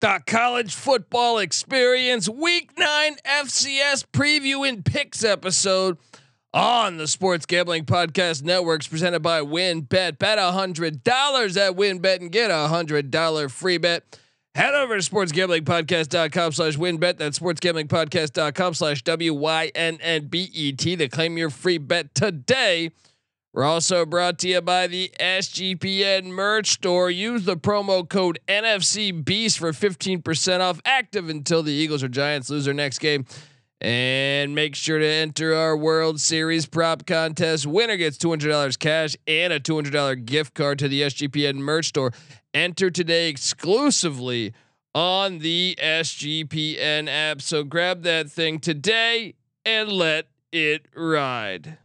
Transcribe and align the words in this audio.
The 0.00 0.22
college 0.28 0.76
football 0.76 1.38
experience 1.38 2.28
week 2.28 2.70
nine 2.78 3.16
FCS 3.24 4.04
preview 4.12 4.68
and 4.68 4.84
picks 4.84 5.24
episode 5.24 5.98
on 6.54 6.98
the 6.98 7.08
Sports 7.08 7.46
Gambling 7.46 7.84
Podcast 7.84 8.44
Networks 8.44 8.86
presented 8.86 9.22
by 9.22 9.40
WynnBET. 9.40 10.18
Bet 10.18 10.38
hundred 10.38 11.02
dollars 11.02 11.56
at 11.56 11.72
WynnBET 11.72 12.20
and 12.20 12.30
get 12.30 12.52
a 12.52 12.68
hundred 12.68 13.10
dollar 13.10 13.48
free 13.48 13.76
bet. 13.76 14.20
Head 14.54 14.74
over 14.74 14.96
to 15.00 15.10
sportsgamblingpodcast.com 15.10 16.52
slash 16.52 16.76
wynnbet. 16.76 17.16
That's 17.18 17.40
sportsgamblingpodcast.com 17.40 18.74
slash 18.74 19.02
W-Y-N-N-B-E-T 19.02 20.96
to 20.96 21.08
claim 21.08 21.38
your 21.38 21.50
free 21.50 21.78
bet 21.78 22.14
today. 22.14 22.90
We're 23.54 23.64
also 23.64 24.04
brought 24.04 24.38
to 24.40 24.48
you 24.48 24.60
by 24.60 24.86
the 24.86 25.10
SGPN 25.18 26.26
merch 26.26 26.70
store. 26.72 27.10
Use 27.10 27.44
the 27.44 27.56
promo 27.56 28.06
code 28.06 28.38
NFC 28.46 29.24
Beast 29.24 29.58
for 29.58 29.72
15% 29.72 30.60
off 30.60 30.80
active 30.84 31.28
until 31.28 31.62
the 31.62 31.72
Eagles 31.72 32.02
or 32.02 32.08
Giants 32.08 32.50
lose 32.50 32.66
their 32.66 32.74
next 32.74 32.98
game. 32.98 33.24
And 33.80 34.54
make 34.54 34.74
sure 34.74 34.98
to 34.98 35.06
enter 35.06 35.54
our 35.54 35.76
World 35.76 36.20
Series 36.20 36.66
prop 36.66 37.06
contest. 37.06 37.64
Winner 37.64 37.96
gets 37.96 38.18
$200 38.18 38.78
cash 38.78 39.16
and 39.26 39.52
a 39.52 39.60
$200 39.60 40.24
gift 40.24 40.54
card 40.54 40.78
to 40.80 40.88
the 40.88 41.02
SGPN 41.02 41.56
merch 41.56 41.86
store. 41.86 42.12
Enter 42.52 42.90
today 42.90 43.28
exclusively 43.28 44.52
on 44.94 45.38
the 45.38 45.78
SGPN 45.80 47.08
app. 47.08 47.40
So 47.40 47.62
grab 47.62 48.02
that 48.02 48.30
thing 48.30 48.58
today 48.58 49.34
and 49.64 49.90
let 49.90 50.26
it 50.52 50.86
ride. 50.94 51.78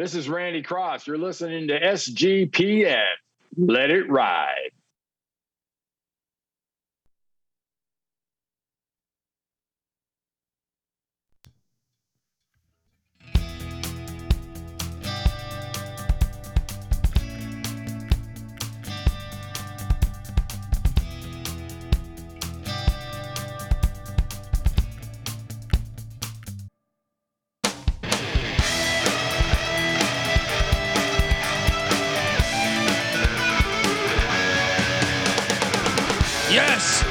This 0.00 0.14
is 0.14 0.30
Randy 0.30 0.62
Cross. 0.62 1.06
You're 1.06 1.18
listening 1.18 1.68
to 1.68 1.78
SGPN. 1.78 3.04
Let 3.58 3.90
it 3.90 4.08
ride. 4.08 4.70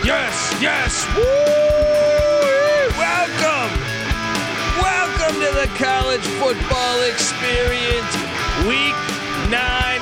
Yes, 0.09 0.57
yes. 0.59 1.05
Woo! 1.15 1.21
Welcome. 2.97 3.69
Welcome 4.81 5.35
to 5.35 5.51
the 5.53 5.69
college 5.77 6.25
football 6.41 7.03
experience. 7.03 8.15
Week 8.65 8.97
9 9.51 9.99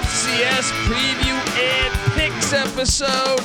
FCS 0.00 0.72
preview 0.88 1.36
and 1.58 1.94
picks 2.14 2.54
episode. 2.54 3.42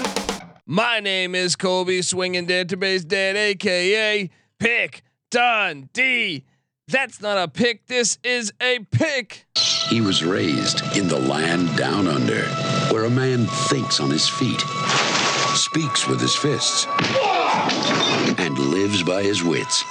My 0.66 1.02
name 1.02 1.36
is 1.36 1.58
Colby 1.58 2.02
Swinging 2.02 2.48
Database 2.48 3.06
Dad, 3.06 3.36
aka 3.36 4.30
Pick 4.58 5.04
Dundee. 5.32 6.46
That's 6.88 7.20
not 7.20 7.38
a 7.38 7.50
pick. 7.50 7.88
This 7.88 8.20
is 8.24 8.54
a 8.62 8.80
pick. 8.90 9.48
He 9.90 10.00
was 10.00 10.24
raised 10.24 10.82
in 10.96 11.10
the 11.10 11.20
land 11.20 11.76
down 11.76 12.08
under, 12.08 12.44
where 12.94 13.04
a 13.04 13.10
man 13.10 13.48
thinks 13.48 14.00
on 14.00 14.12
his 14.12 14.30
feet, 14.30 14.62
speaks 15.56 16.08
with 16.08 16.22
his 16.22 16.36
fists, 16.36 16.86
and 18.40 18.58
lives 18.58 19.04
by 19.04 19.24
his 19.24 19.44
wits. 19.44 19.84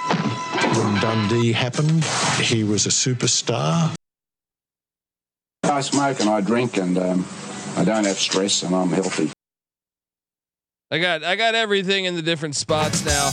When 0.76 1.00
Dundee 1.00 1.52
happened, 1.52 2.04
he 2.40 2.64
was 2.64 2.86
a 2.86 2.90
superstar. 2.90 3.94
I 5.64 5.80
smoke 5.80 6.20
and 6.20 6.28
I 6.28 6.40
drink 6.40 6.76
and 6.76 6.96
um, 6.98 7.26
I 7.76 7.84
don't 7.84 8.04
have 8.04 8.18
stress 8.18 8.62
and 8.62 8.74
I'm 8.74 8.90
healthy. 8.90 9.30
I 10.90 10.98
got 10.98 11.24
I 11.24 11.34
got 11.36 11.54
everything 11.54 12.04
in 12.04 12.14
the 12.14 12.22
different 12.22 12.54
spots 12.54 13.04
now. 13.04 13.30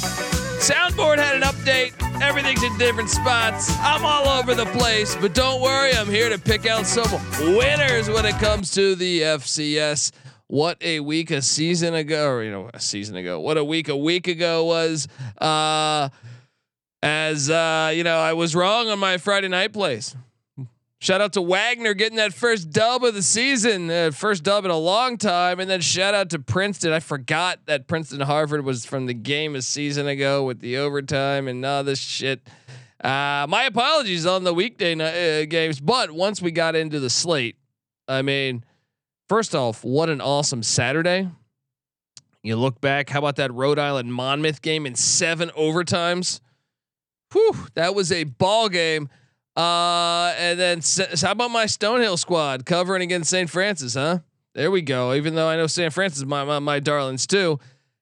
Soundboard 0.61 1.17
had 1.17 1.35
an 1.35 1.41
update. 1.41 1.93
Everything's 2.21 2.63
in 2.63 2.77
different 2.77 3.09
spots. 3.09 3.75
I'm 3.79 4.05
all 4.05 4.27
over 4.27 4.53
the 4.53 4.65
place, 4.67 5.15
but 5.15 5.33
don't 5.33 5.61
worry, 5.61 5.93
I'm 5.93 6.07
here 6.07 6.29
to 6.29 6.37
pick 6.37 6.67
out 6.67 6.85
some 6.85 7.11
winners 7.55 8.09
when 8.09 8.25
it 8.25 8.35
comes 8.35 8.71
to 8.71 8.95
the 8.95 9.21
FCS. 9.21 10.11
What 10.51 10.83
a 10.83 10.99
week 10.99 11.31
a 11.31 11.41
season 11.41 11.93
ago, 11.93 12.27
or 12.27 12.43
you 12.43 12.51
know, 12.51 12.69
a 12.73 12.79
season 12.81 13.15
ago. 13.15 13.39
What 13.39 13.55
a 13.55 13.63
week 13.63 13.87
a 13.87 13.95
week 13.95 14.27
ago 14.27 14.65
was. 14.65 15.07
Uh, 15.39 16.09
as 17.01 17.49
uh, 17.49 17.93
you 17.95 18.03
know, 18.03 18.17
I 18.17 18.33
was 18.33 18.53
wrong 18.53 18.89
on 18.89 18.99
my 18.99 19.17
Friday 19.17 19.47
night 19.47 19.71
plays. 19.71 20.13
Shout 20.99 21.21
out 21.21 21.31
to 21.33 21.41
Wagner 21.41 21.93
getting 21.93 22.17
that 22.17 22.33
first 22.33 22.69
dub 22.69 23.05
of 23.05 23.13
the 23.13 23.21
season, 23.21 23.89
uh, 23.89 24.11
first 24.11 24.43
dub 24.43 24.65
in 24.65 24.71
a 24.71 24.77
long 24.77 25.17
time, 25.17 25.61
and 25.61 25.69
then 25.69 25.79
shout 25.79 26.13
out 26.13 26.31
to 26.31 26.39
Princeton. 26.39 26.91
I 26.91 26.99
forgot 26.99 27.59
that 27.67 27.87
Princeton 27.87 28.19
Harvard 28.19 28.65
was 28.65 28.85
from 28.85 29.05
the 29.05 29.13
game 29.13 29.55
a 29.55 29.61
season 29.61 30.05
ago 30.05 30.43
with 30.43 30.59
the 30.59 30.75
overtime 30.75 31.47
and 31.47 31.65
all 31.65 31.85
this 31.85 31.99
shit. 31.99 32.45
Uh, 33.01 33.45
my 33.47 33.63
apologies 33.63 34.25
on 34.25 34.43
the 34.43 34.53
weekday 34.53 34.95
uh, 34.99 35.45
games, 35.45 35.79
but 35.79 36.11
once 36.11 36.41
we 36.41 36.51
got 36.51 36.75
into 36.75 36.99
the 36.99 37.09
slate, 37.09 37.55
I 38.05 38.21
mean, 38.21 38.65
first 39.31 39.55
off, 39.55 39.85
what 39.85 40.09
an 40.09 40.19
awesome 40.19 40.61
Saturday! 40.61 41.25
You 42.43 42.57
look 42.57 42.81
back, 42.81 43.09
how 43.09 43.19
about 43.19 43.37
that 43.37 43.53
Rhode 43.53 43.79
Island 43.79 44.13
Monmouth 44.13 44.61
game 44.61 44.85
in 44.85 44.93
seven 44.93 45.47
overtimes? 45.57 46.41
Whew, 47.31 47.55
that 47.75 47.95
was 47.95 48.11
a 48.11 48.25
ball 48.25 48.67
game. 48.67 49.07
Uh, 49.55 50.33
and 50.37 50.59
then 50.59 50.81
how 51.21 51.31
about 51.31 51.49
my 51.49 51.63
Stonehill 51.63 52.19
squad 52.19 52.65
covering 52.65 53.03
against 53.03 53.29
St. 53.29 53.49
Francis, 53.49 53.93
huh? 53.93 54.19
There 54.53 54.69
we 54.69 54.81
go. 54.81 55.13
Even 55.13 55.35
though 55.35 55.47
I 55.47 55.55
know 55.55 55.67
St. 55.67 55.93
Francis 55.93 56.19
is 56.19 56.25
my, 56.25 56.43
my, 56.43 56.59
my 56.59 56.81
darlings 56.81 57.25
too. 57.25 57.57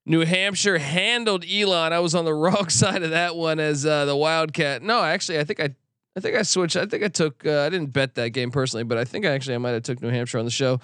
New 0.07 0.25
Hampshire 0.25 0.79
handled 0.79 1.45
Elon. 1.47 1.93
I 1.93 1.99
was 1.99 2.15
on 2.15 2.25
the 2.25 2.33
wrong 2.43 2.69
side 2.69 3.03
of 3.03 3.11
that 3.11 3.35
one 3.35 3.59
as 3.59 3.85
uh, 3.85 4.05
the 4.05 4.15
Wildcat. 4.15 4.81
No, 4.81 5.03
actually, 5.03 5.37
I 5.37 5.43
think 5.43 5.59
I, 5.59 5.75
I 6.17 6.21
think 6.21 6.35
I 6.35 6.41
switched. 6.41 6.75
I 6.75 6.87
think 6.87 7.03
I 7.03 7.07
took. 7.07 7.45
Uh, 7.45 7.61
I 7.61 7.69
didn't 7.69 7.93
bet 7.93 8.15
that 8.15 8.31
game 8.31 8.49
personally, 8.49 8.83
but 8.83 8.97
I 8.97 9.05
think 9.05 9.27
I 9.27 9.29
actually 9.29 9.53
I 9.53 9.59
might 9.59 9.73
have 9.73 9.83
took 9.83 10.01
New 10.01 10.09
Hampshire 10.09 10.39
on 10.39 10.45
the 10.45 10.49
show. 10.49 10.79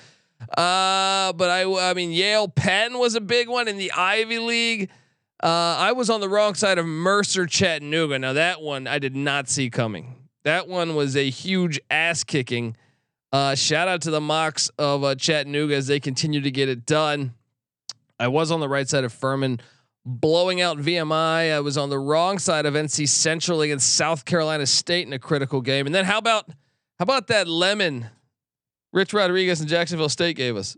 Uh, 0.49 1.33
but 1.33 1.49
I, 1.49 1.89
I 1.89 1.93
mean, 1.93 2.11
Yale 2.11 2.47
Penn 2.47 2.99
was 2.99 3.15
a 3.15 3.21
big 3.21 3.49
one 3.49 3.67
in 3.67 3.77
the 3.77 3.91
Ivy 3.91 4.39
League. 4.39 4.89
Uh, 5.43 5.75
I 5.77 5.91
was 5.91 6.09
on 6.09 6.21
the 6.21 6.29
wrong 6.29 6.55
side 6.55 6.77
of 6.77 6.85
Mercer 6.85 7.45
Chattanooga. 7.45 8.17
Now 8.19 8.33
that 8.33 8.61
one 8.61 8.87
I 8.87 8.99
did 8.99 9.15
not 9.15 9.49
see 9.49 9.69
coming. 9.69 10.15
That 10.43 10.67
one 10.67 10.95
was 10.95 11.15
a 11.15 11.29
huge 11.29 11.79
ass 11.89 12.23
kicking. 12.23 12.77
Uh, 13.33 13.55
shout 13.55 13.87
out 13.87 14.01
to 14.03 14.11
the 14.11 14.19
Mocs 14.19 14.69
of 14.77 15.03
uh, 15.03 15.15
Chattanooga 15.15 15.75
as 15.75 15.87
they 15.87 15.99
continue 15.99 16.41
to 16.41 16.51
get 16.51 16.69
it 16.69 16.85
done. 16.85 17.33
I 18.19 18.29
was 18.29 18.51
on 18.51 18.59
the 18.59 18.69
right 18.69 18.87
side 18.87 19.03
of 19.03 19.11
Furman, 19.11 19.59
blowing 20.05 20.61
out 20.61 20.77
VMI. 20.77 21.53
I 21.53 21.59
was 21.59 21.77
on 21.77 21.89
the 21.89 21.99
wrong 21.99 22.39
side 22.39 22.65
of 22.65 22.75
NC 22.75 23.09
Central 23.09 23.61
against 23.61 23.95
South 23.95 24.23
Carolina 24.23 24.65
State 24.65 25.05
in 25.05 25.13
a 25.13 25.19
critical 25.19 25.61
game. 25.61 25.85
And 25.85 25.93
then 25.93 26.05
how 26.05 26.17
about 26.17 26.47
how 26.47 27.03
about 27.03 27.27
that 27.27 27.47
lemon 27.47 28.09
Rich 28.95 29.13
Rodriguez 29.13 29.59
and 29.59 29.67
Jacksonville 29.67 30.07
State 30.07 30.37
gave 30.37 30.55
us 30.55 30.77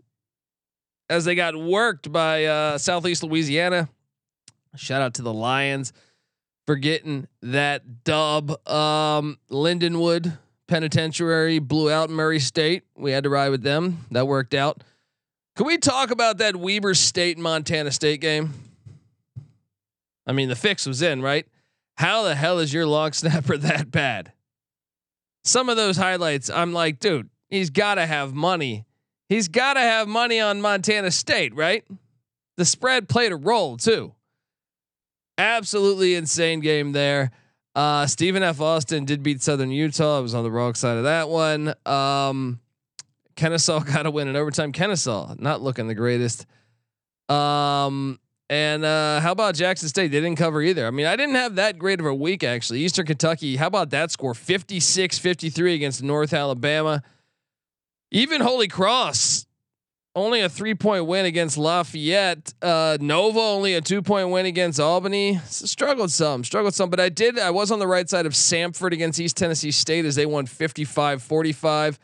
as 1.08 1.24
they 1.24 1.36
got 1.36 1.56
worked 1.56 2.10
by 2.10 2.46
uh, 2.46 2.76
Southeast 2.76 3.22
Louisiana. 3.22 3.88
Shout 4.74 5.00
out 5.00 5.14
to 5.14 5.22
the 5.22 5.32
Lions 5.32 5.92
for 6.66 6.74
getting 6.74 7.28
that 7.42 8.02
dub. 8.02 8.50
Um, 8.68 9.38
Lindenwood 9.52 10.36
Penitentiary 10.66 11.60
blew 11.60 11.92
out 11.92 12.10
Murray 12.10 12.40
State. 12.40 12.82
We 12.96 13.12
had 13.12 13.22
to 13.22 13.30
ride 13.30 13.50
with 13.50 13.62
them. 13.62 14.04
That 14.10 14.26
worked 14.26 14.52
out. 14.52 14.82
Can 15.54 15.66
we 15.66 15.78
talk 15.78 16.10
about 16.10 16.38
that 16.38 16.56
Weber 16.56 16.94
State 16.94 17.36
and 17.36 17.44
Montana 17.44 17.92
State 17.92 18.20
game? 18.20 18.52
I 20.26 20.32
mean, 20.32 20.48
the 20.48 20.56
fix 20.56 20.86
was 20.86 21.02
in, 21.02 21.22
right? 21.22 21.46
How 21.96 22.24
the 22.24 22.34
hell 22.34 22.58
is 22.58 22.74
your 22.74 22.84
long 22.84 23.12
snapper 23.12 23.56
that 23.58 23.92
bad? 23.92 24.32
Some 25.44 25.68
of 25.68 25.76
those 25.76 25.96
highlights, 25.96 26.50
I'm 26.50 26.72
like, 26.72 26.98
dude, 26.98 27.30
he's 27.48 27.70
got 27.70 27.96
to 27.96 28.06
have 28.06 28.34
money. 28.34 28.84
He's 29.28 29.48
got 29.48 29.74
to 29.74 29.80
have 29.80 30.08
money 30.08 30.40
on 30.40 30.60
Montana 30.60 31.10
State, 31.10 31.54
right? 31.54 31.84
The 32.56 32.64
spread 32.64 33.08
played 33.08 33.32
a 33.32 33.36
role 33.36 33.76
too. 33.76 34.14
Absolutely 35.36 36.14
insane 36.14 36.60
game 36.60 36.92
there. 36.92 37.30
Uh, 37.74 38.06
Stephen 38.06 38.42
F. 38.42 38.60
Austin 38.60 39.04
did 39.04 39.22
beat 39.22 39.40
Southern 39.42 39.70
Utah. 39.70 40.18
I 40.18 40.20
was 40.20 40.34
on 40.34 40.42
the 40.42 40.50
wrong 40.50 40.74
side 40.74 40.96
of 40.96 41.04
that 41.04 41.28
one. 41.28 41.74
Um, 41.86 42.58
Kennesaw 43.36 43.80
got 43.84 44.02
to 44.02 44.10
win 44.10 44.28
in 44.28 44.34
overtime. 44.34 44.72
Kennesaw 44.72 45.34
not 45.38 45.62
looking 45.62 45.86
the 45.86 45.94
greatest. 45.94 46.46
Um, 47.28 48.18
and 48.50 48.84
uh, 48.84 49.20
how 49.20 49.32
about 49.32 49.54
Jackson 49.54 49.88
State? 49.88 50.10
They 50.10 50.20
didn't 50.20 50.38
cover 50.38 50.62
either. 50.62 50.86
I 50.86 50.90
mean, 50.90 51.06
I 51.06 51.16
didn't 51.16 51.34
have 51.34 51.56
that 51.56 51.78
great 51.78 52.00
of 52.00 52.06
a 52.06 52.14
week 52.14 52.42
actually. 52.42 52.80
Eastern 52.80 53.06
Kentucky, 53.06 53.56
how 53.56 53.66
about 53.66 53.90
that 53.90 54.10
score? 54.10 54.32
56-53 54.32 55.74
against 55.74 56.02
North 56.02 56.32
Alabama. 56.32 57.02
Even 58.10 58.40
Holy 58.40 58.68
Cross 58.68 59.46
only 60.14 60.40
a 60.40 60.48
three 60.48 60.74
point 60.74 61.06
win 61.06 61.24
against 61.24 61.56
Lafayette. 61.56 62.52
Uh, 62.60 62.98
Nova 63.00 63.38
only 63.38 63.74
a 63.74 63.80
two 63.80 64.02
point 64.02 64.30
win 64.30 64.46
against 64.46 64.80
Albany. 64.80 65.38
Struggled 65.46 66.10
some, 66.10 66.44
struggled 66.44 66.74
some, 66.74 66.90
but 66.90 67.00
I 67.00 67.08
did. 67.08 67.38
I 67.38 67.50
was 67.50 67.70
on 67.70 67.78
the 67.78 67.86
right 67.86 68.08
side 68.08 68.26
of 68.26 68.32
Samford 68.32 68.92
against 68.92 69.20
East 69.20 69.36
Tennessee 69.36 69.70
State 69.70 70.04
as 70.04 70.16
they 70.16 70.26
won 70.26 70.46
55 70.46 71.22
45. 71.22 71.98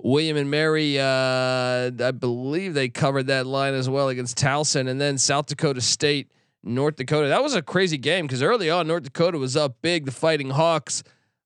William 0.00 0.36
and 0.36 0.48
Mary, 0.48 0.96
uh, 1.00 1.90
I 2.00 2.12
believe 2.12 2.74
they 2.74 2.88
covered 2.88 3.26
that 3.26 3.46
line 3.46 3.74
as 3.74 3.88
well 3.88 4.08
against 4.08 4.38
Towson, 4.38 4.88
and 4.88 5.00
then 5.00 5.18
South 5.18 5.46
Dakota 5.46 5.80
State, 5.80 6.30
North 6.62 6.94
Dakota. 6.94 7.26
That 7.26 7.42
was 7.42 7.56
a 7.56 7.62
crazy 7.62 7.98
game 7.98 8.26
because 8.26 8.40
early 8.40 8.70
on 8.70 8.86
North 8.86 9.02
Dakota 9.02 9.38
was 9.38 9.56
up 9.56 9.82
big, 9.82 10.04
the 10.04 10.12
Fighting 10.12 10.50
Hawks, 10.50 11.02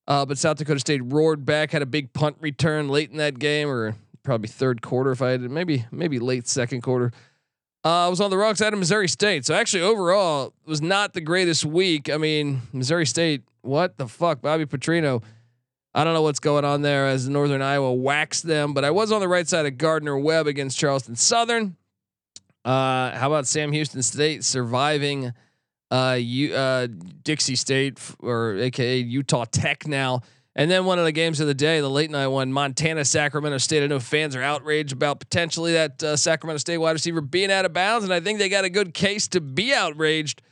uh, 0.06 0.26
but 0.26 0.38
South 0.38 0.56
Dakota 0.56 0.80
State 0.80 1.02
roared 1.04 1.44
back, 1.44 1.70
had 1.70 1.82
a 1.82 1.86
big 1.86 2.12
punt 2.12 2.36
return 2.40 2.88
late 2.88 3.10
in 3.10 3.18
that 3.18 3.38
game, 3.38 3.68
or 3.68 3.96
probably 4.22 4.48
third 4.48 4.82
quarter 4.82 5.12
if 5.12 5.22
I 5.22 5.30
had 5.30 5.42
maybe 5.42 5.86
maybe 5.90 6.18
late 6.18 6.46
second 6.48 6.82
quarter. 6.82 7.12
Uh, 7.84 8.06
I 8.06 8.08
was 8.08 8.20
on 8.20 8.30
the 8.30 8.36
wrong 8.36 8.54
side 8.54 8.72
of 8.72 8.78
Missouri 8.78 9.08
State, 9.08 9.44
so 9.44 9.54
actually 9.54 9.82
overall 9.82 10.52
was 10.66 10.80
not 10.80 11.14
the 11.14 11.20
greatest 11.20 11.64
week. 11.64 12.08
I 12.08 12.16
mean, 12.16 12.62
Missouri 12.72 13.06
State, 13.06 13.42
what 13.62 13.98
the 13.98 14.06
fuck, 14.06 14.40
Bobby 14.40 14.66
Petrino 14.66 15.22
I 15.94 16.04
don't 16.04 16.14
know 16.14 16.22
what's 16.22 16.40
going 16.40 16.64
on 16.64 16.80
there 16.80 17.06
as 17.06 17.28
Northern 17.28 17.60
Iowa 17.60 17.92
waxed 17.92 18.46
them, 18.46 18.72
but 18.72 18.84
I 18.84 18.90
was 18.90 19.12
on 19.12 19.20
the 19.20 19.28
right 19.28 19.46
side 19.46 19.66
of 19.66 19.76
Gardner 19.76 20.16
Webb 20.16 20.46
against 20.46 20.78
Charleston 20.78 21.16
Southern. 21.16 21.76
Uh, 22.64 23.10
how 23.10 23.26
about 23.26 23.46
Sam 23.46 23.72
Houston 23.72 24.02
State 24.02 24.42
surviving 24.42 25.34
uh, 25.92 26.16
U, 26.18 26.54
uh, 26.54 26.88
Dixie 27.22 27.56
State 27.56 28.00
or 28.20 28.56
AKA 28.56 28.98
Utah 28.98 29.44
Tech 29.44 29.86
now? 29.86 30.22
And 30.54 30.70
then 30.70 30.84
one 30.84 30.98
of 30.98 31.04
the 31.04 31.12
games 31.12 31.40
of 31.40 31.46
the 31.46 31.54
day, 31.54 31.80
the 31.80 31.88
late 31.88 32.10
night 32.10 32.26
one, 32.26 32.52
Montana 32.52 33.04
Sacramento 33.04 33.58
State. 33.58 33.82
I 33.82 33.86
know 33.86 34.00
fans 34.00 34.36
are 34.36 34.42
outraged 34.42 34.92
about 34.92 35.18
potentially 35.18 35.72
that 35.72 36.02
uh, 36.02 36.16
Sacramento 36.16 36.58
State 36.58 36.78
wide 36.78 36.92
receiver 36.92 37.20
being 37.20 37.50
out 37.50 37.64
of 37.64 37.72
bounds, 37.72 38.04
and 38.04 38.12
I 38.12 38.20
think 38.20 38.38
they 38.38 38.48
got 38.48 38.64
a 38.64 38.70
good 38.70 38.92
case 38.92 39.28
to 39.28 39.40
be 39.40 39.72
outraged. 39.72 40.42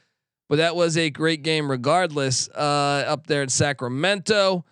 But 0.48 0.56
that 0.56 0.74
was 0.74 0.96
a 0.96 1.10
great 1.10 1.42
game, 1.42 1.70
regardless. 1.70 2.48
Uh, 2.48 3.04
up 3.06 3.26
there 3.26 3.42
in 3.42 3.48
Sacramento. 3.48 4.64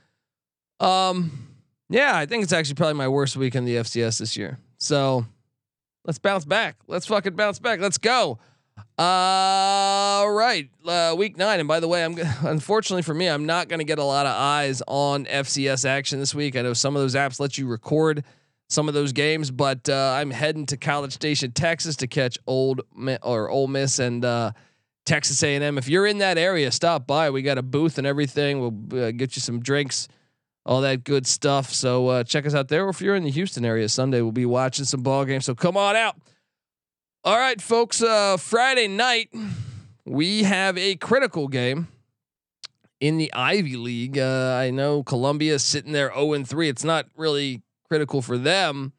Um, 0.80 1.48
yeah, 1.90 2.16
I 2.16 2.26
think 2.26 2.42
it's 2.42 2.52
actually 2.52 2.74
probably 2.74 2.94
my 2.94 3.08
worst 3.08 3.36
week 3.36 3.54
in 3.54 3.64
the 3.64 3.76
FCS 3.76 4.18
this 4.18 4.36
year. 4.36 4.58
So 4.78 5.26
let's 6.04 6.18
bounce 6.18 6.44
back. 6.44 6.76
Let's 6.86 7.06
fucking 7.06 7.34
bounce 7.34 7.58
back. 7.58 7.80
Let's 7.80 7.98
go. 7.98 8.38
All 8.98 10.30
right, 10.30 10.68
uh, 10.86 11.14
week 11.16 11.36
nine. 11.36 11.60
And 11.60 11.68
by 11.68 11.80
the 11.80 11.88
way, 11.88 12.04
I'm 12.04 12.16
unfortunately 12.42 13.02
for 13.02 13.14
me, 13.14 13.26
I'm 13.26 13.46
not 13.46 13.68
going 13.68 13.78
to 13.78 13.84
get 13.84 13.98
a 13.98 14.04
lot 14.04 14.26
of 14.26 14.32
eyes 14.32 14.82
on 14.86 15.24
FCS 15.26 15.84
action 15.84 16.18
this 16.18 16.34
week. 16.34 16.56
I 16.56 16.62
know 16.62 16.72
some 16.72 16.96
of 16.96 17.02
those 17.02 17.14
apps 17.14 17.40
let 17.40 17.58
you 17.58 17.66
record 17.66 18.24
some 18.68 18.88
of 18.88 18.94
those 18.94 19.12
games, 19.12 19.50
but 19.50 19.88
uh, 19.88 20.14
I'm 20.16 20.30
heading 20.30 20.66
to 20.66 20.76
College 20.76 21.12
Station, 21.12 21.52
Texas, 21.52 21.96
to 21.96 22.06
catch 22.06 22.38
Old 22.46 22.82
or 23.22 23.48
Ole 23.48 23.68
Miss 23.68 23.98
and 23.98 24.24
uh, 24.24 24.52
Texas 25.06 25.42
A&M. 25.42 25.78
If 25.78 25.88
you're 25.88 26.06
in 26.06 26.18
that 26.18 26.36
area, 26.36 26.70
stop 26.70 27.06
by. 27.06 27.30
We 27.30 27.42
got 27.42 27.56
a 27.56 27.62
booth 27.62 27.98
and 27.98 28.06
everything. 28.06 28.60
We'll 28.60 29.04
uh, 29.04 29.10
get 29.12 29.36
you 29.36 29.40
some 29.40 29.60
drinks 29.60 30.08
all 30.68 30.82
that 30.82 31.02
good 31.02 31.26
stuff. 31.26 31.72
So 31.72 32.08
uh, 32.08 32.24
check 32.24 32.44
us 32.44 32.54
out 32.54 32.68
there. 32.68 32.84
Or 32.84 32.90
if 32.90 33.00
you're 33.00 33.16
in 33.16 33.24
the 33.24 33.30
Houston 33.30 33.64
area 33.64 33.88
Sunday, 33.88 34.20
we'll 34.20 34.32
be 34.32 34.44
watching 34.44 34.84
some 34.84 35.02
ball 35.02 35.24
games. 35.24 35.46
So 35.46 35.54
come 35.54 35.78
on 35.78 35.96
out. 35.96 36.16
All 37.24 37.36
right, 37.36 37.60
folks. 37.60 38.00
Uh, 38.00 38.36
Friday 38.36 38.86
night 38.86 39.30
we 40.04 40.44
have 40.44 40.78
a 40.78 40.94
critical 40.94 41.48
game 41.48 41.88
in 43.00 43.18
the 43.18 43.32
Ivy 43.34 43.76
League. 43.76 44.16
Uh, 44.16 44.56
I 44.56 44.70
know 44.70 45.02
Columbia 45.02 45.54
is 45.54 45.64
sitting 45.64 45.90
there 45.92 46.12
0 46.14 46.34
and 46.34 46.48
3. 46.48 46.68
It's 46.68 46.84
not 46.84 47.06
really 47.16 47.62
critical 47.88 48.22
for 48.22 48.38
them, 48.38 48.92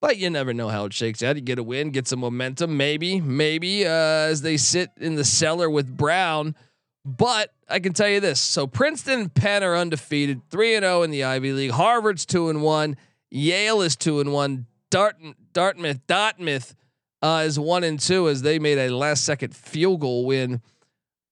but 0.00 0.16
you 0.16 0.28
never 0.30 0.52
know 0.52 0.68
how 0.68 0.86
it 0.86 0.92
shakes 0.92 1.22
out. 1.22 1.36
You 1.36 1.42
get 1.42 1.60
a 1.60 1.62
win, 1.62 1.90
get 1.90 2.08
some 2.08 2.18
momentum, 2.18 2.76
maybe, 2.76 3.20
maybe 3.20 3.86
uh, 3.86 3.90
as 3.90 4.42
they 4.42 4.56
sit 4.56 4.90
in 4.96 5.14
the 5.14 5.24
cellar 5.24 5.70
with 5.70 5.96
Brown. 5.96 6.56
But 7.04 7.54
I 7.68 7.78
can 7.78 7.92
tell 7.92 8.08
you 8.08 8.18
this: 8.18 8.40
so 8.40 8.66
Princeton 8.66 9.20
and 9.20 9.34
Penn 9.34 9.62
are 9.62 9.76
undefeated, 9.76 10.42
three 10.50 10.74
and 10.74 10.82
zero 10.82 11.00
oh 11.00 11.02
in 11.04 11.12
the 11.12 11.22
Ivy 11.22 11.52
League. 11.52 11.70
Harvard's 11.70 12.26
two 12.26 12.48
and 12.50 12.62
one. 12.62 12.96
Yale 13.30 13.80
is 13.80 13.94
two 13.94 14.18
and 14.18 14.32
one. 14.32 14.66
Dart, 14.90 15.16
Dartmouth, 15.52 16.04
Dartmouth 16.08 16.74
uh, 17.22 17.42
is 17.46 17.58
one 17.58 17.84
and 17.84 17.98
two 17.98 18.28
as 18.28 18.42
they 18.42 18.58
made 18.58 18.78
a 18.78 18.94
last 18.94 19.24
second 19.24 19.54
field 19.54 20.00
goal 20.00 20.26
win 20.26 20.60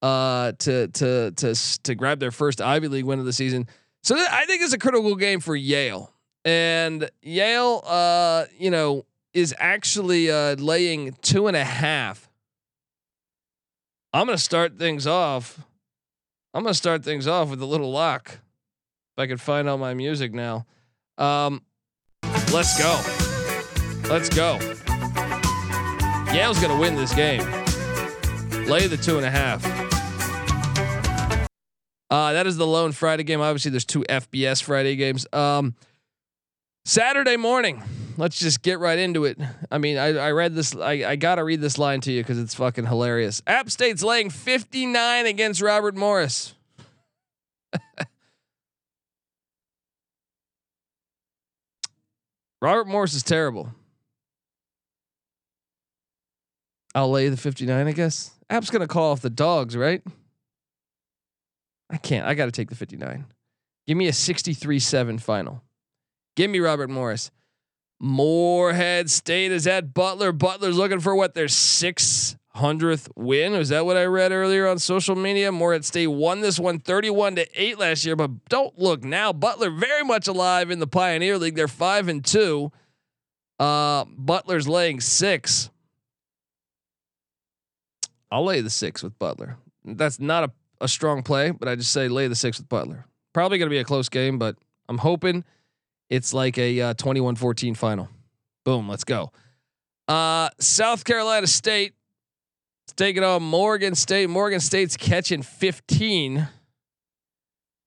uh, 0.01 0.53
to 0.59 0.87
to 0.89 1.31
to 1.31 1.55
to 1.83 1.95
grab 1.95 2.19
their 2.19 2.31
first 2.31 2.61
Ivy 2.61 2.87
League 2.87 3.05
win 3.05 3.19
of 3.19 3.25
the 3.25 3.33
season. 3.33 3.67
So 4.03 4.15
th- 4.15 4.27
I 4.29 4.45
think 4.45 4.61
it's 4.61 4.73
a 4.73 4.77
critical 4.77 5.15
game 5.15 5.39
for 5.39 5.55
Yale, 5.55 6.11
and 6.45 7.09
Yale, 7.21 7.83
uh, 7.85 8.45
you 8.57 8.71
know, 8.71 9.05
is 9.33 9.53
actually 9.57 10.31
uh, 10.31 10.55
laying 10.55 11.13
two 11.21 11.47
and 11.47 11.57
a 11.57 11.63
half 11.63 12.27
I'm 14.13 14.25
gonna 14.25 14.37
start 14.37 14.77
things 14.77 15.05
off. 15.05 15.59
I'm 16.53 16.63
gonna 16.63 16.73
start 16.73 17.03
things 17.03 17.27
off 17.27 17.49
with 17.49 17.61
a 17.61 17.65
little 17.65 17.91
lock. 17.91 18.29
If 18.29 19.19
I 19.19 19.27
can 19.27 19.37
find 19.37 19.69
all 19.69 19.77
my 19.77 19.93
music 19.93 20.33
now. 20.33 20.65
Um, 21.17 21.61
let's 22.51 22.77
go. 22.79 23.01
Let's 24.09 24.29
go. 24.29 24.76
Yale's 26.33 26.59
gonna 26.59 26.79
win 26.79 26.95
this 26.95 27.13
game. 27.13 27.41
Lay 28.67 28.87
the 28.87 28.99
two 29.01 29.17
and 29.17 29.25
a 29.25 29.31
half. 29.31 29.65
Uh, 32.09 32.33
that 32.33 32.47
is 32.47 32.57
the 32.57 32.67
lone 32.67 32.91
Friday 32.91 33.23
game. 33.23 33.41
Obviously, 33.41 33.71
there's 33.71 33.85
two 33.85 34.03
FBS 34.09 34.63
Friday 34.63 34.95
games. 34.95 35.25
Um, 35.33 35.75
Saturday 36.85 37.37
morning 37.37 37.83
let's 38.17 38.37
just 38.39 38.61
get 38.61 38.79
right 38.79 38.97
into 38.99 39.25
it. 39.25 39.39
I 39.71 39.77
mean, 39.77 39.97
I, 39.97 40.17
I 40.17 40.31
read 40.31 40.55
this. 40.55 40.75
I, 40.75 41.03
I 41.09 41.15
got 41.15 41.35
to 41.35 41.43
read 41.43 41.61
this 41.61 41.77
line 41.77 42.01
to 42.01 42.11
you 42.11 42.23
because 42.23 42.39
it's 42.39 42.55
fucking 42.55 42.87
hilarious. 42.87 43.41
App 43.47 43.69
State's 43.69 44.03
laying 44.03 44.29
59 44.29 45.25
against 45.25 45.61
Robert 45.61 45.95
Morris. 45.95 46.53
Robert 52.61 52.87
Morris 52.87 53.13
is 53.13 53.23
terrible. 53.23 53.71
I'll 56.97 57.11
lay 57.11 57.29
the 57.29 57.37
59, 57.37 57.87
I 57.87 57.91
guess. 57.91 58.31
App's 58.49 58.71
going 58.71 58.81
to 58.81 58.87
call 58.87 59.11
off 59.11 59.21
the 59.21 59.29
dogs, 59.29 59.77
right? 59.77 60.01
I 61.91 61.97
can't. 61.97 62.25
I 62.25 62.33
got 62.33 62.45
to 62.45 62.51
take 62.51 62.69
the 62.69 62.75
59. 62.75 63.23
Give 63.85 63.95
me 63.95 64.07
a 64.07 64.13
63 64.13 64.79
7 64.79 65.19
final. 65.19 65.61
Give 66.35 66.49
me 66.49 66.57
Robert 66.59 66.89
Morris. 66.89 67.29
Morehead 67.99 69.11
State 69.11 69.51
is 69.51 69.67
at 69.67 69.93
Butler. 69.93 70.31
Butler's 70.31 70.75
looking 70.75 70.99
for 70.99 71.15
what 71.15 71.35
their 71.35 71.47
six 71.47 72.35
hundredth 72.55 73.09
win. 73.15 73.53
Was 73.53 73.69
that 73.69 73.85
what 73.85 73.95
I 73.95 74.05
read 74.05 74.31
earlier 74.31 74.67
on 74.67 74.79
social 74.79 75.15
media? 75.15 75.51
Morehead 75.51 75.85
State 75.85 76.07
won 76.07 76.41
this 76.41 76.57
one 76.57 76.79
31 76.79 77.35
to 77.35 77.47
8 77.53 77.77
last 77.77 78.05
year, 78.05 78.15
but 78.15 78.45
don't 78.45 78.75
look 78.79 79.03
now. 79.03 79.31
Butler 79.31 79.69
very 79.69 80.03
much 80.03 80.27
alive 80.27 80.71
in 80.71 80.79
the 80.79 80.87
Pioneer 80.87 81.37
League. 81.37 81.53
They're 81.53 81.67
five 81.67 82.07
and 82.07 82.25
two. 82.25 82.71
Uh, 83.59 84.05
Butler's 84.17 84.67
laying 84.67 84.99
six. 84.99 85.69
I'll 88.31 88.45
lay 88.45 88.61
the 88.61 88.69
six 88.69 89.03
with 89.03 89.17
Butler. 89.17 89.57
That's 89.85 90.19
not 90.19 90.43
a, 90.43 90.51
a 90.81 90.87
strong 90.87 91.23
play, 91.23 91.51
but 91.51 91.67
I 91.67 91.75
just 91.75 91.91
say 91.91 92.07
lay 92.07 92.27
the 92.27 92.35
six 92.35 92.57
with 92.57 92.69
Butler. 92.69 93.05
Probably 93.33 93.57
going 93.57 93.69
to 93.69 93.73
be 93.73 93.79
a 93.79 93.85
close 93.85 94.09
game, 94.09 94.37
but 94.37 94.55
I'm 94.89 94.97
hoping 94.97 95.43
it's 96.09 96.33
like 96.33 96.57
a 96.57 96.81
uh, 96.81 96.93
21-14 96.95 97.75
final. 97.75 98.09
Boom, 98.65 98.89
let's 98.89 99.03
go. 99.03 99.31
Uh, 100.07 100.49
South 100.59 101.03
Carolina 101.03 101.47
State 101.47 101.93
is 102.87 102.93
taking 102.93 103.23
on 103.23 103.43
Morgan 103.43 103.95
State. 103.95 104.29
Morgan 104.29 104.59
State's 104.59 104.97
catching 104.97 105.41
15. 105.41 106.37
I've 106.37 106.47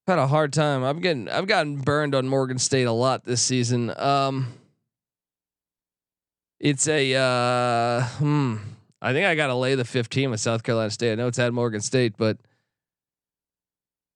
had 0.07 0.19
a 0.19 0.27
hard 0.27 0.53
time. 0.53 0.83
I'm 0.83 1.01
getting 1.01 1.29
I've 1.29 1.47
gotten 1.47 1.77
burned 1.77 2.15
on 2.15 2.29
Morgan 2.29 2.59
State 2.59 2.85
a 2.85 2.93
lot 2.93 3.25
this 3.25 3.43
season. 3.43 3.97
Um, 3.99 4.55
it's 6.59 6.89
a 6.89 7.15
uh, 7.15 8.03
hmm. 8.19 8.57
I 9.03 9.13
think 9.13 9.27
I 9.27 9.35
got 9.35 9.47
to 9.49 9.55
lay 9.55 9.75
the 9.75 9.85
15 9.85 10.31
with 10.31 10.41
South 10.41 10.63
Carolina 10.63 10.91
State. 10.91 11.13
I 11.13 11.15
know 11.15 11.27
it's 11.27 11.39
at 11.39 11.53
Morgan 11.53 11.81
State, 11.81 12.15
but 12.17 12.39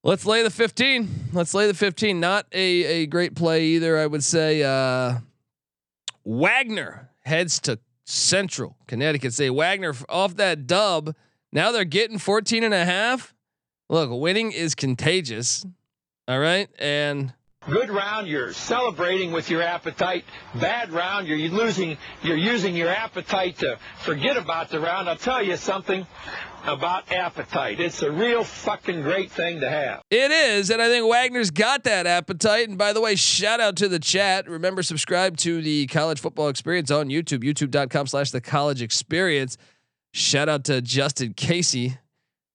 Let's 0.05 0.27
lay 0.27 0.43
the 0.43 0.51
15. 0.51 1.09
Let's 1.33 1.55
lay 1.55 1.65
the 1.65 1.73
15. 1.73 2.19
Not 2.19 2.45
a, 2.51 2.59
a 2.59 3.05
great 3.07 3.33
play 3.33 3.65
either, 3.65 3.97
I 3.97 4.05
would 4.05 4.23
say. 4.23 4.61
Uh, 4.61 5.17
Wagner 6.23 7.09
heads 7.21 7.59
to 7.61 7.79
Central 8.03 8.77
Connecticut. 8.85 9.33
Say 9.33 9.49
Wagner 9.49 9.95
off 10.07 10.35
that 10.35 10.67
dub. 10.67 11.15
Now 11.51 11.71
they're 11.71 11.85
getting 11.85 12.19
14 12.19 12.63
and 12.63 12.71
a 12.71 12.85
half. 12.85 13.33
Look, 13.89 14.11
winning 14.11 14.51
is 14.51 14.75
contagious. 14.75 15.65
All 16.27 16.39
right. 16.39 16.69
And 16.77 17.33
Good 17.69 17.89
round, 17.89 18.27
you're 18.27 18.53
celebrating 18.53 19.31
with 19.31 19.49
your 19.49 19.63
appetite. 19.63 20.23
Bad 20.53 20.91
round, 20.91 21.27
you're 21.27 21.49
losing, 21.49 21.97
you're 22.21 22.37
using 22.37 22.75
your 22.75 22.89
appetite 22.89 23.57
to 23.59 23.79
forget 24.03 24.37
about 24.37 24.69
the 24.69 24.79
round. 24.79 25.09
I'll 25.09 25.15
tell 25.15 25.41
you 25.41 25.57
something 25.57 26.05
about 26.63 27.11
appetite. 27.11 27.79
It's 27.79 28.03
a 28.03 28.11
real 28.11 28.43
fucking 28.43 29.01
great 29.01 29.31
thing 29.31 29.61
to 29.61 29.69
have. 29.69 30.01
It 30.11 30.29
is, 30.29 30.69
and 30.69 30.79
I 30.79 30.89
think 30.89 31.07
Wagner's 31.09 31.49
got 31.49 31.83
that 31.85 32.05
appetite. 32.05 32.69
And 32.69 32.77
by 32.77 32.93
the 32.93 33.01
way, 33.01 33.15
shout 33.15 33.59
out 33.59 33.75
to 33.77 33.87
the 33.87 33.99
chat. 33.99 34.47
Remember, 34.47 34.83
subscribe 34.83 35.35
to 35.37 35.59
the 35.61 35.87
College 35.87 36.19
Football 36.19 36.49
Experience 36.49 36.91
on 36.91 37.09
YouTube, 37.09 37.43
youtube.com 37.43 38.05
slash 38.05 38.29
the 38.29 38.41
college 38.41 38.83
experience. 38.83 39.57
Shout 40.13 40.49
out 40.49 40.65
to 40.65 40.81
Justin 40.81 41.33
Casey. 41.33 41.97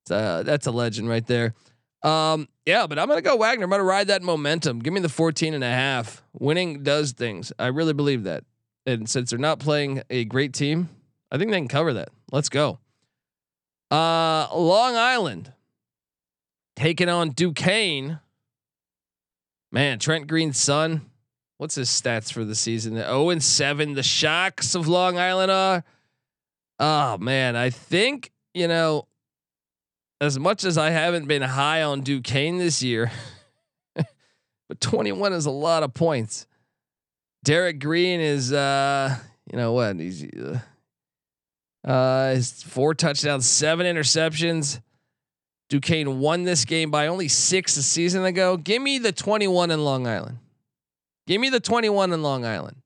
Uh, 0.08 0.44
that's 0.44 0.68
a 0.68 0.70
legend 0.70 1.08
right 1.08 1.26
there. 1.26 1.54
Um, 2.02 2.48
yeah, 2.64 2.86
but 2.86 2.98
I'm 2.98 3.08
gonna 3.08 3.20
go 3.20 3.36
Wagner. 3.36 3.64
I'm 3.64 3.70
gonna 3.70 3.84
ride 3.84 4.08
that 4.08 4.22
momentum. 4.22 4.78
Give 4.78 4.92
me 4.92 5.00
the 5.00 5.08
14 5.08 5.54
and 5.54 5.64
a 5.64 5.70
half. 5.70 6.22
Winning 6.32 6.82
does 6.82 7.12
things. 7.12 7.52
I 7.58 7.66
really 7.66 7.92
believe 7.92 8.24
that. 8.24 8.44
And 8.86 9.08
since 9.08 9.30
they're 9.30 9.38
not 9.38 9.58
playing 9.58 10.02
a 10.08 10.24
great 10.24 10.54
team, 10.54 10.88
I 11.30 11.38
think 11.38 11.50
they 11.50 11.58
can 11.58 11.68
cover 11.68 11.92
that. 11.94 12.08
Let's 12.32 12.48
go. 12.48 12.78
Uh, 13.90 14.46
Long 14.54 14.96
Island 14.96 15.52
taking 16.76 17.08
on 17.08 17.30
Duquesne. 17.30 18.20
Man, 19.70 19.98
Trent 19.98 20.26
Green's 20.26 20.58
son. 20.58 21.02
What's 21.58 21.74
his 21.74 21.90
stats 21.90 22.32
for 22.32 22.44
the 22.44 22.54
season? 22.54 22.96
0 22.96 23.30
and 23.30 23.42
7. 23.42 23.92
The 23.92 24.02
shocks 24.02 24.74
of 24.74 24.88
Long 24.88 25.18
Island 25.18 25.50
are. 25.50 25.84
Oh 26.78 27.18
man, 27.18 27.56
I 27.56 27.68
think, 27.68 28.32
you 28.54 28.66
know, 28.66 29.06
as 30.20 30.38
much 30.38 30.64
as 30.64 30.76
I 30.76 30.90
haven't 30.90 31.26
been 31.26 31.42
high 31.42 31.82
on 31.82 32.02
Duquesne 32.02 32.58
this 32.58 32.82
year, 32.82 33.10
but 33.94 34.80
21 34.80 35.32
is 35.32 35.46
a 35.46 35.50
lot 35.50 35.82
of 35.82 35.94
points. 35.94 36.46
Derek 37.42 37.80
Green 37.80 38.20
is 38.20 38.52
uh, 38.52 39.16
you 39.50 39.56
know 39.56 39.72
what? 39.72 39.96
He's 39.96 40.24
uh, 40.24 40.60
uh 41.84 42.40
four 42.40 42.94
touchdowns, 42.94 43.46
seven 43.46 43.86
interceptions. 43.86 44.80
Duquesne 45.70 46.18
won 46.18 46.44
this 46.44 46.64
game 46.64 46.90
by 46.90 47.06
only 47.06 47.28
six 47.28 47.76
a 47.76 47.82
season 47.82 48.24
ago. 48.24 48.56
Give 48.56 48.82
me 48.82 48.98
the 48.98 49.12
21 49.12 49.70
in 49.70 49.84
Long 49.84 50.06
Island. 50.06 50.38
Give 51.26 51.40
me 51.40 51.48
the 51.48 51.60
21 51.60 52.12
in 52.12 52.22
Long 52.22 52.44
Island. 52.44 52.76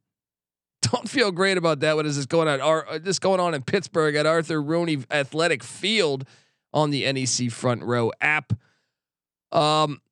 Don't 0.82 1.08
feel 1.08 1.32
great 1.32 1.56
about 1.56 1.80
that. 1.80 1.96
What 1.96 2.04
is 2.04 2.16
this 2.16 2.26
going 2.26 2.46
on? 2.46 2.60
Are 2.60 2.98
this 2.98 3.18
going 3.18 3.40
on 3.40 3.54
in 3.54 3.62
Pittsburgh 3.62 4.14
at 4.16 4.26
Arthur 4.26 4.60
Rooney 4.60 4.98
Athletic 5.10 5.64
Field 5.64 6.26
on 6.74 6.90
the 6.90 7.10
NEC 7.10 7.50
Front 7.50 7.82
Row 7.84 8.12
app? 8.20 8.52
Um, 9.50 10.02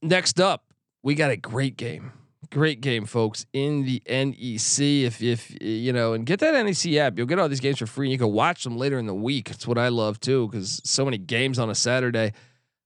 next 0.00 0.40
up, 0.40 0.64
we 1.02 1.14
got 1.14 1.30
a 1.30 1.36
great 1.36 1.76
game. 1.76 2.12
Great 2.52 2.80
game, 2.80 3.06
folks, 3.06 3.44
in 3.52 3.84
the 3.84 4.00
NEC. 4.08 5.04
If 5.04 5.20
if 5.20 5.54
you 5.60 5.92
know, 5.92 6.12
and 6.12 6.24
get 6.24 6.38
that 6.40 6.52
NEC 6.64 6.94
app, 6.94 7.18
you'll 7.18 7.26
get 7.26 7.40
all 7.40 7.48
these 7.48 7.60
games 7.60 7.78
for 7.78 7.86
free. 7.86 8.06
And 8.06 8.12
You 8.12 8.18
can 8.18 8.32
watch 8.32 8.62
them 8.62 8.78
later 8.78 8.98
in 8.98 9.06
the 9.06 9.14
week. 9.14 9.50
It's 9.50 9.66
what 9.66 9.76
I 9.78 9.88
love 9.88 10.20
too, 10.20 10.48
because 10.48 10.80
so 10.84 11.04
many 11.04 11.18
games 11.18 11.58
on 11.58 11.68
a 11.68 11.74
Saturday. 11.74 12.32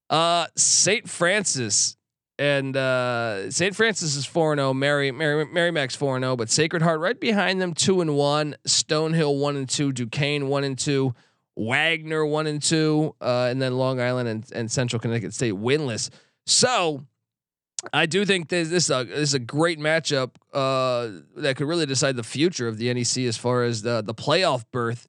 Uh, 0.08 0.46
St. 0.56 1.08
Francis 1.08 1.96
and 2.38 2.74
uh, 2.74 3.50
St. 3.50 3.76
Francis 3.76 4.16
is 4.16 4.24
four 4.24 4.56
zero. 4.56 4.72
Mary 4.72 5.12
Merrimack 5.12 5.90
four 5.90 6.18
zero, 6.18 6.36
but 6.36 6.50
Sacred 6.50 6.80
Heart 6.80 7.00
right 7.00 7.20
behind 7.20 7.60
them, 7.60 7.74
two 7.74 8.00
and 8.00 8.16
one. 8.16 8.56
Stonehill 8.66 9.38
one 9.38 9.56
and 9.56 9.68
two. 9.68 9.92
Duquesne 9.92 10.48
one 10.48 10.64
and 10.64 10.78
two. 10.78 11.14
Wagner 11.60 12.24
one 12.24 12.46
and 12.46 12.62
two, 12.62 13.14
uh, 13.20 13.48
and 13.50 13.60
then 13.60 13.76
Long 13.76 14.00
Island 14.00 14.28
and, 14.28 14.52
and 14.54 14.70
Central 14.70 14.98
Connecticut 14.98 15.34
State 15.34 15.52
winless. 15.52 16.08
So 16.46 17.04
I 17.92 18.06
do 18.06 18.24
think 18.24 18.48
this, 18.48 18.70
this 18.70 18.84
is 18.84 18.90
a 18.90 19.04
this 19.04 19.28
is 19.28 19.34
a 19.34 19.38
great 19.38 19.78
matchup 19.78 20.30
uh, 20.54 21.20
that 21.36 21.56
could 21.56 21.66
really 21.66 21.86
decide 21.86 22.16
the 22.16 22.22
future 22.22 22.66
of 22.66 22.78
the 22.78 22.92
NEC 22.92 23.24
as 23.26 23.36
far 23.36 23.64
as 23.64 23.82
the 23.82 24.00
the 24.02 24.14
playoff 24.14 24.64
berth. 24.72 25.06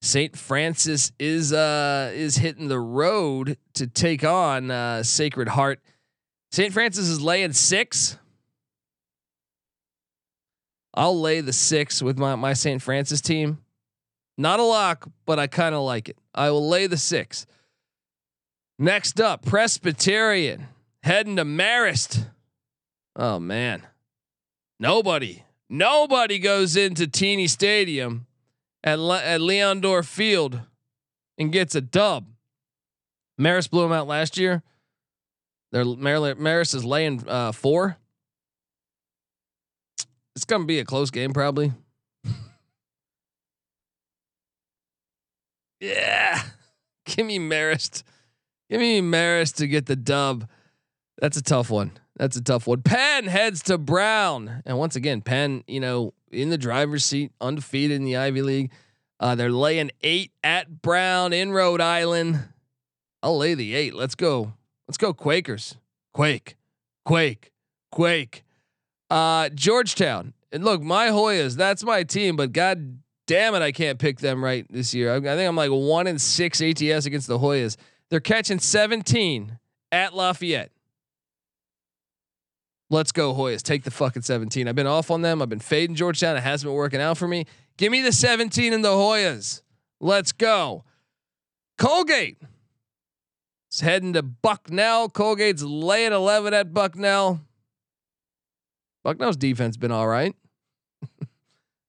St. 0.00 0.36
Francis 0.36 1.12
is 1.18 1.52
uh, 1.52 2.10
is 2.14 2.36
hitting 2.36 2.68
the 2.68 2.80
road 2.80 3.58
to 3.74 3.86
take 3.86 4.24
on 4.24 4.70
uh, 4.70 5.02
Sacred 5.02 5.48
Heart. 5.48 5.80
St. 6.52 6.72
Francis 6.72 7.08
is 7.08 7.20
laying 7.20 7.52
six. 7.52 8.18
I'll 10.94 11.20
lay 11.20 11.40
the 11.40 11.52
six 11.52 12.02
with 12.02 12.18
my 12.18 12.34
my 12.34 12.54
St. 12.54 12.80
Francis 12.80 13.20
team. 13.20 13.61
Not 14.38 14.60
a 14.60 14.64
lock, 14.64 15.08
but 15.26 15.38
I 15.38 15.46
kind 15.46 15.74
of 15.74 15.82
like 15.82 16.08
it. 16.08 16.16
I 16.34 16.50
will 16.50 16.68
lay 16.68 16.86
the 16.86 16.96
six. 16.96 17.46
Next 18.78 19.20
up, 19.20 19.44
Presbyterian 19.44 20.68
heading 21.02 21.36
to 21.36 21.44
Marist. 21.44 22.26
Oh 23.14 23.38
man, 23.38 23.86
nobody, 24.80 25.44
nobody 25.68 26.38
goes 26.38 26.76
into 26.76 27.06
Tenney 27.06 27.46
Stadium 27.46 28.26
at 28.82 28.98
Le- 28.98 29.22
at 29.22 29.40
Leonidoff 29.40 30.06
Field 30.06 30.60
and 31.38 31.52
gets 31.52 31.74
a 31.74 31.80
dub. 31.80 32.26
Marist 33.38 33.70
blew 33.70 33.82
them 33.82 33.92
out 33.92 34.06
last 34.06 34.38
year. 34.38 34.62
They're 35.70 35.84
Maryland. 35.84 36.40
Marist 36.40 36.74
is 36.74 36.84
laying 36.84 37.22
uh, 37.28 37.52
four. 37.52 37.96
It's 40.34 40.44
gonna 40.46 40.64
be 40.64 40.78
a 40.78 40.84
close 40.84 41.10
game, 41.10 41.32
probably. 41.32 41.72
Yeah, 45.82 46.42
give 47.04 47.26
me 47.26 47.38
Marist. 47.38 48.02
Give 48.70 48.80
me 48.80 49.02
Marist 49.02 49.56
to 49.56 49.66
get 49.66 49.86
the 49.86 49.96
dub. 49.96 50.48
That's 51.18 51.36
a 51.36 51.42
tough 51.42 51.70
one. 51.70 51.92
That's 52.16 52.36
a 52.36 52.42
tough 52.42 52.66
one. 52.66 52.82
Penn 52.82 53.26
heads 53.26 53.62
to 53.64 53.78
Brown, 53.78 54.62
and 54.64 54.78
once 54.78 54.96
again, 54.96 55.20
Penn, 55.20 55.64
you 55.66 55.80
know, 55.80 56.14
in 56.30 56.50
the 56.50 56.58
driver's 56.58 57.04
seat, 57.04 57.32
undefeated 57.40 57.96
in 57.96 58.04
the 58.04 58.16
Ivy 58.16 58.42
League. 58.42 58.72
Uh, 59.20 59.34
they're 59.34 59.50
laying 59.50 59.90
eight 60.02 60.32
at 60.42 60.82
Brown 60.82 61.32
in 61.32 61.52
Rhode 61.52 61.80
Island. 61.80 62.40
I'll 63.22 63.38
lay 63.38 63.54
the 63.54 63.74
eight. 63.74 63.94
Let's 63.94 64.14
go. 64.14 64.54
Let's 64.88 64.98
go 64.98 65.12
Quakers. 65.12 65.76
Quake, 66.12 66.56
Quake, 67.04 67.52
Quake. 67.90 68.44
Uh, 69.10 69.48
Georgetown. 69.50 70.34
And 70.50 70.64
look, 70.64 70.82
my 70.82 71.08
Hoyas, 71.08 71.56
that's 71.56 71.84
my 71.84 72.02
team, 72.02 72.36
but 72.36 72.52
god 72.52 72.98
damn 73.32 73.54
it, 73.54 73.62
I 73.62 73.72
can't 73.72 73.98
pick 73.98 74.18
them 74.18 74.44
right 74.44 74.66
this 74.68 74.92
year. 74.92 75.10
I, 75.10 75.16
I 75.16 75.20
think 75.20 75.48
I'm 75.48 75.56
like 75.56 75.70
one 75.70 76.06
in 76.06 76.18
six 76.18 76.60
ATS 76.60 77.06
against 77.06 77.28
the 77.28 77.38
Hoyas. 77.38 77.78
They're 78.10 78.20
catching 78.20 78.58
17 78.58 79.58
at 79.90 80.14
Lafayette. 80.14 80.70
Let's 82.90 83.10
go 83.10 83.32
Hoyas. 83.32 83.62
Take 83.62 83.84
the 83.84 83.90
fucking 83.90 84.20
17. 84.20 84.68
I've 84.68 84.74
been 84.74 84.86
off 84.86 85.10
on 85.10 85.22
them. 85.22 85.40
I've 85.40 85.48
been 85.48 85.60
fading 85.60 85.96
Georgetown. 85.96 86.36
It 86.36 86.42
hasn't 86.42 86.68
been 86.68 86.76
working 86.76 87.00
out 87.00 87.16
for 87.16 87.26
me. 87.26 87.46
Give 87.78 87.90
me 87.90 88.02
the 88.02 88.12
17 88.12 88.74
and 88.74 88.84
the 88.84 88.90
Hoyas. 88.90 89.62
Let's 89.98 90.32
go. 90.32 90.84
Colgate. 91.78 92.36
It's 93.68 93.80
heading 93.80 94.12
to 94.12 94.22
Bucknell. 94.22 95.08
Colgate's 95.08 95.62
laying 95.62 96.12
11 96.12 96.52
at 96.52 96.74
Bucknell. 96.74 97.40
Bucknell's 99.02 99.38
defense 99.38 99.78
been 99.78 99.90
all 99.90 100.06
right. 100.06 100.36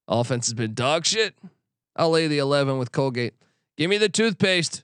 Offense 0.07 0.47
has 0.47 0.53
been 0.53 0.73
dog 0.73 1.05
shit. 1.05 1.35
I'll 1.95 2.09
lay 2.09 2.27
the 2.27 2.39
11 2.39 2.77
with 2.77 2.91
Colgate. 2.91 3.33
Give 3.77 3.89
me 3.89 3.97
the 3.97 4.09
toothpaste. 4.09 4.83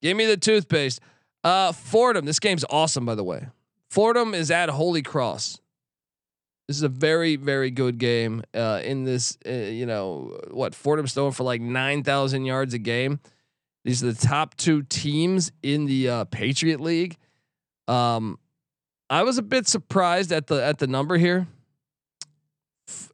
Give 0.00 0.16
me 0.16 0.26
the 0.26 0.36
toothpaste. 0.36 1.00
Uh, 1.44 1.72
Fordham. 1.72 2.24
This 2.24 2.38
game's 2.38 2.64
awesome, 2.70 3.04
by 3.04 3.14
the 3.14 3.24
way. 3.24 3.48
Fordham 3.90 4.34
is 4.34 4.50
at 4.50 4.68
Holy 4.68 5.02
Cross. 5.02 5.60
This 6.68 6.76
is 6.76 6.82
a 6.82 6.88
very, 6.88 7.36
very 7.36 7.70
good 7.70 7.98
game. 7.98 8.42
Uh, 8.54 8.80
in 8.82 9.04
this, 9.04 9.36
uh, 9.46 9.50
you 9.50 9.84
know, 9.84 10.38
what 10.50 10.74
Fordham's 10.74 11.12
throwing 11.12 11.32
for 11.32 11.42
like 11.42 11.60
nine 11.60 12.02
thousand 12.02 12.44
yards 12.44 12.72
a 12.72 12.78
game. 12.78 13.20
These 13.84 14.02
are 14.02 14.12
the 14.12 14.26
top 14.26 14.56
two 14.56 14.82
teams 14.82 15.50
in 15.62 15.86
the 15.86 16.08
uh, 16.08 16.24
Patriot 16.26 16.80
League. 16.80 17.16
Um, 17.88 18.38
I 19.10 19.24
was 19.24 19.38
a 19.38 19.42
bit 19.42 19.66
surprised 19.66 20.32
at 20.32 20.46
the 20.46 20.64
at 20.64 20.78
the 20.78 20.86
number 20.86 21.18
here, 21.18 21.48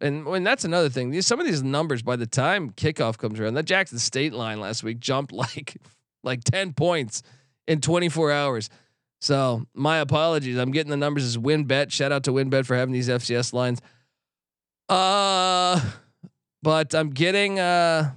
and 0.01 0.25
when 0.25 0.45
that's 0.45 0.65
another 0.65 0.89
thing. 0.89 1.11
These 1.11 1.27
some 1.27 1.41
of 1.41 1.47
these 1.47 1.63
numbers 1.63 2.03
by 2.03 2.17
the 2.17 2.27
time 2.27 2.71
kickoff 2.71 3.19
comes 3.19 3.39
around, 3.39 3.55
that 3.55 3.65
Jackson 3.65 3.99
State 3.99 4.33
line 4.33 4.61
last 4.61 4.83
week 4.83 5.01
jumped 5.01 5.33
like 5.33 5.77
like 6.23 6.45
ten 6.45 6.73
points 6.73 7.23
in 7.67 7.81
24 7.81 8.33
hours. 8.33 8.71
So 9.21 9.67
my 9.75 9.99
apologies. 9.99 10.57
I'm 10.57 10.71
getting 10.71 10.91
the 10.91 10.97
numbers 10.97 11.25
as 11.25 11.37
WynnBET. 11.37 11.93
Shout 11.93 12.13
out 12.13 12.25
to 12.25 12.33
WynnBET 12.33 12.67
for 12.67 12.77
having 12.77 12.93
these 12.93 13.09
FCS 13.09 13.53
lines. 13.53 13.81
Uh, 14.89 15.81
but 16.63 16.95
I'm 16.95 17.11
getting 17.11 17.59
uh, 17.59 18.13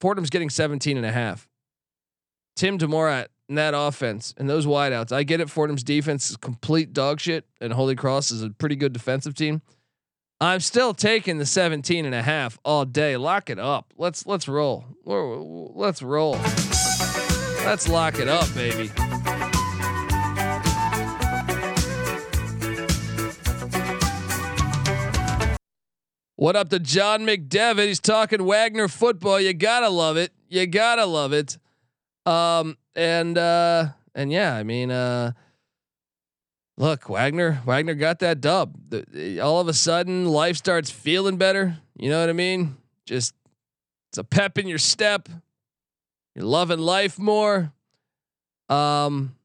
Fordham's 0.00 0.30
getting 0.30 0.50
17 0.50 0.96
and 0.96 1.06
a 1.06 1.12
half. 1.12 1.48
Tim 2.54 2.78
Demorat 2.78 3.26
in 3.48 3.56
that 3.56 3.74
offense 3.76 4.34
and 4.36 4.48
those 4.48 4.66
wideouts. 4.66 5.12
I 5.12 5.22
get 5.22 5.40
it. 5.40 5.50
Fordham's 5.50 5.82
defense 5.84 6.30
is 6.30 6.36
complete 6.36 6.92
dog 6.92 7.20
shit, 7.20 7.44
and 7.60 7.72
Holy 7.72 7.96
Cross 7.96 8.30
is 8.30 8.42
a 8.42 8.50
pretty 8.50 8.76
good 8.76 8.92
defensive 8.92 9.34
team. 9.34 9.62
I'm 10.38 10.60
still 10.60 10.92
taking 10.92 11.38
the 11.38 11.46
17 11.46 12.04
and 12.04 12.14
a 12.14 12.20
half 12.20 12.58
all 12.62 12.84
day. 12.84 13.16
Lock 13.16 13.48
it 13.48 13.58
up. 13.58 13.94
Let's 13.96 14.26
let's 14.26 14.46
roll. 14.46 14.84
Let's 15.06 16.02
roll. 16.02 16.32
Let's 17.64 17.88
lock 17.88 18.18
it 18.18 18.28
up, 18.28 18.46
baby. 18.54 18.90
What 26.38 26.54
up 26.54 26.68
to 26.68 26.78
John 26.80 27.22
McDevitt? 27.22 27.86
He's 27.86 27.98
talking 27.98 28.44
Wagner 28.44 28.88
football. 28.88 29.40
You 29.40 29.54
gotta 29.54 29.88
love 29.88 30.18
it. 30.18 30.32
You 30.50 30.66
gotta 30.66 31.06
love 31.06 31.32
it. 31.32 31.56
Um, 32.26 32.76
and 32.94 33.38
uh, 33.38 33.86
and 34.14 34.30
yeah, 34.30 34.54
I 34.54 34.64
mean, 34.64 34.90
uh, 34.90 35.32
look, 36.76 37.08
Wagner, 37.08 37.62
Wagner 37.64 37.94
got 37.94 38.18
that 38.20 38.40
dub. 38.40 38.76
The, 38.88 39.40
all 39.40 39.60
of 39.60 39.68
a 39.68 39.74
sudden, 39.74 40.26
life 40.26 40.56
starts 40.56 40.90
feeling 40.90 41.36
better. 41.36 41.78
You 41.96 42.10
know 42.10 42.20
what 42.20 42.28
I 42.28 42.34
mean? 42.34 42.76
Just 43.06 43.34
it's 44.10 44.18
a 44.18 44.24
pep 44.24 44.58
in 44.58 44.66
your 44.66 44.78
step. 44.78 45.28
You're 46.34 46.44
loving 46.44 46.78
life 46.78 47.18
more. 47.18 47.72
Um, 48.68 49.36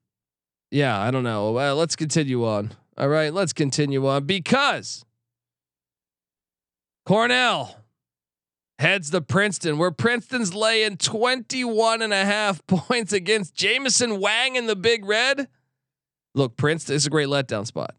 yeah, 0.71 0.99
I 0.99 1.11
don't 1.11 1.23
know. 1.23 1.51
Let's 1.51 1.95
continue 1.95 2.45
on. 2.45 2.71
All 2.97 3.07
right, 3.07 3.33
let's 3.33 3.53
continue 3.53 4.05
on 4.07 4.25
because 4.25 5.05
Cornell 7.05 7.77
heads 8.79 9.11
to 9.11 9.21
Princeton, 9.21 9.77
where 9.77 9.91
Princeton's 9.91 10.53
laying 10.53 10.97
21 10.97 12.01
and 12.01 12.13
a 12.13 12.25
half 12.25 12.65
points 12.67 13.13
against 13.13 13.53
Jameson 13.53 14.19
Wang 14.19 14.55
in 14.55 14.67
the 14.67 14.75
Big 14.75 15.05
Red. 15.05 15.47
Look, 16.33 16.57
Princeton 16.57 16.95
is 16.95 17.05
a 17.05 17.09
great 17.09 17.27
letdown 17.27 17.65
spot. 17.65 17.95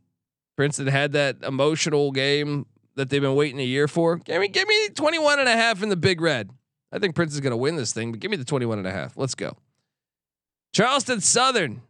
Princeton 0.57 0.87
had 0.87 1.13
that 1.13 1.37
emotional 1.43 2.13
game 2.13 2.67
that 2.95 3.11
they've 3.11 3.23
been 3.23 3.35
waiting 3.35 3.61
a 3.61 3.65
year 3.65 3.89
for. 3.89 4.17
Give 4.17 4.41
me, 4.41 4.49
give 4.49 4.69
me 4.69 4.89
21 4.91 5.41
and 5.41 5.49
a 5.49 5.53
half 5.53 5.83
in 5.83 5.89
the 5.89 5.97
Big 5.97 6.21
Red. 6.21 6.51
I 6.93 6.99
think 6.99 7.15
Princeton's 7.15 7.43
going 7.43 7.53
to 7.53 7.57
win 7.57 7.77
this 7.77 7.93
thing, 7.93 8.13
but 8.13 8.21
give 8.21 8.31
me 8.31 8.37
the 8.37 8.45
21 8.45 8.79
and 8.79 8.87
a 8.87 8.93
half. 8.93 9.17
Let's 9.17 9.35
go. 9.35 9.57
Charleston 10.73 11.21
Southern 11.21 11.83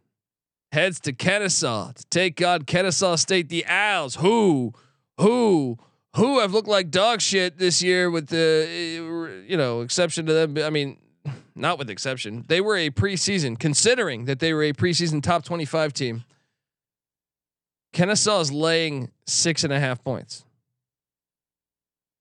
heads 0.71 0.99
to 1.01 1.13
Kennesaw 1.13 1.91
to 1.93 2.05
take 2.05 2.41
on 2.41 2.63
Kennesaw 2.63 3.15
State. 3.15 3.49
The 3.49 3.65
Owls, 3.65 4.15
who, 4.15 4.73
who, 5.19 5.77
who 6.15 6.39
have 6.39 6.53
looked 6.53 6.67
like 6.67 6.89
dog 6.89 7.21
shit 7.21 7.57
this 7.57 7.81
year, 7.81 8.09
with 8.09 8.27
the 8.27 9.45
you 9.47 9.57
know 9.57 9.81
exception 9.81 10.25
to 10.25 10.33
them. 10.33 10.57
I 10.57 10.69
mean, 10.69 10.97
not 11.55 11.77
with 11.77 11.89
exception. 11.89 12.45
They 12.47 12.61
were 12.61 12.77
a 12.77 12.89
preseason, 12.89 13.59
considering 13.59 14.25
that 14.25 14.39
they 14.39 14.53
were 14.53 14.63
a 14.63 14.73
preseason 14.73 15.21
top 15.21 15.43
twenty-five 15.43 15.93
team. 15.93 16.23
Kennesaw 17.93 18.39
is 18.39 18.51
laying 18.51 19.11
six 19.27 19.63
and 19.63 19.71
a 19.71 19.79
half 19.79 20.03
points. 20.03 20.43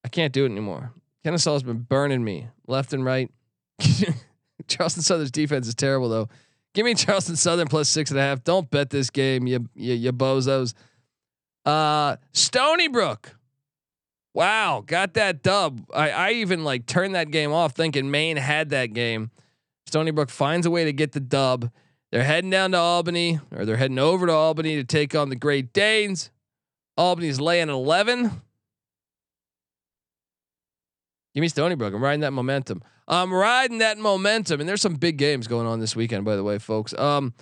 I 0.04 0.08
can't 0.08 0.32
do 0.32 0.44
it 0.44 0.50
anymore. 0.50 0.92
Kennesaw 1.24 1.54
has 1.54 1.62
been 1.62 1.78
burning 1.78 2.22
me 2.24 2.48
left 2.66 2.92
and 2.92 3.04
right. 3.04 3.30
Charleston 4.68 5.02
Southern's 5.02 5.30
defense 5.30 5.66
is 5.66 5.74
terrible 5.74 6.08
though. 6.08 6.28
Give 6.74 6.84
me 6.84 6.94
Charleston 6.94 7.36
Southern 7.36 7.68
plus 7.68 7.88
six 7.88 8.10
and 8.10 8.18
a 8.18 8.22
half. 8.22 8.44
Don't 8.44 8.70
bet 8.70 8.90
this 8.90 9.10
game, 9.10 9.46
you 9.46 9.68
you, 9.74 9.94
you 9.94 10.12
bozos. 10.12 10.74
Uh, 11.64 12.16
Stony 12.32 12.88
Brook. 12.88 13.36
Wow, 14.34 14.82
got 14.86 15.14
that 15.14 15.42
dub. 15.42 15.84
I, 15.92 16.10
I 16.10 16.30
even 16.32 16.64
like 16.64 16.86
turned 16.86 17.14
that 17.14 17.30
game 17.30 17.52
off 17.52 17.72
thinking 17.72 18.10
Maine 18.10 18.38
had 18.38 18.70
that 18.70 18.94
game. 18.94 19.30
Stony 19.86 20.10
Brook 20.10 20.30
finds 20.30 20.66
a 20.66 20.70
way 20.70 20.84
to 20.84 20.92
get 20.92 21.12
the 21.12 21.20
dub. 21.20 21.70
They're 22.10 22.24
heading 22.24 22.50
down 22.50 22.72
to 22.72 22.78
Albany, 22.78 23.40
or 23.54 23.64
they're 23.64 23.76
heading 23.76 23.98
over 23.98 24.26
to 24.26 24.32
Albany 24.32 24.76
to 24.76 24.84
take 24.84 25.14
on 25.14 25.28
the 25.28 25.36
Great 25.36 25.72
Danes. 25.72 26.30
Albany's 26.96 27.40
laying 27.40 27.68
11. 27.68 28.42
Give 31.34 31.40
me 31.40 31.48
Stony 31.48 31.74
Brook. 31.74 31.94
I'm 31.94 32.02
riding 32.02 32.20
that 32.20 32.32
momentum. 32.32 32.82
I'm 33.08 33.32
riding 33.32 33.78
that 33.78 33.98
momentum, 33.98 34.60
and 34.60 34.68
there's 34.68 34.82
some 34.82 34.94
big 34.94 35.16
games 35.16 35.46
going 35.46 35.66
on 35.66 35.80
this 35.80 35.96
weekend, 35.96 36.24
by 36.24 36.36
the 36.36 36.44
way, 36.44 36.58
folks. 36.58 36.94
Um, 36.94 37.34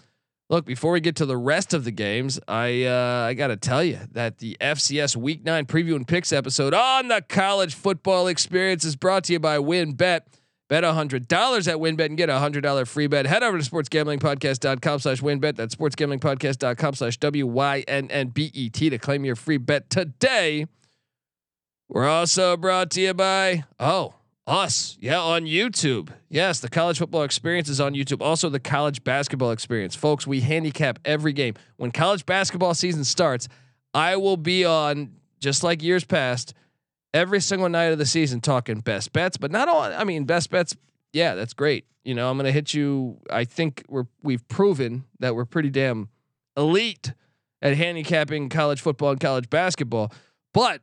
look, 0.51 0.67
before 0.67 0.93
we 0.93 1.01
get 1.01 1.17
to 1.17 1.25
the 1.25 1.39
rest 1.39 1.73
of 1.73 1.85
the 1.85 1.91
games, 1.91 2.39
I 2.47 2.85
uh, 2.85 3.25
I 3.29 3.35
got 3.35 3.47
to 3.47 3.57
tell 3.57 3.83
you 3.83 4.01
that 4.13 4.39
the 4.39 4.59
FCS 4.61 5.17
Week 5.17 5.43
Nine 5.43 5.65
preview 5.65 5.97
and 5.97 6.07
picks 6.07 6.33
episode 6.33 6.75
on 6.75 7.09
the 7.09 7.25
college 7.27 7.75
football 7.75 8.27
experience 8.27 8.85
is 8.85 8.97
brought 8.97 9.25
to 9.25 9.33
you 9.33 9.39
by 9.39 9.57
WynnBET. 9.57 10.21
Bet 10.69 10.85
hundred 10.85 11.27
dollars 11.27 11.67
at 11.67 11.79
WynnBET 11.79 12.07
and 12.07 12.17
get 12.17 12.29
a 12.29 12.39
hundred 12.39 12.61
dollar 12.61 12.85
free 12.85 13.09
bet. 13.09 13.27
Head 13.27 13.43
over 13.43 13.59
to 13.59 13.65
sportsgamblingpodcast.com 13.69 15.01
slash 15.01 15.21
WynnBET. 15.21 15.57
That's 15.57 15.75
sportsgamblingpodcast.com 15.75 16.95
slash 16.95 17.17
W 17.17 17.47
Y 17.47 17.85
N 17.89 18.09
N 18.09 18.29
B 18.29 18.53
E 18.55 18.69
T 18.69 18.89
to 18.91 18.99
claim 18.99 19.25
your 19.25 19.35
free 19.35 19.57
bet 19.57 19.91
today. 19.91 20.67
We're 21.89 22.07
also 22.07 22.57
brought 22.57 22.93
to 22.93 23.01
you 23.01 23.15
by 23.15 23.65
oh 23.81 24.15
us 24.47 24.97
yeah 25.01 25.21
on 25.21 25.45
YouTube. 25.45 26.11
Yes, 26.29 26.61
the 26.61 26.69
college 26.69 26.99
football 26.99 27.23
experience 27.23 27.69
is 27.69 27.81
on 27.81 27.95
YouTube. 27.95 28.21
Also 28.21 28.49
the 28.49 28.61
college 28.61 29.05
basketball 29.05 29.51
experience, 29.51 29.95
folks. 29.95 30.27
We 30.27 30.41
handicap 30.41 30.99
every 31.05 31.33
game 31.33 31.55
when 31.77 31.91
college 31.91 32.27
basketball 32.27 32.75
season 32.75 33.05
starts. 33.05 33.49
I 33.95 34.17
will 34.17 34.37
be 34.37 34.65
on 34.65 35.13
just 35.41 35.63
like 35.65 35.83
years 35.83 36.05
past 36.05 36.55
every 37.13 37.41
single 37.41 37.69
night 37.69 37.87
of 37.87 37.99
the 37.99 38.07
season 38.07 38.41
talking 38.41 38.81
best 38.81 39.13
bets, 39.13 39.37
but 39.37 39.51
not 39.51 39.69
all. 39.69 39.83
I 39.83 40.05
mean, 40.05 40.25
best 40.25 40.51
bets. 40.51 40.77
Yeah, 41.13 41.35
that's 41.35 41.55
great. 41.55 41.87
You 42.05 42.15
know, 42.15 42.31
I'm 42.31 42.37
gonna 42.37 42.53
hit 42.53 42.73
you. 42.73 43.19
I 43.31 43.45
think 43.45 43.85
we're 43.89 44.07
we've 44.23 44.47
proven 44.49 45.05
that 45.19 45.35
we're 45.35 45.45
pretty 45.45 45.71
damn 45.71 46.09
elite 46.57 47.13
at 47.63 47.77
handicapping 47.77 48.49
college 48.49 48.81
football 48.81 49.11
and 49.11 49.21
college 49.21 49.51
basketball, 49.51 50.13
but 50.55 50.81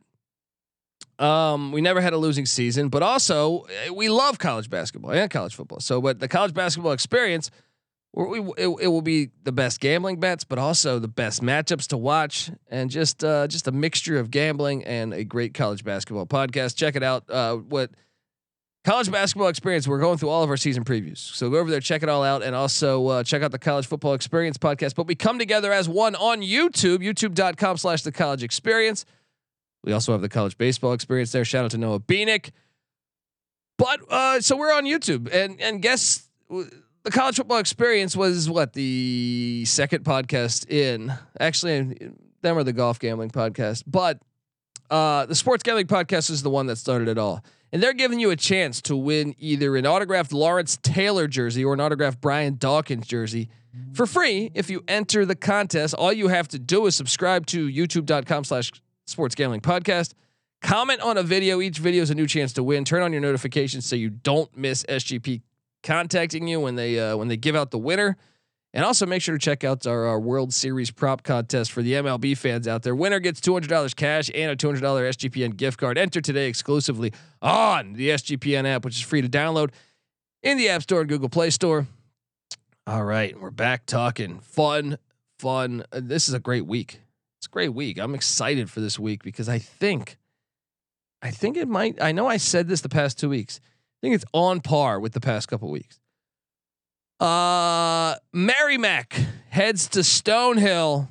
um, 1.20 1.72
we 1.72 1.82
never 1.82 2.00
had 2.00 2.14
a 2.14 2.18
losing 2.18 2.46
season, 2.46 2.90
but 2.90 3.02
also 3.02 3.66
eh, 3.86 3.90
we 3.90 4.10
love 4.10 4.38
college 4.38 4.70
basketball 4.70 5.12
and 5.12 5.30
college 5.32 5.56
football. 5.56 5.80
So, 5.80 6.00
but 6.00 6.20
the 6.20 6.28
college 6.28 6.54
basketball 6.54 6.92
experience, 6.92 7.50
we, 8.14 8.40
it, 8.58 8.68
it, 8.82 8.88
will 8.88 9.02
be 9.02 9.30
the 9.44 9.52
best 9.52 9.80
gambling 9.80 10.20
bets, 10.20 10.44
but 10.44 10.60
also 10.60 11.00
the 11.00 11.08
best 11.08 11.42
matchups 11.42 11.88
to 11.88 11.98
watch, 11.98 12.52
and 12.70 12.90
just 12.90 13.24
uh, 13.24 13.48
just 13.48 13.68
a 13.68 13.72
mixture 13.72 14.20
of 14.20 14.30
gambling 14.30 14.84
and 14.86 15.14
a 15.14 15.24
great 15.24 15.54
college 15.54 15.84
basketball 15.84 16.26
podcast. 16.26 16.76
Check 16.76 16.96
it 16.96 17.04
out. 17.04 17.30
Uh, 17.30 17.58
what 17.58 17.92
college 18.84 19.12
basketball 19.12 19.48
experience? 19.48 19.88
We're 19.88 20.00
going 20.00 20.20
through 20.20 20.30
all 20.30 20.44
of 20.44 20.50
our 20.52 20.58
season 20.58 20.84
previews, 20.84 21.18
so 21.18 21.50
go 21.50 21.58
over 21.58 21.72
there, 21.72 21.80
check 21.80 22.04
it 22.04 22.10
all 22.10 22.24
out, 22.24 22.44
and 22.44 22.56
also 22.56 23.08
uh, 23.08 23.24
check 23.24 23.42
out 23.42 23.52
the 23.52 23.60
college 23.60 23.88
football 23.88 24.14
experience 24.14 24.58
podcast. 24.60 24.94
But 24.94 25.08
we 25.08 25.16
come 25.16 25.40
together 25.40 25.74
as 25.74 25.90
one 25.90 26.16
on 26.16 26.42
YouTube, 26.42 27.00
YouTube.com/slash 27.00 28.04
the 28.04 28.12
college 28.12 28.44
experience. 28.44 29.06
We 29.84 29.94
also 29.94 30.12
have 30.12 30.22
the 30.22 30.30
college 30.30 30.58
baseball 30.58 30.94
experience 30.94 31.32
there. 31.32 31.46
Shout 31.46 31.66
out 31.66 31.72
to 31.72 31.78
Noah 31.78 32.00
Beanick. 32.00 32.52
But 33.78 34.00
uh, 34.10 34.42
so 34.42 34.58
we're 34.58 34.74
on 34.74 34.86
YouTube, 34.86 35.32
and 35.32 35.62
and 35.62 35.82
guess 35.82 36.28
the 36.50 37.12
college 37.12 37.38
football 37.38 37.60
experience 37.60 38.16
was 38.16 38.50
what 38.50 38.74
the 38.74 39.64
second 39.66 40.04
podcast 40.04 40.70
in. 40.70 41.14
Actually, 41.40 42.12
them 42.42 42.58
are 42.58 42.64
the 42.64 42.74
golf 42.74 43.00
gambling 43.00 43.30
podcast, 43.30 43.84
but 43.86 44.20
uh, 44.90 45.26
the 45.26 45.36
sports 45.36 45.64
gambling 45.64 45.88
podcast 45.88 46.30
is 46.30 46.44
the 46.44 46.50
one 46.50 46.66
that 46.68 46.78
started 46.78 47.08
it 47.08 47.18
all. 47.18 47.44
And 47.72 47.84
they're 47.84 47.94
giving 47.94 48.20
you 48.20 48.32
a 48.32 48.36
chance 48.36 48.82
to 48.84 48.96
win 48.96 49.36
either 49.38 49.76
an 49.76 49.86
autographed 49.86 50.32
Lawrence 50.32 50.78
Taylor 50.82 51.28
jersey 51.28 51.66
or 51.66 51.74
an 51.74 51.82
autographed 51.82 52.22
Brian 52.22 52.56
Dawkins 52.58 53.06
jersey 53.06 53.50
for 53.94 54.06
free 54.06 54.52
if 54.54 54.70
you 54.70 54.84
enter 54.88 55.26
the 55.26 55.36
contest. 55.36 55.94
All 55.94 56.14
you 56.14 56.30
have 56.30 56.48
to 56.50 56.60
do 56.60 56.86
is 56.86 56.96
subscribe 56.96 57.46
to 57.48 57.68
youtube.com 57.68 58.46
slash 58.46 58.72
Sports 59.08 59.36
Gambling 59.36 59.62
Podcast. 59.62 60.14
Comment 60.62 61.00
on 61.02 61.18
a 61.18 61.24
video. 61.24 61.62
Each 61.62 61.78
video 61.78 62.04
is 62.04 62.10
a 62.10 62.16
new 62.16 62.28
chance 62.28 62.52
to 62.54 62.64
win. 62.64 62.84
Turn 62.84 63.02
on 63.02 63.12
your 63.12 63.22
notifications 63.22 63.86
so 63.86 63.96
you 63.96 64.10
don't 64.10 64.56
miss 64.56 64.84
SGP 64.84 65.42
contacting 65.82 66.48
you 66.48 66.60
when 66.60 66.76
they 66.76 67.00
uh, 67.00 67.16
when 67.16 67.28
they 67.28 67.38
give 67.38 67.56
out 67.56 67.72
the 67.72 67.78
winner. 67.78 68.18
And 68.74 68.84
also 68.84 69.06
make 69.06 69.22
sure 69.22 69.34
to 69.34 69.40
check 69.40 69.64
out 69.64 69.88
our, 69.88 70.06
our, 70.06 70.20
World 70.20 70.54
Series 70.54 70.92
prop 70.92 71.24
contest 71.24 71.72
for 71.72 71.82
the 71.82 71.94
MLB 71.94 72.38
fans 72.38 72.68
out 72.68 72.84
there. 72.84 72.94
Winner 72.94 73.20
gets 73.20 73.40
$200 73.40 73.96
cash 73.96 74.30
and 74.36 74.52
a 74.52 74.56
$200 74.58 74.82
SGPN 74.82 75.56
gift 75.56 75.80
card. 75.80 75.98
Enter 75.98 76.20
today 76.20 76.48
exclusively 76.48 77.14
on 77.42 77.94
the 77.94 78.10
SGPN 78.10 78.66
app, 78.66 78.84
which 78.84 78.98
is 78.98 79.02
free 79.02 79.22
to 79.22 79.30
download 79.30 79.72
in 80.44 80.58
the 80.58 80.68
App 80.70 80.84
Store 80.84 81.00
and 81.00 81.10
Google 81.10 81.30
Play 81.30 81.50
Store. 81.50 81.88
All 82.86 83.04
right, 83.04 83.40
we're 83.40 83.52
back 83.52 83.86
talking 83.86 84.42
fun, 84.42 84.98
fun. 85.40 85.84
This 85.92 86.28
is 86.28 86.34
a 86.34 86.40
great 86.40 86.66
week 86.66 87.00
it's 87.38 87.48
a 87.48 87.50
great 87.50 87.74
week. 87.74 88.00
I'm 88.00 88.16
excited 88.16 88.70
for 88.70 88.80
this 88.80 88.98
week 88.98 89.24
because 89.24 89.48
I 89.48 89.60
think, 89.60 90.18
I 91.22 91.32
think 91.32 91.58
it 91.58 91.68
might. 91.68 92.02
I 92.02 92.12
know 92.12 92.28
I 92.28 92.38
said 92.38 92.68
this 92.68 92.82
the 92.82 92.90
past 92.90 93.20
two 93.20 93.30
weeks. 93.30 93.60
I 93.64 93.98
think 94.02 94.16
it's 94.16 94.26
on 94.34 94.62
par 94.62 95.00
with 95.00 95.14
the 95.14 95.20
past 95.20 95.48
couple 95.48 95.70
weeks. 95.70 96.00
Uh, 97.20 98.16
Merrimack 98.34 99.20
heads 99.50 99.88
to 99.90 100.00
Stonehill. 100.00 101.08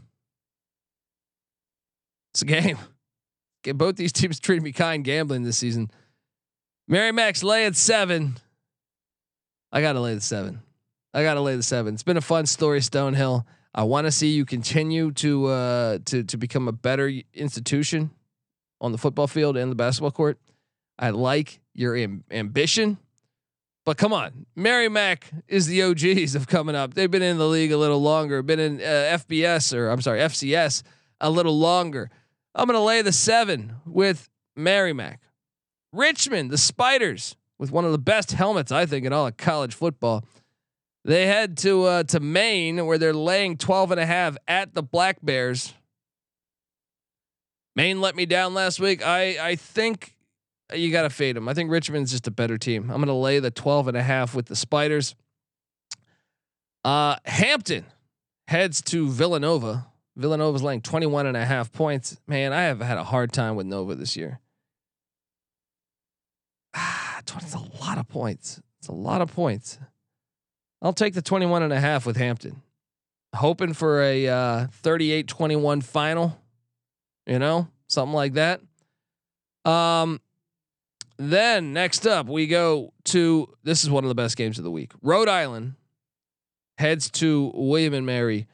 It's 2.33 2.43
a 2.43 2.45
game. 2.45 2.79
Both 3.75 3.97
these 3.97 4.13
teams 4.13 4.39
treated 4.39 4.63
me 4.63 4.73
kind 4.73 5.03
gambling 5.03 5.43
this 5.43 5.59
season. 5.59 5.91
Merrimack's 6.87 7.43
laying 7.43 7.73
seven. 7.73 8.37
I 9.73 9.81
gotta 9.81 10.01
lay 10.01 10.15
the 10.15 10.21
seven. 10.21 10.61
I 11.13 11.23
gotta 11.23 11.41
lay 11.41 11.57
the 11.57 11.63
seven. 11.63 11.95
It's 11.95 12.05
been 12.05 12.17
a 12.17 12.21
fun 12.21 12.47
story, 12.47 12.81
Stonehill. 12.81 13.45
I 13.77 13.83
want 13.83 14.07
to 14.07 14.11
see 14.11 14.29
you 14.29 14.47
continue 14.47 15.13
to 15.13 15.47
uh, 15.47 15.99
to 16.07 16.25
to 16.25 16.37
become 16.39 16.67
a 16.67 16.73
better 16.73 17.13
institution 17.35 18.11
on 18.81 18.93
the 18.93 18.99
football 18.99 19.27
field 19.27 19.59
and 19.59 19.71
the 19.71 19.77
basketball 19.77 20.11
court. 20.11 20.39
I 20.99 21.11
like 21.11 21.61
your 21.75 21.95
ambition, 22.31 22.97
but 23.85 23.99
come 23.99 24.15
on, 24.15 24.47
Merrimack 24.57 25.31
is 25.47 25.67
the 25.67 25.83
OGs 25.83 26.35
of 26.35 26.47
coming 26.47 26.75
up. 26.75 26.95
They've 26.95 27.11
been 27.11 27.21
in 27.21 27.37
the 27.37 27.47
league 27.47 27.71
a 27.71 27.77
little 27.77 28.01
longer, 28.01 28.43
been 28.43 28.59
in 28.59 28.81
uh, 28.81 29.19
FBS 29.19 29.77
or 29.77 29.91
I'm 29.91 30.01
sorry 30.01 30.21
FCS 30.21 30.83
a 31.21 31.29
little 31.29 31.59
longer. 31.59 32.09
I'm 32.55 32.67
gonna 32.67 32.83
lay 32.83 33.03
the 33.03 33.13
seven 33.13 33.77
with 33.85 34.31
Merrimack. 34.57 35.21
Richmond, 35.93 36.51
the 36.51 36.59
Spiders, 36.59 37.37
with 37.59 37.71
one 37.71 37.85
of 37.85 37.93
the 37.93 37.99
best 37.99 38.33
helmets 38.33 38.73
I 38.73 38.87
think 38.87 39.05
in 39.05 39.13
all 39.13 39.27
of 39.27 39.37
college 39.37 39.75
football. 39.75 40.25
They 41.07 41.27
head 41.27 41.57
to 41.59 41.85
uh, 41.85 42.03
to 42.05 42.19
Maine 42.19 42.85
where 42.85 42.99
they're 42.99 43.15
laying 43.15 43.57
12 43.59 43.93
and 43.93 44.01
a 44.01 44.07
half 44.07 44.37
at 44.49 44.75
the 44.75 44.83
Black 44.83 45.19
Bears. 45.23 45.73
Maine 47.77 48.01
let 48.01 48.17
me 48.17 48.27
down 48.27 48.55
last 48.55 48.81
week. 48.81 49.07
I 49.07 49.37
I 49.41 49.55
think 49.55 50.17
you 50.75 50.91
got 50.91 51.03
to 51.03 51.11
fade 51.11 51.37
them. 51.37 51.49
I 51.49 51.55
think 51.55 51.71
Richmond's 51.71 52.11
just 52.11 52.27
a 52.27 52.33
better 52.33 52.59
team. 52.59 52.91
I'm 52.91 52.97
going 52.97 53.07
to 53.07 53.13
lay 53.13 53.39
the 53.39 53.53
12 53.53 53.87
and 53.87 53.97
a 53.97 54.03
half 54.03 54.35
with 54.35 54.47
the 54.47 54.57
Spiders. 54.57 55.15
Uh, 56.85 57.15
Hampton 57.25 57.85
heads 58.49 58.83
to 58.83 59.09
Villanova. 59.09 59.87
Villanova's 60.17 60.65
laying 60.65 60.81
21 60.81 61.27
and 61.27 61.37
a 61.37 61.45
half 61.45 61.71
points. 61.71 62.17
Man, 62.27 62.53
I 62.53 62.63
have 62.63 62.81
had 62.81 62.99
a 62.99 63.05
hard 63.05 63.33
time 63.33 63.55
with 63.55 63.67
Nova 63.67 63.95
this 63.95 64.17
year. 64.17 64.41
Ah, 66.75 67.21
20 67.27 67.47
is 67.47 67.55
a 67.55 67.85
lot 67.85 67.97
of 67.97 68.09
points. 68.09 68.61
It's 68.81 68.89
a 68.89 68.93
lot 68.93 69.21
of 69.21 69.33
points. 69.33 69.79
I'll 70.83 70.93
take 70.93 71.15
the 71.15 71.23
21 71.23 71.63
and 71.63 71.73
a 71.73 71.81
half 71.81 72.07
with 72.07 72.17
Hampton. 72.17 72.63
Hoping 73.35 73.75
for 73.75 74.03
a 74.03 74.29
uh, 74.29 74.67
38-21 74.83 75.83
final, 75.83 76.39
you 77.27 77.39
know, 77.39 77.69
something 77.89 78.15
like 78.15 78.35
that. 78.35 78.61
Um, 79.65 80.21
then 81.19 81.73
next 81.73 82.07
up, 82.07 82.27
we 82.27 82.47
go 82.47 82.93
to 83.05 83.49
this 83.63 83.83
is 83.83 83.91
one 83.91 84.05
of 84.05 84.09
the 84.09 84.15
best 84.15 84.37
games 84.37 84.59
of 84.59 84.65
the 84.65 84.71
week. 84.71 84.93
Rhode 85.03 85.29
Island 85.29 85.75
heads 86.79 87.11
to 87.11 87.51
William 87.55 87.95
and 87.95 88.07
Mary. 88.07 88.47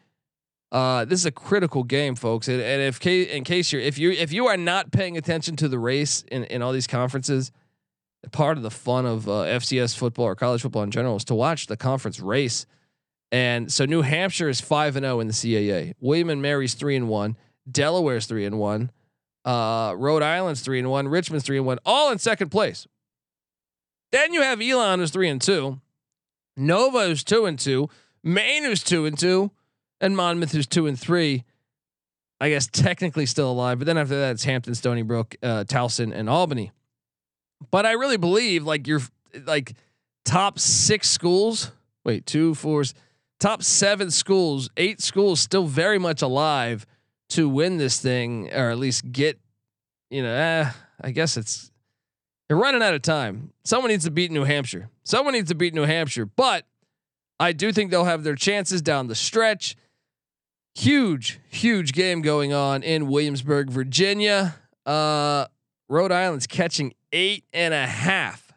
Uh, 0.71 1.05
this 1.05 1.21
is 1.21 1.27
a 1.27 1.33
critical 1.33 1.85
game, 1.85 2.15
folks. 2.15 2.49
And, 2.49 2.63
and 2.63 2.81
if 2.81 3.05
in 3.07 3.45
case 3.45 3.73
you're 3.73 3.83
if 3.83 3.99
you 3.99 4.11
if 4.13 4.33
you 4.33 4.47
are 4.47 4.57
not 4.57 4.91
paying 4.91 5.17
attention 5.17 5.57
to 5.57 5.69
the 5.69 5.79
race 5.79 6.25
in 6.31 6.45
in 6.45 6.63
all 6.63 6.73
these 6.73 6.87
conferences, 6.87 7.53
part 8.31 8.57
of 8.57 8.63
the 8.63 8.71
fun 8.71 9.07
of 9.07 9.29
uh, 9.29 9.45
FCS 9.45 9.97
football 9.97 10.27
or 10.27 10.35
college 10.35 10.63
football 10.63 10.83
in 10.83 10.91
general 10.91 11.17
is 11.17 11.25
to 11.25 11.35
watch 11.35 11.67
the 11.67 11.77
conference 11.77 12.21
race. 12.21 12.67
And 13.33 13.73
so 13.73 13.85
New 13.85 14.03
Hampshire 14.03 14.49
is 14.49 14.61
five 14.61 14.95
and 14.97 15.05
zero 15.05 15.17
oh 15.17 15.21
in 15.21 15.27
the 15.27 15.33
CAA. 15.33 15.95
William 16.01 16.31
and 16.31 16.43
Mary's 16.43 16.75
three 16.75 16.95
and 16.95 17.09
one. 17.09 17.37
Delaware's 17.71 18.27
three 18.27 18.45
and 18.45 18.59
one. 18.59 18.91
Uh, 19.45 19.95
Rhode 19.97 20.23
Island's 20.23 20.61
three 20.61 20.79
and 20.79 20.91
one. 20.91 21.09
Richmond's 21.09 21.45
three 21.45 21.57
and 21.57 21.67
one. 21.67 21.79
All 21.85 22.13
in 22.13 22.19
second 22.19 22.51
place. 22.51 22.87
Then 24.13 24.33
you 24.35 24.43
have 24.43 24.61
Elon 24.61 25.01
who's 25.01 25.11
three 25.11 25.29
and 25.29 25.41
two. 25.41 25.81
Nova 26.57 27.07
who's 27.07 27.25
two 27.25 27.47
and 27.47 27.59
two. 27.59 27.89
Maine 28.23 28.65
who's 28.65 28.85
two 28.85 29.05
and 29.05 29.19
two, 29.19 29.51
and 30.01 30.17
Monmouth 30.17 30.53
who's 30.53 30.67
two 30.67 30.87
and 30.87 30.99
three. 30.99 31.45
I 32.41 32.51
guess 32.51 32.67
technically 32.67 33.27
still 33.27 33.51
alive, 33.51 33.79
but 33.79 33.87
then 33.87 33.97
after 33.97 34.19
that 34.19 34.33
it's 34.33 34.45
Hampton, 34.45 34.75
Stony 34.75 35.03
Brook, 35.03 35.37
uh, 35.43 35.65
Towson, 35.65 36.13
and 36.13 36.29
Albany. 36.29 36.73
But 37.71 37.87
I 37.87 37.93
really 37.93 38.17
believe 38.17 38.65
like 38.65 38.87
you're 38.87 39.01
like 39.47 39.75
top 40.25 40.59
six 40.59 41.11
schools. 41.11 41.73
Wait, 42.05 42.27
two, 42.27 42.55
fours, 42.55 42.95
top 43.39 43.63
seven 43.63 44.11
schools, 44.11 44.71
eight 44.77 45.01
schools 45.01 45.41
still 45.41 45.67
very 45.67 45.99
much 45.99 46.23
alive 46.23 46.87
to 47.31 47.49
win 47.49 47.79
this 47.79 48.01
thing, 48.01 48.53
or 48.53 48.71
at 48.71 48.79
least 48.79 49.11
get, 49.11 49.39
you 50.11 50.23
know, 50.23 50.33
eh, 50.33 50.71
I 51.01 51.11
guess 51.13 51.37
it's 51.37 51.71
you're 52.49 52.59
running 52.59 52.83
out 52.83 52.93
of 52.93 53.03
time. 53.03 53.53
Someone 53.65 53.91
needs 53.91 54.05
to 54.05 54.11
beat 54.11 54.31
New 54.31 54.45
Hampshire. 54.45 54.91
Someone 55.05 55.33
needs 55.33 55.49
to 55.49 55.55
beat 55.55 55.75
New 55.75 55.85
Hampshire, 55.85 56.27
but 56.27 56.67
I 57.41 57.53
do 57.53 57.73
think 57.73 57.91
they'll 57.91 58.05
have 58.05 58.25
their 58.25 58.35
chances 58.35 58.83
down 58.83 59.07
the 59.07 59.15
stretch. 59.15 59.75
Huge, 60.75 61.41
huge 61.51 61.93
game 61.93 62.23
going 62.23 62.53
on 62.53 62.83
in 62.83 63.07
Williamsburg, 63.09 63.71
Virginia. 63.71 64.57
Uh, 64.85 65.47
Rhode 65.93 66.11
Island's 66.11 66.47
catching 66.47 66.95
eight 67.13 67.45
and 67.53 67.75
a 67.75 67.87
half. 67.87 68.51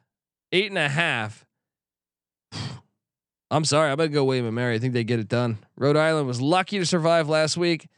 Eight 0.53 0.67
and 0.67 0.77
a 0.77 0.87
half. 0.87 1.45
I'm 3.51 3.65
sorry. 3.65 3.91
I'm 3.91 3.97
gonna 3.97 4.07
go 4.07 4.23
William 4.23 4.45
and 4.45 4.55
Mary. 4.55 4.75
I 4.75 4.79
think 4.79 4.93
they 4.93 5.03
get 5.03 5.19
it 5.19 5.27
done. 5.27 5.57
Rhode 5.75 5.97
Island 5.97 6.27
was 6.27 6.39
lucky 6.39 6.79
to 6.79 6.85
survive 6.85 7.27
last 7.27 7.57
week. 7.57 7.89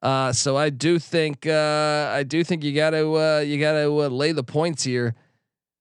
Uh, 0.00 0.32
so 0.32 0.56
I 0.56 0.70
do 0.70 0.98
think 0.98 1.46
uh, 1.46 2.12
I 2.14 2.22
do 2.22 2.42
think 2.42 2.64
you 2.64 2.74
got 2.74 2.90
to 2.90 3.14
uh, 3.14 3.38
you 3.40 3.60
got 3.60 3.72
to 3.72 4.04
uh, 4.04 4.08
lay 4.08 4.32
the 4.32 4.42
points 4.42 4.84
here 4.84 5.14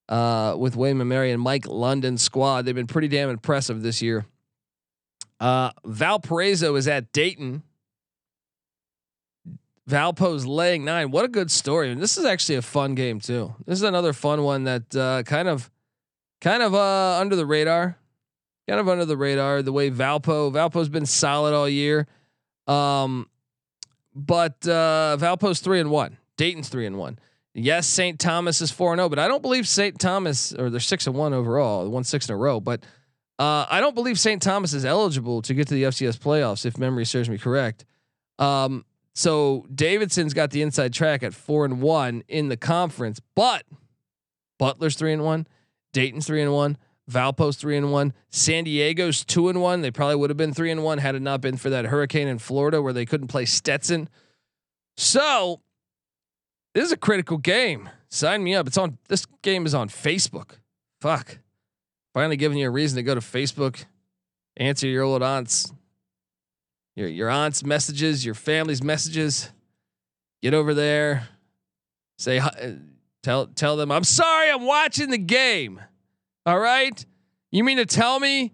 uh, 0.09 0.55
with 0.57 0.75
William 0.75 0.99
and 0.99 1.09
Mary 1.09 1.31
and 1.31 1.41
Mike 1.41 1.65
London 1.65 2.17
squad. 2.17 2.65
They've 2.65 2.75
been 2.75 2.87
pretty 2.87 3.07
damn 3.07 3.29
impressive 3.29 3.83
this 3.83 4.01
year. 4.01 4.25
Uh, 5.39 5.71
Valparaiso 5.85 6.75
is 6.75 6.89
at 6.89 7.13
Dayton. 7.13 7.63
Valpo's 9.89 10.45
laying 10.45 10.83
nine. 10.83 11.11
What 11.11 11.25
a 11.25 11.29
good 11.29 11.49
story! 11.49 11.91
And 11.91 12.01
this 12.01 12.17
is 12.17 12.25
actually 12.25 12.55
a 12.55 12.61
fun 12.61 12.95
game 12.95 13.19
too. 13.19 13.55
This 13.65 13.79
is 13.79 13.83
another 13.83 14.13
fun 14.13 14.43
one 14.43 14.65
that 14.65 14.95
uh, 14.95 15.23
kind 15.23 15.47
of, 15.47 15.71
kind 16.41 16.61
of 16.61 16.75
uh, 16.75 17.19
under 17.19 17.35
the 17.35 17.45
radar, 17.45 17.97
kind 18.67 18.79
of 18.79 18.89
under 18.89 19.05
the 19.05 19.17
radar. 19.17 19.61
The 19.61 19.71
way 19.71 19.89
Valpo, 19.89 20.51
Valpo's 20.51 20.89
been 20.89 21.05
solid 21.05 21.53
all 21.53 21.69
year, 21.69 22.05
um, 22.67 23.29
but 24.13 24.67
uh, 24.67 25.15
Valpo's 25.19 25.61
three 25.61 25.79
and 25.79 25.89
one. 25.89 26.17
Dayton's 26.35 26.69
three 26.69 26.85
and 26.85 26.97
one. 26.97 27.17
Yes, 27.53 27.87
St. 27.87 28.19
Thomas 28.19 28.61
is 28.61 28.69
four 28.69 28.93
and 28.93 28.99
zero, 28.99 29.07
oh, 29.07 29.09
but 29.09 29.17
I 29.17 29.27
don't 29.27 29.41
believe 29.41 29.67
St. 29.67 29.97
Thomas 29.97 30.53
or 30.53 30.69
they're 30.69 30.79
six 30.79 31.07
and 31.07 31.15
one 31.15 31.33
overall, 31.33 31.89
won 31.89 32.03
six 32.03 32.29
in 32.29 32.35
a 32.35 32.37
row. 32.37 32.59
But 32.59 32.83
uh, 33.39 33.65
I 33.69 33.79
don't 33.79 33.95
believe 33.95 34.19
St. 34.19 34.41
Thomas 34.41 34.73
is 34.73 34.85
eligible 34.85 35.41
to 35.43 35.53
get 35.53 35.67
to 35.69 35.73
the 35.73 35.83
FCS 35.83 36.19
playoffs, 36.19 36.65
if 36.65 36.77
memory 36.77 37.05
serves 37.05 37.29
me 37.29 37.37
correct. 37.37 37.85
Um, 38.37 38.85
so 39.17 39.65
Davidson's 39.73 40.35
got 40.35 40.51
the 40.51 40.61
inside 40.61 40.93
track 40.93 41.23
at 41.23 41.33
four 41.33 41.65
and 41.65 41.81
one 41.81 42.23
in 42.27 42.49
the 42.49 42.55
conference, 42.55 43.19
but 43.33 43.63
Butler's 44.59 44.95
three 44.95 45.11
and 45.11 45.23
one, 45.23 45.47
Dayton's 45.91 46.27
three 46.27 46.43
and 46.43 46.53
one, 46.53 46.77
Valpo's 47.09 47.57
three 47.57 47.75
and 47.77 47.91
one, 47.91 48.13
San 48.29 48.65
Diego's 48.65 49.25
two 49.25 49.49
and 49.49 49.59
one. 49.59 49.81
They 49.81 49.89
probably 49.89 50.17
would 50.17 50.29
have 50.29 50.37
been 50.37 50.53
three 50.53 50.69
and 50.69 50.83
one 50.83 50.99
had 50.99 51.15
it 51.15 51.23
not 51.23 51.41
been 51.41 51.57
for 51.57 51.71
that 51.71 51.85
hurricane 51.85 52.27
in 52.27 52.37
Florida 52.37 52.79
where 52.79 52.93
they 52.93 53.07
couldn't 53.07 53.29
play 53.29 53.45
Stetson. 53.45 54.07
So 54.97 55.61
this 56.75 56.85
is 56.85 56.91
a 56.91 56.97
critical 56.97 57.39
game. 57.39 57.89
Sign 58.09 58.43
me 58.43 58.53
up. 58.53 58.67
It's 58.67 58.77
on. 58.77 58.99
This 59.07 59.25
game 59.41 59.65
is 59.65 59.73
on 59.73 59.89
Facebook. 59.89 60.59
Fuck. 61.01 61.39
Finally 62.13 62.37
giving 62.37 62.59
you 62.59 62.67
a 62.67 62.71
reason 62.71 62.97
to 62.97 63.03
go 63.03 63.15
to 63.15 63.21
Facebook, 63.21 63.83
answer 64.57 64.85
your 64.85 65.01
old 65.01 65.23
aunts 65.23 65.73
your 66.97 67.07
your 67.07 67.29
aunt's 67.29 67.63
messages, 67.63 68.25
your 68.25 68.33
family's 68.33 68.83
messages. 68.83 69.51
Get 70.41 70.53
over 70.53 70.73
there, 70.73 71.29
say 72.17 72.39
uh, 72.39 72.49
tell 73.23 73.47
tell 73.47 73.77
them 73.77 73.91
I'm 73.91 74.03
sorry, 74.03 74.49
I'm 74.49 74.65
watching 74.65 75.11
the 75.11 75.17
game. 75.17 75.79
All 76.45 76.59
right, 76.59 77.05
you 77.51 77.63
mean 77.63 77.77
to 77.77 77.85
tell 77.85 78.19
me 78.19 78.51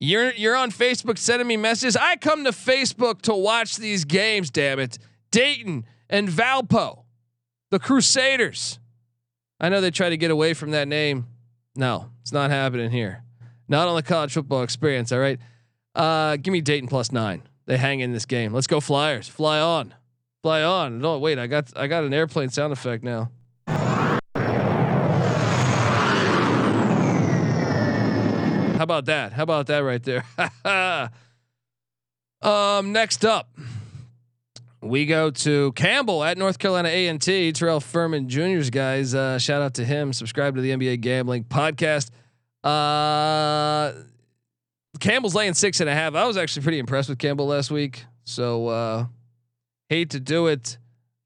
you're 0.00 0.32
you're 0.32 0.56
on 0.56 0.70
Facebook 0.70 1.18
sending 1.18 1.46
me 1.46 1.58
messages? 1.58 1.94
I 1.94 2.16
come 2.16 2.44
to 2.44 2.50
Facebook 2.50 3.22
to 3.22 3.34
watch 3.34 3.76
these 3.76 4.04
games. 4.04 4.50
Damn 4.50 4.80
it, 4.80 4.98
Dayton 5.30 5.84
and 6.08 6.28
Valpo, 6.28 7.04
the 7.70 7.78
Crusaders. 7.78 8.78
I 9.60 9.68
know 9.68 9.80
they 9.80 9.90
try 9.90 10.08
to 10.08 10.16
get 10.16 10.30
away 10.30 10.54
from 10.54 10.70
that 10.70 10.88
name. 10.88 11.26
No, 11.76 12.10
it's 12.22 12.32
not 12.32 12.50
happening 12.50 12.90
here. 12.90 13.22
Not 13.68 13.88
on 13.88 13.94
the 13.94 14.02
college 14.02 14.32
football 14.32 14.62
experience. 14.62 15.12
All 15.12 15.20
right. 15.20 15.38
Uh, 15.94 16.36
give 16.36 16.52
me 16.52 16.60
Dayton 16.60 16.88
plus 16.88 17.12
nine. 17.12 17.42
They 17.66 17.76
hang 17.76 18.00
in 18.00 18.12
this 18.12 18.26
game. 18.26 18.52
Let's 18.52 18.66
go 18.66 18.80
Flyers. 18.80 19.28
Fly 19.28 19.60
on. 19.60 19.94
Fly 20.42 20.62
on. 20.62 21.00
No, 21.00 21.18
wait, 21.18 21.38
I 21.38 21.46
got 21.46 21.76
I 21.76 21.86
got 21.86 22.04
an 22.04 22.12
airplane 22.12 22.48
sound 22.48 22.72
effect 22.72 23.04
now. 23.04 23.30
How 28.76 28.84
about 28.84 29.04
that? 29.04 29.32
How 29.32 29.44
about 29.44 29.68
that 29.68 29.78
right 29.78 30.02
there? 30.02 30.24
um, 32.42 32.92
next 32.92 33.24
up, 33.24 33.48
we 34.80 35.06
go 35.06 35.30
to 35.30 35.70
Campbell 35.72 36.24
at 36.24 36.36
North 36.36 36.58
Carolina 36.58 36.88
A 36.88 37.06
and 37.06 37.22
T. 37.22 37.52
Terrell 37.52 37.78
Furman 37.78 38.28
Jr.'s 38.28 38.70
guys. 38.70 39.14
Uh, 39.14 39.38
shout 39.38 39.62
out 39.62 39.74
to 39.74 39.84
him. 39.84 40.12
Subscribe 40.12 40.56
to 40.56 40.60
the 40.60 40.70
NBA 40.70 41.00
Gambling 41.00 41.44
Podcast. 41.44 42.10
Uh, 42.64 43.92
Campbell's 45.00 45.34
laying 45.34 45.54
six 45.54 45.80
and 45.80 45.88
a 45.88 45.94
half. 45.94 46.14
I 46.14 46.26
was 46.26 46.36
actually 46.36 46.62
pretty 46.62 46.78
impressed 46.78 47.08
with 47.08 47.18
Campbell 47.18 47.46
last 47.46 47.70
week. 47.70 48.04
So 48.24 48.68
uh, 48.68 49.06
hate 49.88 50.10
to 50.10 50.20
do 50.20 50.46
it. 50.46 50.78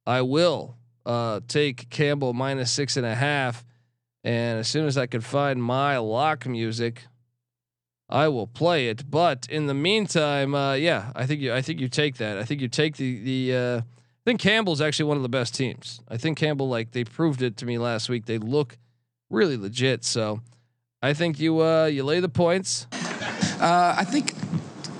I 0.07 0.23
will 0.23 0.77
uh, 1.05 1.41
take 1.49 1.91
Campbell 1.91 2.33
minus 2.33 2.71
six 2.71 2.97
and 2.97 3.07
a 3.07 3.15
half. 3.15 3.65
And 4.25 4.59
as 4.59 4.69
soon 4.69 4.87
as 4.87 4.97
I 4.97 5.07
can 5.07 5.21
find 5.21 5.63
my 5.63 5.99
lock 5.99 6.47
music, 6.47 7.05
I 8.09 8.29
will 8.29 8.47
play 8.47 8.89
it. 8.89 9.11
But 9.11 9.47
in 9.51 9.67
the 9.67 9.75
meantime, 9.75 10.55
uh, 10.55 10.75
yeah, 10.75 11.13
I 11.15 11.27
think 11.27 11.41
you 11.41 11.53
I 11.53 11.63
think 11.63 11.81
you 11.81 11.89
take 11.89 12.17
that. 12.17 12.39
I 12.39 12.45
think 12.45 12.61
you 12.61 12.69
take 12.69 12.97
the 12.97 13.19
the 13.21 13.57
uh, 13.57 13.79
I 13.79 14.25
think 14.25 14.41
Campbell's 14.41 14.81
actually 14.81 15.07
one 15.07 15.17
of 15.17 15.23
the 15.23 15.29
best 15.29 15.55
teams. 15.55 16.01
I 16.09 16.17
think 16.17 16.39
Campbell 16.39 16.69
like 16.69 16.93
they 16.93 17.05
proved 17.05 17.43
it 17.43 17.57
to 17.59 17.67
me 17.67 17.79
last 17.79 18.09
week. 18.09 18.27
They 18.27 18.39
look 18.39 18.79
really 19.31 19.57
legit. 19.57 20.05
So 20.05 20.41
I 21.03 21.15
think 21.15 21.39
you 21.39 21.63
uh, 21.63 21.87
you 21.87 22.05
lay 22.05 22.21
the 22.21 22.29
points. 22.29 22.87
Uh, 23.61 23.95
I 23.99 24.05
think 24.05 24.35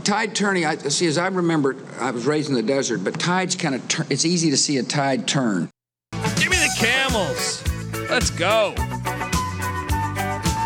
tide 0.05 0.35
turning. 0.35 0.65
I 0.65 0.77
see. 0.77 1.07
As 1.07 1.19
I 1.19 1.27
remember, 1.27 1.77
I 2.01 2.11
was 2.11 2.27
raised 2.27 2.49
in 2.49 2.55
the 2.55 2.63
desert, 2.63 3.05
but 3.05 3.19
tides 3.19 3.57
kind 3.57 3.75
of 3.75 3.87
turn. 3.89 4.07
It's 4.09 4.25
easy 4.25 4.51
to 4.51 4.57
see 4.57 4.79
a 4.79 4.83
tide 4.83 5.27
turn. 5.27 5.71
Give 6.37 6.51
me 6.51 6.57
the 6.57 6.75
camels. 6.79 7.63
Let's 8.09 8.31
go. 8.31 8.75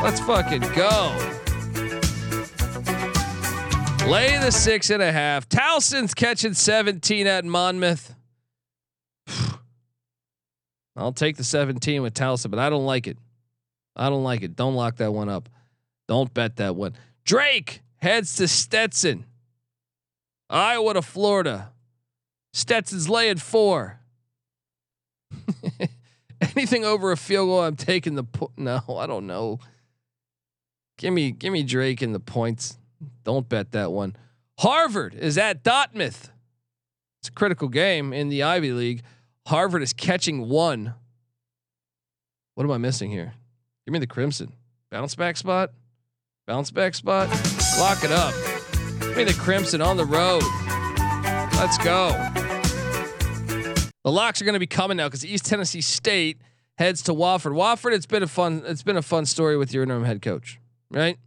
Let's 0.03 0.21
fucking 0.21 0.63
go. 0.75 1.17
Lay 4.07 4.39
the 4.39 4.51
six 4.51 4.91
and 4.91 5.03
a 5.03 5.13
half. 5.13 5.49
Towson's 5.49 6.15
catching 6.15 6.55
17 6.55 7.27
at 7.27 7.45
Monmouth. 7.45 8.15
I'll 10.97 11.13
take 11.13 11.37
the 11.37 11.45
17 11.45 12.03
with 12.03 12.15
Towson, 12.15 12.51
but 12.51 12.59
I 12.59 12.71
don't 12.71 12.87
like 12.87 13.07
it. 13.07 13.19
I 13.95 14.09
don't 14.09 14.25
like 14.25 14.43
it. 14.43 14.57
Don't 14.57 14.75
lock 14.75 14.97
that 14.97 15.13
one 15.13 15.29
up. 15.29 15.49
Don't 16.09 16.33
bet 16.33 16.57
that 16.57 16.75
one. 16.75 16.95
Drake 17.25 17.83
heads 17.99 18.37
to 18.37 18.49
Stetson. 18.49 19.27
Iowa 20.49 20.95
to 20.95 21.03
Florida. 21.03 21.71
Stetson's 22.53 23.09
laying 23.09 23.37
four. 23.37 24.01
Anything 26.41 26.85
over 26.85 27.13
a 27.13 27.17
field 27.17 27.49
goal, 27.49 27.63
I'm 27.63 27.77
taking 27.77 28.15
the 28.15 28.25
po- 28.25 28.51
no. 28.57 28.83
I 28.99 29.07
don't 29.07 29.27
know. 29.27 29.61
Give 30.99 31.13
me, 31.13 31.31
give 31.31 31.53
me 31.53 31.63
Drake 31.63 32.03
in 32.03 32.13
the 32.13 32.21
points. 32.21 32.79
Don't 33.25 33.49
bet 33.49 33.73
that 33.73 33.93
one. 33.93 34.17
Harvard 34.59 35.15
is 35.15 35.39
at 35.39 35.63
Dartmouth. 35.63 36.31
It's 37.21 37.29
a 37.29 37.33
critical 37.33 37.69
game 37.69 38.13
in 38.13 38.29
the 38.29 38.43
Ivy 38.43 38.73
League. 38.73 39.03
Harvard 39.47 39.83
is 39.83 39.93
catching 39.93 40.49
one. 40.49 40.95
What 42.55 42.65
am 42.65 42.71
I 42.71 42.79
missing 42.79 43.11
here? 43.11 43.35
Give 43.87 43.93
me 43.93 43.99
the 43.99 44.07
Crimson. 44.07 44.53
Bounce 44.91 45.15
back 45.15 45.37
spot. 45.37 45.73
Bounce 46.51 46.73
back 46.73 46.97
spot. 46.97 47.29
Lock 47.79 48.03
it 48.03 48.11
up. 48.11 48.35
Give 48.99 49.19
me 49.19 49.23
the 49.23 49.37
Crimson 49.39 49.81
on 49.81 49.97
the 49.97 50.05
road. 50.05 50.43
Let's 51.55 51.79
go. 51.79 52.11
The 54.03 54.11
locks 54.11 54.43
are 54.43 54.45
going 54.45 54.55
to 54.55 54.59
be 54.59 54.67
coming 54.67 54.97
now 54.97 55.07
because 55.07 55.25
East 55.25 55.47
Tennessee 55.47 55.81
State 55.81 56.39
heads 56.77 57.03
to 57.03 57.15
Wofford. 57.15 57.53
Wofford, 57.53 57.93
it's 57.93 58.05
been 58.05 58.25
a 58.25 58.27
fun, 58.27 58.65
it's 58.67 58.83
been 58.83 58.97
a 58.97 59.03
fun 59.03 59.27
story 59.27 59.57
with 59.57 59.73
your 59.73 59.85
interim 59.85 60.03
head 60.03 60.23
coach, 60.23 60.59
right? 60.91 61.19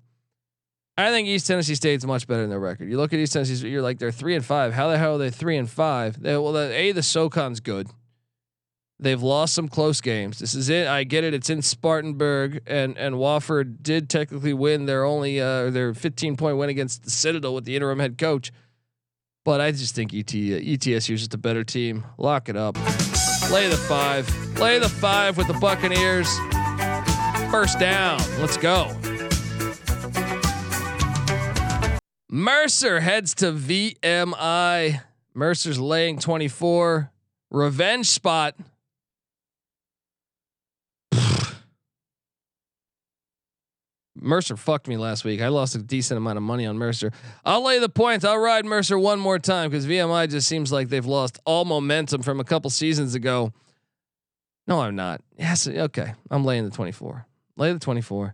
I 0.98 1.10
think 1.10 1.30
East 1.30 1.48
Tennessee 1.48 1.76
State's 1.76 2.04
much 2.04 2.28
better 2.28 2.42
than 2.42 2.50
their 2.50 2.60
record. 2.60 2.90
You 2.90 2.98
look 2.98 3.14
at 3.14 3.20
East 3.20 3.32
Tennessee, 3.32 3.70
you're 3.70 3.82
like 3.82 4.00
they're 4.00 4.12
three 4.12 4.36
and 4.36 4.44
five. 4.44 4.74
How 4.74 4.90
the 4.90 4.98
hell 4.98 5.16
are 5.16 5.20
they 5.20 5.30
three 5.30 5.56
and 5.56 5.70
five? 5.70 6.22
They, 6.22 6.36
well, 6.36 6.52
the, 6.52 6.70
a 6.70 6.92
the 6.92 7.02
SoCon's 7.02 7.62
good. 7.62 7.88
They've 9.04 9.22
lost 9.22 9.54
some 9.54 9.68
close 9.68 10.00
games. 10.00 10.40
This 10.40 10.56
is 10.56 10.70
it. 10.70 10.88
I 10.88 11.04
get 11.04 11.26
it. 11.26 11.34
It's 11.34 11.50
in 11.50 11.62
Spartanburg, 11.62 12.62
and 12.66 12.98
and 12.98 13.16
Wofford 13.16 13.84
did 13.84 14.10
technically 14.10 14.54
win 14.54 14.86
their 14.86 15.04
only 15.04 15.42
uh, 15.42 15.72
their 15.72 15.94
15 15.94 16.38
point 16.38 16.58
win 16.58 16.70
against 16.70 17.04
the 17.04 17.10
Citadel 17.10 17.54
with 17.54 17.66
the 17.66 17.76
interim 17.76 18.00
head 18.00 18.18
coach. 18.18 18.54
But 19.44 19.60
I 19.60 19.72
just 19.72 19.94
think 19.94 20.14
ET 20.14 20.28
ETSU 20.28 20.96
is 20.96 21.20
just 21.20 21.34
a 21.34 21.38
better 21.38 21.66
team. 21.66 22.06
Lock 22.18 22.48
it 22.48 22.56
up. 22.56 22.78
Lay 23.52 23.68
the 23.68 23.84
five. 23.90 24.58
Lay 24.58 24.80
the 24.80 24.88
five 24.88 25.38
with 25.38 25.48
the 25.48 25.54
Buccaneers. 25.54 26.30
First 27.52 27.80
down. 27.80 28.22
Let's 28.40 28.56
go. 28.56 28.98
Mercer 32.30 33.02
heads 33.02 33.36
to 33.36 33.52
VMI. 33.52 35.02
Mercer's 35.34 35.80
laying 35.80 36.20
24. 36.20 37.12
Revenge 37.52 38.08
spot. 38.08 38.56
Mercer 44.24 44.56
fucked 44.56 44.88
me 44.88 44.98
last 44.98 45.26
week. 45.26 45.42
I 45.42 45.50
lost 45.50 45.76
a 45.76 45.80
decent 45.80 46.18
amount 46.18 46.38
of 46.38 46.44
money 46.44 46.66
on 46.66 46.78
Mercer. 46.78 47.12
I'll 47.44 47.64
lay 47.64 47.80
the 47.80 47.90
points. 47.90 48.24
I'll 48.24 48.38
ride 48.38 48.66
Mercer 48.66 48.98
one 48.98 49.20
more 49.20 49.38
time 49.38 49.70
because 49.70 49.86
VMI 49.86 50.30
just 50.30 50.48
seems 50.48 50.72
like 50.72 50.90
they've 50.90 51.06
lost 51.06 51.40
all 51.46 51.66
momentum 51.66 52.22
from 52.22 52.40
a 52.40 52.44
couple 52.44 52.70
seasons 52.70 53.16
ago. 53.16 53.52
No, 54.66 54.82
I'm 54.82 54.96
not. 54.96 55.22
Yes, 55.38 55.68
okay. 55.68 56.14
I'm 56.32 56.46
laying 56.46 56.64
the 56.64 56.72
24. 56.72 57.28
Lay 57.58 57.74
the 57.74 57.80
24. 57.80 58.34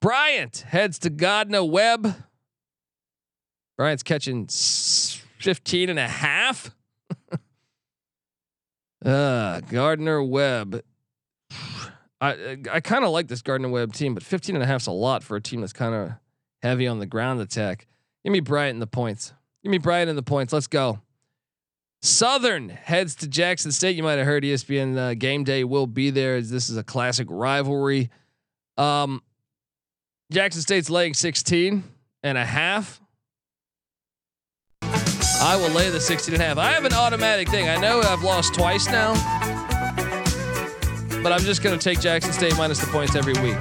Bryant 0.00 0.58
heads 0.68 0.98
to 1.00 1.10
Gardner 1.10 1.64
Webb. 1.64 2.14
Bryant's 3.76 4.02
catching 4.02 4.46
15 4.46 5.88
and 5.88 5.98
a 5.98 6.06
half. 6.06 6.70
uh, 9.04 9.60
Gardner 9.60 10.22
Webb. 10.22 10.82
I 12.20 12.58
I 12.70 12.80
kind 12.80 13.04
of 13.04 13.10
like 13.10 13.28
this 13.28 13.42
Gardner 13.42 13.68
Webb 13.68 13.92
team, 13.94 14.14
but 14.14 14.22
15 14.22 14.54
and 14.56 14.62
a 14.62 14.66
half 14.66 14.82
is 14.82 14.86
a 14.86 14.92
lot 14.92 15.22
for 15.22 15.36
a 15.36 15.40
team 15.40 15.60
that's 15.60 15.72
kind 15.72 15.94
of 15.94 16.12
heavy 16.62 16.86
on 16.86 16.98
the 16.98 17.06
ground 17.06 17.40
attack. 17.40 17.86
Give 18.24 18.32
me 18.32 18.40
Bryant 18.40 18.74
in 18.74 18.80
the 18.80 18.86
points. 18.86 19.32
Give 19.62 19.70
me 19.70 19.78
Bryant 19.78 20.10
in 20.10 20.16
the 20.16 20.22
points. 20.22 20.52
Let's 20.52 20.66
go. 20.66 21.00
Southern 22.02 22.70
heads 22.70 23.14
to 23.16 23.28
Jackson 23.28 23.72
State. 23.72 23.96
You 23.96 24.02
might 24.02 24.16
have 24.16 24.26
heard 24.26 24.42
ESPN 24.42 24.96
uh, 24.96 25.14
game 25.14 25.44
day 25.44 25.64
will 25.64 25.86
be 25.86 26.10
there 26.10 26.36
as 26.36 26.50
this 26.50 26.70
is 26.70 26.76
a 26.76 26.82
classic 26.82 27.26
rivalry. 27.30 28.10
Um, 28.78 29.22
Jackson 30.32 30.62
State's 30.62 30.88
laying 30.88 31.12
16 31.12 31.84
and 32.22 32.38
a 32.38 32.44
half. 32.44 33.00
I 34.82 35.56
will 35.56 35.70
lay 35.70 35.90
the 35.90 36.00
16 36.00 36.34
and 36.34 36.42
a 36.42 36.46
half. 36.46 36.58
I 36.58 36.72
have 36.72 36.84
an 36.84 36.92
automatic 36.92 37.48
thing. 37.48 37.68
I 37.68 37.76
know 37.76 38.00
I've 38.00 38.22
lost 38.22 38.54
twice 38.54 38.86
now, 38.88 39.14
but 41.22 41.32
I'm 41.32 41.40
just 41.40 41.62
going 41.62 41.78
to 41.78 41.82
take 41.82 42.00
Jackson 42.00 42.32
State 42.32 42.56
minus 42.56 42.80
the 42.80 42.86
points 42.86 43.14
every 43.14 43.34
week. 43.42 43.56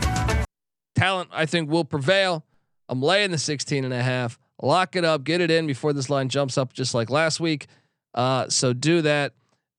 Talent, 0.95 1.29
I 1.31 1.45
think, 1.45 1.69
will 1.69 1.85
prevail. 1.85 2.45
I'm 2.87 3.01
laying 3.01 3.31
the 3.31 3.37
16 3.37 3.83
and 3.83 3.93
a 3.93 4.01
half. 4.01 4.39
Lock 4.61 4.95
it 4.95 5.05
up, 5.05 5.23
get 5.23 5.41
it 5.41 5.51
in 5.51 5.67
before 5.67 5.93
this 5.93 6.09
line 6.09 6.29
jumps 6.29 6.57
up 6.57 6.73
just 6.73 6.93
like 6.93 7.09
last 7.09 7.39
week. 7.39 7.67
Uh, 8.13 8.49
so 8.49 8.73
do 8.73 9.01
that. 9.01 9.33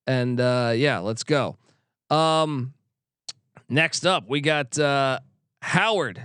And 0.06 0.40
uh, 0.40 0.72
yeah, 0.74 0.98
let's 0.98 1.24
go. 1.24 1.56
Um, 2.08 2.74
next 3.68 4.06
up, 4.06 4.28
we 4.28 4.40
got 4.40 4.78
uh, 4.78 5.20
Howard 5.62 6.22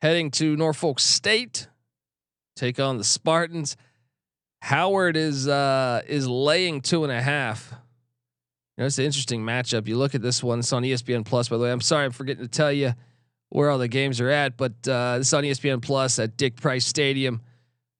heading 0.00 0.30
to 0.32 0.56
Norfolk 0.56 1.00
State, 1.00 1.68
take 2.56 2.80
on 2.80 2.98
the 2.98 3.04
Spartans. 3.04 3.76
Howard 4.62 5.16
is 5.16 5.46
uh 5.46 6.02
is 6.08 6.26
laying 6.26 6.80
two 6.80 7.04
and 7.04 7.12
a 7.12 7.22
half. 7.22 7.72
Know, 8.78 8.86
it's 8.86 8.98
an 8.98 9.04
interesting 9.04 9.42
matchup. 9.42 9.88
You 9.88 9.98
look 9.98 10.14
at 10.14 10.22
this 10.22 10.42
one. 10.42 10.60
It's 10.60 10.72
on 10.72 10.84
ESPN 10.84 11.24
Plus, 11.24 11.48
by 11.48 11.56
the 11.56 11.64
way. 11.64 11.72
I'm 11.72 11.80
sorry, 11.80 12.04
I'm 12.04 12.12
forgetting 12.12 12.44
to 12.44 12.48
tell 12.48 12.72
you 12.72 12.94
where 13.48 13.70
all 13.70 13.78
the 13.78 13.88
games 13.88 14.20
are 14.20 14.30
at, 14.30 14.56
but 14.56 14.72
uh, 14.86 15.18
this 15.18 15.32
on 15.32 15.42
ESPN 15.42 15.82
Plus 15.82 16.18
at 16.18 16.36
Dick 16.36 16.56
Price 16.56 16.86
Stadium. 16.86 17.40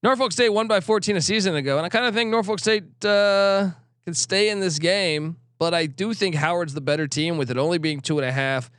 Norfolk 0.03 0.31
State 0.31 0.51
won 0.51 0.69
by 0.69 0.81
14 0.81 1.17
a 1.17 1.21
season 1.21 1.57
ago, 1.57 1.77
and 1.79 1.85
I 1.85 1.89
kind 1.89 2.05
of 2.05 2.15
think 2.15 2.31
Norfolk 2.31 2.61
State 2.61 3.05
uh, 3.05 3.71
can 4.05 4.15
stay 4.15 4.51
in 4.51 4.61
this 4.61 4.79
game, 4.79 5.37
but 5.59 5.75
I 5.75 5.87
do 5.87 6.15
think 6.15 6.37
Howard's 6.37 6.75
the 6.75 6.81
better 6.81 7.09
team 7.09 7.39
with 7.39 7.51
it 7.51 7.57
only 7.57 7.79
being 7.79 8.01
two 8.01 8.19
and 8.19 8.29
a 8.29 8.31
half. 8.31 8.71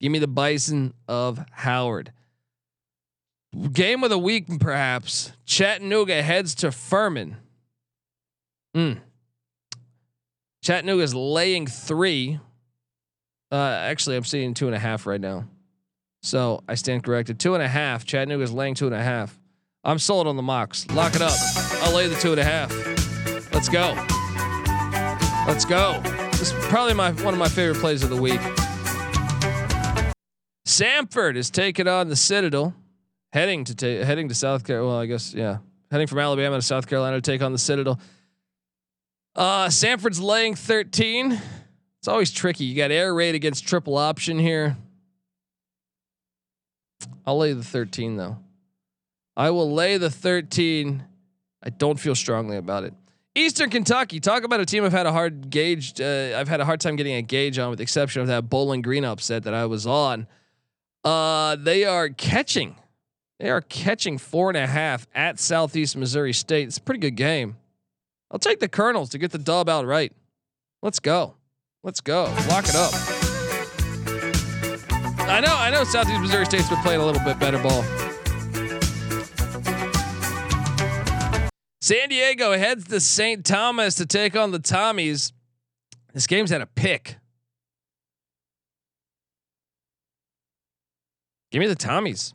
Give 0.00 0.10
me 0.10 0.18
the 0.18 0.26
Bison 0.26 0.94
of 1.06 1.38
Howard. 1.52 2.12
Game 3.72 4.02
of 4.02 4.10
the 4.10 4.18
week, 4.18 4.58
perhaps. 4.58 5.32
Chattanooga 5.44 6.22
heads 6.22 6.56
to 6.56 6.72
Furman. 6.72 7.36
Mm. 8.76 8.98
Chattanooga's 10.66 11.14
laying 11.14 11.68
three. 11.68 12.40
Uh, 13.52 13.54
actually, 13.54 14.16
I'm 14.16 14.24
seeing 14.24 14.52
two 14.52 14.66
and 14.66 14.74
a 14.74 14.80
half 14.80 15.06
right 15.06 15.20
now. 15.20 15.44
So 16.24 16.64
I 16.66 16.74
stand 16.74 17.04
corrected. 17.04 17.38
Two 17.38 17.54
and 17.54 17.62
a 17.62 17.68
half. 17.68 18.04
Chattanooga's 18.04 18.50
laying 18.50 18.74
two 18.74 18.86
and 18.86 18.94
a 18.96 19.00
half. 19.00 19.38
I'm 19.84 20.00
sold 20.00 20.26
on 20.26 20.34
the 20.34 20.42
Mocs. 20.42 20.92
Lock 20.92 21.14
it 21.14 21.22
up. 21.22 21.36
I'll 21.84 21.94
lay 21.94 22.08
the 22.08 22.16
two 22.16 22.32
and 22.32 22.40
a 22.40 22.44
half. 22.44 22.72
Let's 23.54 23.68
go. 23.68 23.94
Let's 25.46 25.64
go. 25.64 26.00
This 26.32 26.52
is 26.52 26.66
probably 26.66 26.94
my 26.94 27.12
one 27.12 27.32
of 27.32 27.38
my 27.38 27.48
favorite 27.48 27.78
plays 27.78 28.02
of 28.02 28.10
the 28.10 28.20
week. 28.20 28.40
Samford 30.66 31.36
is 31.36 31.48
taking 31.48 31.86
on 31.86 32.08
the 32.08 32.16
Citadel 32.16 32.74
heading 33.32 33.62
to 33.66 33.74
ta- 33.76 34.04
heading 34.04 34.28
to 34.30 34.34
South 34.34 34.64
Carolina. 34.64 34.88
Well, 34.88 35.00
I 35.00 35.06
guess 35.06 35.32
yeah, 35.32 35.58
heading 35.92 36.08
from 36.08 36.18
Alabama 36.18 36.56
to 36.56 36.62
South 36.62 36.88
Carolina 36.88 37.18
to 37.18 37.22
take 37.22 37.40
on 37.40 37.52
the 37.52 37.58
Citadel. 37.58 38.00
Uh, 39.36 39.68
Samford's 39.68 40.18
laying 40.18 40.54
13. 40.54 41.38
It's 41.98 42.08
always 42.08 42.30
tricky. 42.30 42.64
You 42.64 42.74
got 42.74 42.90
air 42.90 43.14
raid 43.14 43.34
against 43.34 43.68
triple 43.68 43.98
option 43.98 44.38
here. 44.38 44.76
I'll 47.26 47.36
lay 47.36 47.52
the 47.52 47.62
13 47.62 48.16
though. 48.16 48.38
I 49.36 49.50
will 49.50 49.70
lay 49.70 49.98
the 49.98 50.08
13. 50.08 51.04
I 51.62 51.68
don't 51.68 52.00
feel 52.00 52.14
strongly 52.14 52.56
about 52.56 52.84
it. 52.84 52.94
Eastern 53.34 53.68
Kentucky. 53.68 54.18
Talk 54.18 54.44
about 54.44 54.60
a 54.60 54.64
team 54.64 54.84
I've 54.84 54.92
had 54.92 55.04
a 55.04 55.12
hard 55.12 55.50
gauge. 55.50 56.00
Uh, 56.00 56.32
I've 56.34 56.48
had 56.48 56.60
a 56.60 56.64
hard 56.64 56.80
time 56.80 56.96
getting 56.96 57.14
a 57.14 57.22
gauge 57.22 57.58
on, 57.58 57.68
with 57.68 57.78
the 57.78 57.82
exception 57.82 58.22
of 58.22 58.28
that 58.28 58.48
Bowling 58.48 58.80
Green 58.80 59.04
upset 59.04 59.42
that 59.42 59.52
I 59.52 59.66
was 59.66 59.86
on. 59.86 60.26
Uh, 61.04 61.56
they 61.56 61.84
are 61.84 62.08
catching 62.08 62.76
they 63.38 63.50
are 63.50 63.60
catching 63.60 64.16
four 64.16 64.48
and 64.48 64.56
a 64.56 64.66
half 64.66 65.06
at 65.14 65.38
Southeast 65.38 65.96
Missouri 65.96 66.32
State. 66.32 66.68
It's 66.68 66.78
a 66.78 66.80
pretty 66.80 67.00
good 67.00 67.16
game. 67.16 67.56
I'll 68.30 68.38
take 68.38 68.60
the 68.60 68.68
Colonels 68.68 69.10
to 69.10 69.18
get 69.18 69.30
the 69.30 69.38
dub 69.38 69.68
outright. 69.68 70.12
Let's 70.82 71.00
go. 71.00 71.34
Let's 71.82 72.00
go. 72.00 72.24
Lock 72.48 72.68
it 72.68 72.74
up. 72.74 72.92
I 75.28 75.40
know, 75.40 75.54
I 75.56 75.70
know 75.70 75.84
Southeast 75.84 76.20
Missouri 76.20 76.46
State's 76.46 76.68
been 76.68 76.78
playing 76.78 77.00
a 77.00 77.04
little 77.04 77.22
bit 77.24 77.38
better 77.38 77.58
ball. 77.58 77.84
San 81.80 82.08
Diego 82.08 82.58
heads 82.58 82.88
to 82.88 83.00
St. 83.00 83.44
Thomas 83.44 83.94
to 83.96 84.06
take 84.06 84.34
on 84.34 84.50
the 84.50 84.58
Tommies. 84.58 85.32
This 86.12 86.26
game's 86.26 86.50
at 86.50 86.60
a 86.60 86.66
pick. 86.66 87.18
Give 91.52 91.60
me 91.60 91.68
the 91.68 91.76
Tommies. 91.76 92.34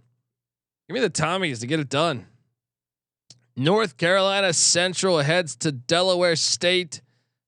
Give 0.88 0.96
me 0.96 1.02
the 1.02 1.10
Tommies 1.10 1.60
to 1.60 1.68
get 1.68 1.80
it 1.80 1.90
done. 1.90 2.28
North 3.56 3.98
Carolina 3.98 4.54
Central 4.54 5.20
heads 5.20 5.56
to 5.58 5.72
Delaware 5.72 6.36
State. 6.36 7.02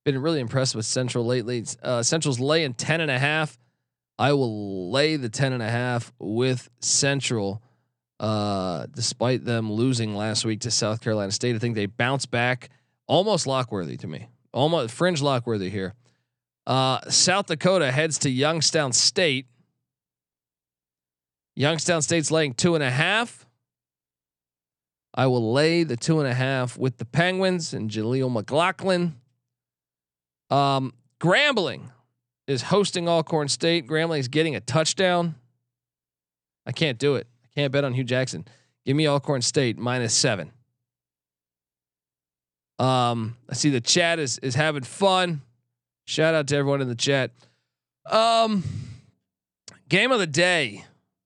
Been 0.03 0.21
really 0.21 0.39
impressed 0.39 0.75
with 0.75 0.85
Central 0.85 1.25
lately. 1.25 1.63
Uh, 1.81 2.03
Central's 2.03 2.39
laying 2.39 2.73
10 2.73 3.01
and 3.01 3.09
a 3.11 3.19
half. 3.19 3.57
I 4.19 4.33
will 4.33 4.91
lay 4.91 5.15
the 5.15 5.29
10 5.29 5.53
and 5.53 5.63
a 5.63 5.69
half 5.69 6.13
with 6.19 6.69
Central. 6.79 7.61
Uh, 8.19 8.85
despite 8.93 9.43
them 9.43 9.71
losing 9.71 10.15
last 10.15 10.45
week 10.45 10.61
to 10.61 10.71
South 10.71 11.01
Carolina 11.01 11.31
State, 11.31 11.55
I 11.55 11.59
think 11.59 11.75
they 11.75 11.87
bounce 11.87 12.25
back 12.25 12.69
almost 13.07 13.45
lockworthy 13.45 13.97
to 13.99 14.07
me. 14.07 14.27
Almost 14.53 14.93
fringe 14.93 15.21
lockworthy 15.21 15.69
here. 15.69 15.93
Uh, 16.65 17.01
South 17.09 17.47
Dakota 17.47 17.91
heads 17.91 18.19
to 18.19 18.29
Youngstown 18.29 18.93
State. 18.93 19.47
Youngstown 21.55 22.01
State's 22.01 22.31
laying 22.31 22.53
two 22.53 22.75
and 22.75 22.83
a 22.83 22.91
half. 22.91 23.42
I 25.13 25.27
will 25.27 25.53
lay 25.53 25.83
the 25.83 25.95
two 25.97 26.19
and 26.19 26.27
a 26.27 26.33
half 26.33 26.77
with 26.77 26.97
the 26.97 27.05
Penguins 27.05 27.73
and 27.73 27.89
Jaleel 27.89 28.31
McLaughlin. 28.31 29.15
Um, 30.49 30.93
Grambling 31.19 31.91
is 32.47 32.63
hosting 32.63 33.07
Alcorn 33.07 33.47
State. 33.47 33.87
Grambling 33.87 34.19
is 34.19 34.27
getting 34.27 34.55
a 34.55 34.59
touchdown. 34.59 35.35
I 36.65 36.71
can't 36.71 36.97
do 36.97 37.15
it. 37.15 37.27
I 37.43 37.47
can't 37.55 37.71
bet 37.71 37.83
on 37.83 37.93
Hue 37.93 38.03
Jackson. 38.03 38.45
Give 38.85 38.95
me 38.95 39.07
Alcorn 39.07 39.41
State 39.41 39.77
minus 39.77 40.13
seven. 40.13 40.51
Um, 42.79 43.37
I 43.49 43.53
see 43.53 43.69
the 43.69 43.81
chat 43.81 44.19
is 44.19 44.39
is 44.39 44.55
having 44.55 44.83
fun. 44.83 45.41
Shout 46.05 46.33
out 46.33 46.47
to 46.47 46.55
everyone 46.57 46.81
in 46.81 46.89
the 46.89 46.95
chat. 46.95 47.31
Um, 48.09 48.63
game 49.87 50.11
of 50.11 50.19
the 50.19 50.27
day, 50.27 50.83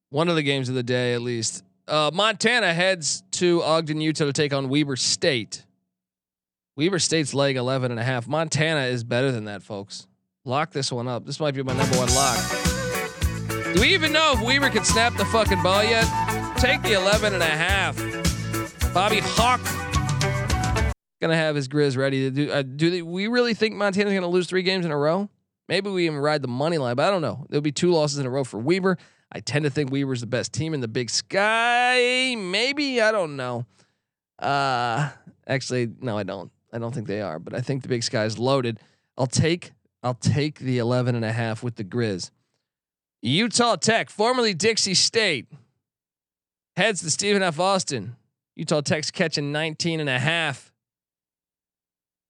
one 0.09 0.29
of 0.29 0.35
the 0.35 0.43
games 0.43 0.69
of 0.69 0.75
the 0.75 0.83
day 0.83 1.13
at 1.13 1.21
least. 1.21 1.63
Uh, 1.87 2.11
Montana 2.13 2.73
heads 2.73 3.23
to 3.37 3.61
Ogden, 3.61 4.01
Utah 4.01 4.25
to 4.25 4.33
take 4.33 4.51
on 4.51 4.67
Weber 4.67 4.95
State. 4.95 5.63
Weber 6.75 6.97
State's 6.97 7.35
leg 7.35 7.55
11 7.55 7.91
and 7.91 7.99
a 7.99 8.03
half. 8.03 8.27
Montana 8.27 8.85
is 8.85 9.03
better 9.03 9.31
than 9.31 9.45
that, 9.45 9.61
folks. 9.61 10.07
Lock 10.43 10.71
this 10.71 10.91
one 10.91 11.07
up. 11.07 11.25
This 11.25 11.39
might 11.39 11.53
be 11.53 11.61
my 11.61 11.73
number 11.73 11.97
one 11.97 12.09
lock. 12.15 13.73
Do 13.75 13.81
we 13.81 13.93
even 13.93 14.11
know 14.11 14.33
if 14.33 14.41
Weber 14.41 14.69
can 14.69 14.83
snap 14.83 15.15
the 15.17 15.25
fucking 15.25 15.61
ball 15.61 15.83
yet? 15.83 16.05
Take 16.57 16.81
the 16.81 16.93
11 16.93 17.35
and 17.35 17.43
a 17.43 17.45
half. 17.45 17.95
Bobby 18.91 19.19
Hauck 19.21 19.61
gonna 21.21 21.35
have 21.35 21.55
his 21.55 21.67
Grizz 21.67 21.95
ready 21.95 22.21
to 22.21 22.31
do. 22.31 22.51
Uh, 22.51 22.63
do 22.63 22.89
they, 22.89 23.01
we 23.03 23.27
really 23.27 23.53
think 23.53 23.75
Montana's 23.75 24.13
gonna 24.13 24.27
lose 24.27 24.47
three 24.47 24.63
games 24.63 24.83
in 24.83 24.91
a 24.91 24.97
row? 24.97 25.29
Maybe 25.69 25.91
we 25.91 26.05
even 26.05 26.17
ride 26.17 26.41
the 26.41 26.47
money 26.47 26.79
line, 26.79 26.95
but 26.95 27.07
I 27.07 27.11
don't 27.11 27.21
know. 27.21 27.45
There'll 27.49 27.61
be 27.61 27.71
two 27.71 27.91
losses 27.91 28.17
in 28.17 28.25
a 28.25 28.29
row 28.31 28.43
for 28.43 28.57
Weber. 28.57 28.97
I 29.31 29.39
tend 29.39 29.65
to 29.65 29.69
think 29.69 29.91
Weber's 29.91 30.21
the 30.21 30.27
best 30.27 30.53
team 30.53 30.73
in 30.73 30.79
the 30.79 30.87
Big 30.87 31.09
Sky. 31.09 32.35
Maybe 32.37 33.01
I 33.01 33.11
don't 33.11 33.35
know. 33.35 33.65
Uh, 34.39 35.09
actually, 35.47 35.89
no, 35.99 36.17
I 36.17 36.23
don't. 36.23 36.51
I 36.71 36.79
don't 36.79 36.93
think 36.93 37.07
they 37.07 37.21
are, 37.21 37.39
but 37.39 37.53
I 37.53 37.61
think 37.61 37.81
the 37.81 37.89
Big 37.89 38.03
Sky 38.03 38.25
is 38.25 38.37
loaded. 38.37 38.79
I'll 39.17 39.27
take 39.27 39.71
I'll 40.03 40.13
take 40.13 40.59
the 40.59 40.77
11 40.77 41.15
and 41.15 41.25
a 41.25 41.31
half 41.31 41.63
with 41.63 41.75
the 41.75 41.83
Grizz. 41.83 42.31
Utah 43.21 43.75
Tech, 43.75 44.09
formerly 44.09 44.53
Dixie 44.53 44.93
State, 44.93 45.47
heads 46.75 47.01
to 47.01 47.09
Stephen 47.09 47.41
F. 47.41 47.59
Austin. 47.59 48.15
Utah 48.55 48.81
Tech's 48.81 49.11
catching 49.11 49.51
19 49.51 49.99
and 49.99 50.09
a 50.09 50.19
half. 50.19 50.71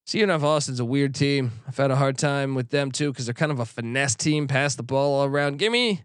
Stephen 0.06 0.30
F. 0.30 0.42
Austin's 0.42 0.80
a 0.80 0.84
weird 0.84 1.14
team. 1.14 1.52
I've 1.66 1.76
had 1.76 1.90
a 1.90 1.96
hard 1.96 2.16
time 2.16 2.54
with 2.54 2.70
them 2.70 2.90
too 2.90 3.12
because 3.12 3.26
they're 3.26 3.34
kind 3.34 3.52
of 3.52 3.60
a 3.60 3.66
finesse 3.66 4.14
team, 4.14 4.46
pass 4.46 4.74
the 4.74 4.82
ball 4.82 5.20
all 5.20 5.26
around. 5.26 5.58
Give 5.58 5.70
me, 5.70 6.02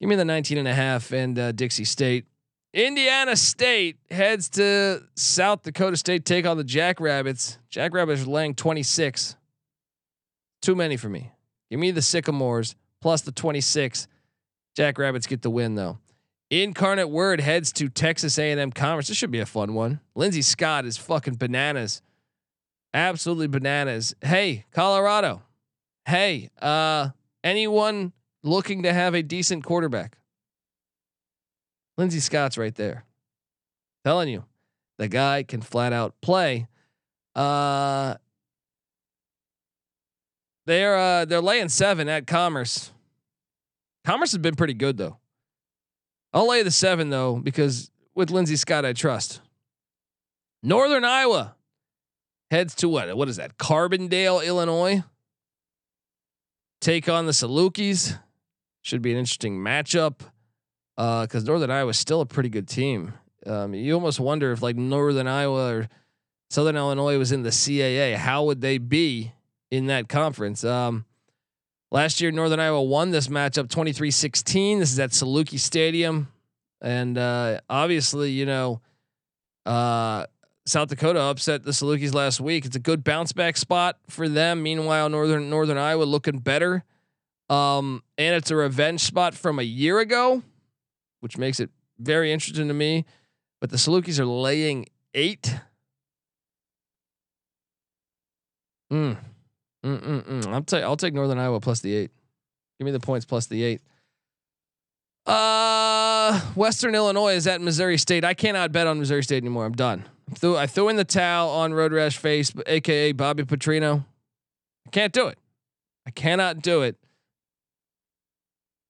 give 0.00 0.08
me 0.08 0.16
the 0.16 0.24
19 0.24 0.58
and 0.58 0.68
a 0.68 0.74
half 0.74 1.12
and 1.12 1.38
uh, 1.38 1.52
Dixie 1.52 1.84
State. 1.84 2.26
Indiana 2.72 3.36
State 3.36 3.96
heads 4.10 4.50
to 4.50 5.02
South 5.14 5.62
Dakota 5.62 5.96
State, 5.96 6.24
take 6.24 6.46
on 6.46 6.58
the 6.58 6.64
Jackrabbits. 6.64 7.58
Jackrabbits 7.70 8.22
are 8.22 8.26
laying 8.26 8.54
26. 8.54 9.36
Too 10.60 10.74
many 10.74 10.96
for 10.96 11.08
me. 11.08 11.30
Give 11.70 11.80
me 11.80 11.90
the 11.90 12.02
Sycamores 12.02 12.74
plus 13.00 13.22
the 13.22 13.32
26. 13.32 14.08
Jackrabbits 14.76 15.26
get 15.26 15.42
the 15.42 15.50
win 15.50 15.74
though. 15.74 15.98
Incarnate 16.50 17.08
Word 17.08 17.40
heads 17.40 17.72
to 17.72 17.88
Texas 17.88 18.38
A&M 18.38 18.70
Commerce. 18.72 19.08
This 19.08 19.16
should 19.16 19.30
be 19.30 19.40
a 19.40 19.46
fun 19.46 19.74
one. 19.74 20.00
Lindsey 20.14 20.42
Scott 20.42 20.84
is 20.84 20.96
fucking 20.96 21.36
bananas. 21.36 22.02
Absolutely 22.94 23.48
bananas. 23.48 24.14
Hey, 24.20 24.64
Colorado. 24.70 25.42
Hey, 26.04 26.50
uh 26.60 27.10
anyone 27.42 28.12
looking 28.46 28.84
to 28.84 28.92
have 28.92 29.14
a 29.14 29.22
decent 29.22 29.64
quarterback? 29.64 30.18
Lindsey 31.98 32.20
Scott's 32.20 32.56
right 32.56 32.74
there. 32.74 33.04
Telling 34.04 34.28
you, 34.28 34.44
the 34.98 35.08
guy 35.08 35.42
can 35.42 35.60
flat 35.60 35.92
out 35.92 36.14
play. 36.20 36.68
Uh 37.34 38.14
they're 40.66 40.96
uh 40.96 41.24
they're 41.24 41.40
laying 41.40 41.68
seven 41.68 42.08
at 42.08 42.26
Commerce. 42.26 42.92
Commerce 44.04 44.32
has 44.32 44.38
been 44.38 44.54
pretty 44.54 44.74
good 44.74 44.96
though. 44.96 45.18
I'll 46.32 46.48
lay 46.48 46.62
the 46.62 46.70
seven 46.70 47.10
though 47.10 47.36
because 47.36 47.90
with 48.14 48.30
Lindsey 48.30 48.56
Scott 48.56 48.84
I 48.84 48.92
trust. 48.92 49.40
Northern 50.62 51.04
Iowa 51.04 51.54
heads 52.50 52.74
to 52.76 52.88
what? 52.88 53.14
What 53.16 53.28
is 53.28 53.36
that? 53.36 53.58
Carbondale, 53.58 54.44
Illinois. 54.44 55.02
Take 56.80 57.08
on 57.08 57.26
the 57.26 57.32
Salukis. 57.32 58.18
Should 58.86 59.02
be 59.02 59.10
an 59.10 59.18
interesting 59.18 59.58
matchup 59.58 60.20
because 60.94 61.42
uh, 61.42 61.44
Northern 61.44 61.72
Iowa 61.72 61.90
is 61.90 61.98
still 61.98 62.20
a 62.20 62.26
pretty 62.26 62.48
good 62.48 62.68
team. 62.68 63.14
Um, 63.44 63.74
you 63.74 63.92
almost 63.94 64.20
wonder 64.20 64.52
if 64.52 64.62
like 64.62 64.76
Northern 64.76 65.26
Iowa 65.26 65.72
or 65.72 65.88
Southern 66.50 66.76
Illinois 66.76 67.18
was 67.18 67.32
in 67.32 67.42
the 67.42 67.50
CAA, 67.50 68.14
how 68.14 68.44
would 68.44 68.60
they 68.60 68.78
be 68.78 69.32
in 69.72 69.86
that 69.86 70.08
conference? 70.08 70.62
Um, 70.62 71.04
last 71.90 72.20
year, 72.20 72.30
Northern 72.30 72.60
Iowa 72.60 72.80
won 72.80 73.10
this 73.10 73.26
matchup 73.26 73.66
23-16. 73.66 74.78
This 74.78 74.92
is 74.92 75.00
at 75.00 75.10
Saluki 75.10 75.58
Stadium, 75.58 76.28
and 76.80 77.18
uh, 77.18 77.58
obviously, 77.68 78.30
you 78.30 78.46
know, 78.46 78.80
uh, 79.66 80.26
South 80.64 80.90
Dakota 80.90 81.22
upset 81.22 81.64
the 81.64 81.72
Salukis 81.72 82.14
last 82.14 82.40
week. 82.40 82.64
It's 82.64 82.76
a 82.76 82.78
good 82.78 83.02
bounce 83.02 83.32
back 83.32 83.56
spot 83.56 83.98
for 84.08 84.28
them. 84.28 84.62
Meanwhile, 84.62 85.08
Northern 85.08 85.50
Northern 85.50 85.76
Iowa 85.76 86.04
looking 86.04 86.38
better, 86.38 86.84
um, 87.48 88.02
and 88.18 88.34
it's 88.34 88.50
a 88.50 88.56
revenge 88.56 89.00
spot 89.00 89.34
from 89.34 89.58
a 89.58 89.62
year 89.62 89.98
ago 90.00 90.42
which 91.20 91.38
makes 91.38 91.60
it 91.60 91.70
very 91.98 92.32
interesting 92.32 92.68
to 92.68 92.74
me. 92.74 93.04
But 93.60 93.70
the 93.70 93.76
Salukis 93.76 94.18
are 94.18 94.26
laying 94.26 94.86
eight. 95.12 95.54
Mm. 98.92 99.16
Mm, 99.84 100.00
mm, 100.00 100.22
mm. 100.22 100.46
I'll 100.46 100.62
take 100.62 100.84
I'll 100.84 100.96
take 100.96 101.14
Northern 101.14 101.38
Iowa 101.38 101.58
plus 101.60 101.80
the 101.80 101.94
eight. 101.94 102.10
Give 102.78 102.84
me 102.84 102.92
the 102.92 103.00
points 103.00 103.24
plus 103.24 103.46
the 103.46 103.64
eight. 103.64 103.80
Uh, 105.26 106.38
Western 106.54 106.94
Illinois 106.94 107.34
is 107.34 107.48
at 107.48 107.60
Missouri 107.60 107.98
State. 107.98 108.24
I 108.24 108.34
cannot 108.34 108.70
bet 108.70 108.86
on 108.86 109.00
Missouri 109.00 109.24
State 109.24 109.38
anymore. 109.38 109.64
I'm 109.64 109.72
done. 109.72 110.04
I 110.30 110.34
threw, 110.34 110.56
I 110.56 110.66
threw 110.68 110.88
in 110.88 110.94
the 110.94 111.04
towel 111.04 111.50
on 111.50 111.74
Road 111.74 111.92
Rash 111.92 112.16
Face, 112.18 112.52
aka 112.66 113.10
Bobby 113.10 113.42
Petrino. 113.42 114.04
I 114.86 114.90
can't 114.90 115.12
do 115.12 115.26
it. 115.26 115.38
I 116.06 116.10
cannot 116.12 116.62
do 116.62 116.82
it 116.82 116.96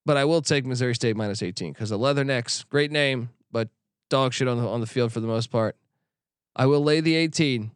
but 0.07 0.17
I 0.17 0.25
will 0.25 0.41
take 0.41 0.65
Missouri 0.65 0.95
State 0.95 1.17
minus 1.17 1.43
18 1.43 1.73
because 1.73 1.91
the 1.91 1.99
Leathernecks, 1.99 2.67
great 2.69 2.93
name, 2.93 3.31
but 3.51 3.69
dog 4.09 4.33
shit 4.33 4.47
on 4.49 4.57
the 4.57 4.67
on 4.67 4.81
the 4.81 4.87
field 4.87 5.13
for 5.13 5.21
the 5.21 5.27
most 5.27 5.51
part. 5.51 5.77
I 6.55 6.65
will 6.67 6.83
lay 6.83 7.01
the 7.01 7.17
18, 7.17 7.73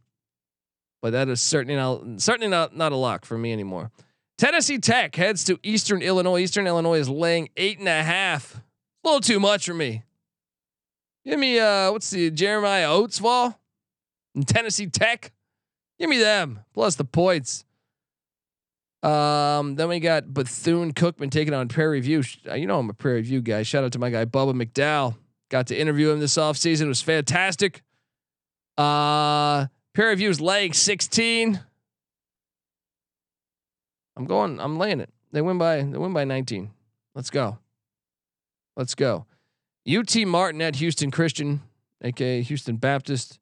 but 1.02 1.10
that 1.10 1.28
is 1.28 1.42
certainly 1.42 1.74
not 1.74 2.20
certainly 2.22 2.48
not 2.48 2.74
not 2.74 2.92
a 2.92 2.96
lock 2.96 3.24
for 3.26 3.36
me 3.36 3.52
anymore. 3.52 3.90
Tennessee 4.38 4.78
Tech 4.78 5.14
heads 5.16 5.44
to 5.44 5.58
Eastern 5.62 6.00
Illinois. 6.00 6.38
Eastern 6.38 6.66
Illinois 6.66 7.00
is 7.00 7.10
laying 7.10 7.50
eight 7.58 7.78
and 7.78 7.88
a 7.88 8.02
half. 8.02 8.54
A 8.54 9.08
little 9.08 9.20
too 9.20 9.40
much 9.40 9.66
for 9.66 9.74
me. 9.74 10.04
Give 11.26 11.38
me 11.38 11.58
uh 11.58 11.90
what's 11.90 12.10
the 12.10 12.30
Jeremiah 12.30 12.88
Oatsfall 12.88 13.56
and 14.36 14.46
Tennessee 14.46 14.86
Tech. 14.86 15.32
Give 15.98 16.08
me 16.08 16.18
them 16.18 16.60
plus 16.72 16.94
the 16.94 17.04
points. 17.04 17.64
Um, 19.02 19.76
then 19.76 19.88
we 19.88 19.98
got 19.98 20.32
Bethune 20.32 20.92
Cookman 20.92 21.30
taking 21.30 21.54
on 21.54 21.68
Prairie 21.68 22.00
View. 22.00 22.22
Uh, 22.46 22.54
you 22.54 22.66
know 22.66 22.78
I'm 22.78 22.90
a 22.90 22.94
Prairie 22.94 23.22
View 23.22 23.40
guy. 23.40 23.62
Shout 23.62 23.84
out 23.84 23.92
to 23.92 23.98
my 23.98 24.10
guy 24.10 24.24
Bubba 24.24 24.52
McDowell. 24.52 25.16
Got 25.48 25.68
to 25.68 25.78
interview 25.78 26.10
him 26.10 26.20
this 26.20 26.36
offseason. 26.36 26.82
It 26.82 26.88
was 26.88 27.02
fantastic. 27.02 27.82
Uh, 28.76 29.66
Prairie 29.94 30.16
View's 30.16 30.40
laying 30.40 30.72
16. 30.72 31.60
I'm 34.16 34.24
going. 34.26 34.60
I'm 34.60 34.78
laying 34.78 35.00
it. 35.00 35.10
They 35.32 35.40
win 35.40 35.58
by. 35.58 35.76
They 35.82 35.98
win 35.98 36.12
by 36.12 36.24
19. 36.24 36.70
Let's 37.14 37.30
go. 37.30 37.58
Let's 38.76 38.94
go. 38.94 39.26
UT 39.88 40.14
Martin 40.26 40.62
at 40.62 40.76
Houston 40.76 41.10
Christian, 41.10 41.62
aka 42.02 42.42
Houston 42.42 42.76
Baptist. 42.76 43.38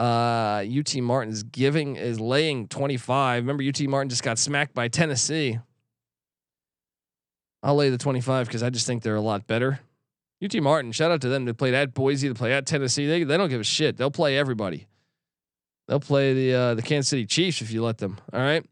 Uh, 0.00 0.64
UT 0.78 0.96
Martin 0.96 1.30
is 1.30 1.42
giving 1.42 1.96
is 1.96 2.18
laying 2.18 2.68
25. 2.68 3.42
Remember, 3.42 3.62
UT 3.62 3.78
Martin 3.82 4.08
just 4.08 4.22
got 4.22 4.38
smacked 4.38 4.72
by 4.72 4.88
Tennessee. 4.88 5.58
I'll 7.62 7.74
lay 7.74 7.90
the 7.90 7.98
25 7.98 8.46
because 8.46 8.62
I 8.62 8.70
just 8.70 8.86
think 8.86 9.02
they're 9.02 9.14
a 9.14 9.20
lot 9.20 9.46
better. 9.46 9.80
UT 10.42 10.54
Martin, 10.62 10.92
shout 10.92 11.10
out 11.10 11.20
to 11.20 11.28
them. 11.28 11.44
They 11.44 11.52
played 11.52 11.74
at 11.74 11.92
Boise, 11.92 12.28
they 12.28 12.32
play 12.32 12.54
at 12.54 12.64
Tennessee. 12.64 13.06
They 13.06 13.24
they 13.24 13.36
don't 13.36 13.50
give 13.50 13.60
a 13.60 13.64
shit. 13.64 13.98
They'll 13.98 14.10
play 14.10 14.38
everybody. 14.38 14.86
They'll 15.86 16.00
play 16.00 16.32
the 16.32 16.54
uh, 16.54 16.74
the 16.76 16.82
Kansas 16.82 17.10
City 17.10 17.26
Chiefs 17.26 17.60
if 17.60 17.70
you 17.70 17.84
let 17.84 17.98
them. 17.98 18.16
All 18.32 18.40
right. 18.40 18.64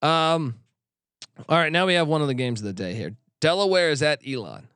Um. 0.00 0.54
All 1.46 1.58
right. 1.58 1.72
Now 1.72 1.84
we 1.84 1.92
have 1.92 2.08
one 2.08 2.22
of 2.22 2.28
the 2.28 2.34
games 2.34 2.60
of 2.60 2.64
the 2.66 2.72
day 2.72 2.94
here. 2.94 3.14
Delaware 3.42 3.90
is 3.90 4.02
at 4.02 4.26
Elon. 4.26 4.68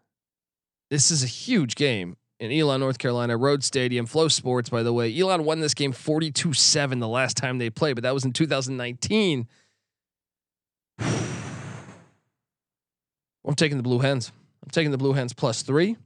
This 0.91 1.11
is 1.11 1.23
a 1.25 1.27
huge 1.27 1.77
game 1.77 2.19
in 2.41 2.53
Elon, 2.53 2.81
North 2.81 2.99
Carolina, 2.99 3.37
Rhodes 3.37 3.67
Stadium, 3.67 4.07
FloSports. 4.07 4.71
By 4.71 4.83
the 4.83 4.93
way, 4.93 5.19
Elon 5.19 5.45
won 5.45 5.61
this 5.61 5.75
game 5.75 5.93
42-7 5.93 7.01
the 7.01 7.09
last 7.09 7.37
time 7.37 7.59
they 7.59 7.71
played, 7.71 7.95
but 7.95 8.03
that 8.03 8.15
was 8.15 8.25
in 8.25 8.33
2019. 8.33 9.49
I'm 11.01 11.07
taking 13.55 13.77
the 13.77 13.83
Blue 13.83 13.99
Hens. 13.99 14.33
I'm 14.63 14.71
taking 14.71 14.91
the 14.91 14.99
Blue 14.99 15.15
Hens 15.15 15.33
plus 15.33 15.63
three. 15.63 15.97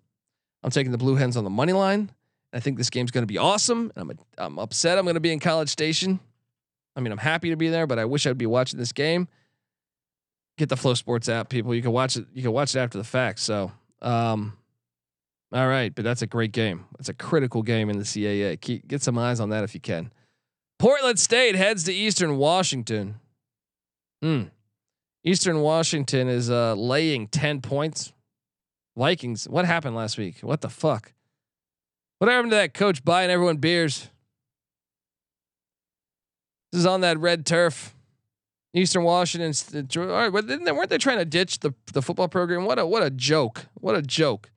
I'm 0.63 0.71
taking 0.71 0.93
the 0.93 0.99
Blue 0.99 1.17
Hens 1.17 1.37
on 1.37 1.45
the 1.45 1.51
money 1.51 1.73
line. 1.73 2.11
I 2.53 2.61
think 2.61 2.79
this 2.79 2.91
game's 2.91 3.11
going 3.11 3.23
to 3.23 3.27
be 3.27 3.39
awesome. 3.39 3.91
I'm 3.97 4.11
a, 4.11 4.15
I'm 4.39 4.59
upset. 4.59 4.99
I'm 4.99 5.05
going 5.05 5.15
to 5.15 5.21
be 5.21 5.33
in 5.33 5.41
College 5.41 5.69
Station. 5.69 6.21
I 6.95 7.01
mean, 7.01 7.11
I'm 7.11 7.19
happy 7.19 7.51
to 7.51 7.57
be 7.57 7.69
there, 7.69 7.87
but 7.87 7.99
I 7.99 8.05
wish 8.05 8.27
I'd 8.27 8.39
be 8.39 8.47
watching 8.47 8.79
this 8.79 8.93
game. 8.93 9.27
Get 10.59 10.69
the 10.69 10.77
FloSports 10.77 11.33
app, 11.33 11.49
people. 11.49 11.75
You 11.75 11.83
can 11.83 11.93
watch 11.93 12.17
it. 12.17 12.27
You 12.35 12.43
can 12.43 12.53
watch 12.53 12.77
it 12.77 12.79
after 12.79 12.99
the 12.99 13.05
fact. 13.05 13.39
So, 13.39 13.73
um, 14.03 14.53
all 15.53 15.69
right, 15.69 15.95
but 15.95 16.05
that's 16.05 16.23
a 16.23 16.27
great 16.27 16.53
game. 16.53 16.87
It's 16.99 17.09
a 17.09 17.15
critical 17.15 17.63
game 17.63 17.91
in 17.91 17.99
the 17.99 18.05
CAA. 18.05 18.61
Keep, 18.61 18.89
get 18.89 19.03
some 19.03 19.19
eyes 19.19 19.41
on 19.41 19.51
that 19.51 19.65
if 19.65 19.75
you 19.75 19.81
can. 19.81 20.11
Portland 20.79 21.19
State 21.19 21.55
heads 21.55 21.85
to 21.85 21.93
Eastern 21.93 22.39
Washington. 22.39 23.17
Hmm. 24.23 24.45
Eastern 25.25 25.61
Washington 25.61 26.29
is 26.29 26.51
uh, 26.51 26.75
laying 26.75 27.29
10 27.29 27.61
points. 27.61 28.13
Vikings, 28.97 29.49
what 29.49 29.65
happened 29.65 29.95
last 29.95 30.19
week? 30.19 30.39
What 30.41 30.61
the 30.61 30.69
fuck? 30.69 31.13
What 32.19 32.31
happened 32.31 32.53
to 32.53 32.57
that 32.57 32.75
coach 32.75 33.05
buying 33.05 33.31
everyone 33.31 33.57
beers? 33.57 34.09
This 36.71 36.81
is 36.81 36.87
on 36.87 37.03
that 37.03 37.19
red 37.19 37.45
turf. 37.45 37.95
Eastern 38.75 39.03
Washington. 39.03 39.89
All 39.97 40.07
right, 40.07 40.33
weren't 40.33 40.89
they 40.89 40.99
trying 40.99 41.19
to 41.19 41.25
ditch 41.25 41.61
the 41.61 41.75
the 41.93 42.01
football 42.01 42.29
program? 42.29 42.65
What 42.65 42.79
a 42.79 42.87
what 42.87 43.03
a 43.03 43.11
joke! 43.11 43.67
What 43.75 43.95
a 43.95 44.01
joke! 44.03 44.51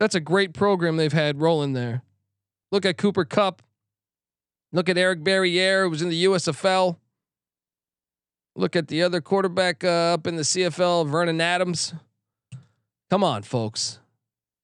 That's 0.00 0.14
a 0.14 0.20
great 0.20 0.54
program 0.54 0.96
they've 0.96 1.12
had 1.12 1.40
rolling 1.40 1.74
there. 1.74 2.02
Look 2.72 2.86
at 2.86 2.96
Cooper 2.96 3.26
Kupp. 3.26 3.62
Look 4.72 4.88
at 4.88 4.96
Eric 4.96 5.22
Barriere, 5.22 5.84
who 5.84 5.90
was 5.90 6.00
in 6.00 6.08
the 6.08 6.24
USFL. 6.24 6.96
Look 8.56 8.74
at 8.74 8.88
the 8.88 9.02
other 9.02 9.20
quarterback 9.20 9.84
uh, 9.84 10.14
up 10.14 10.26
in 10.26 10.36
the 10.36 10.42
CFL, 10.42 11.06
Vernon 11.06 11.40
Adams. 11.40 11.92
Come 13.10 13.22
on, 13.22 13.42
folks. 13.42 13.98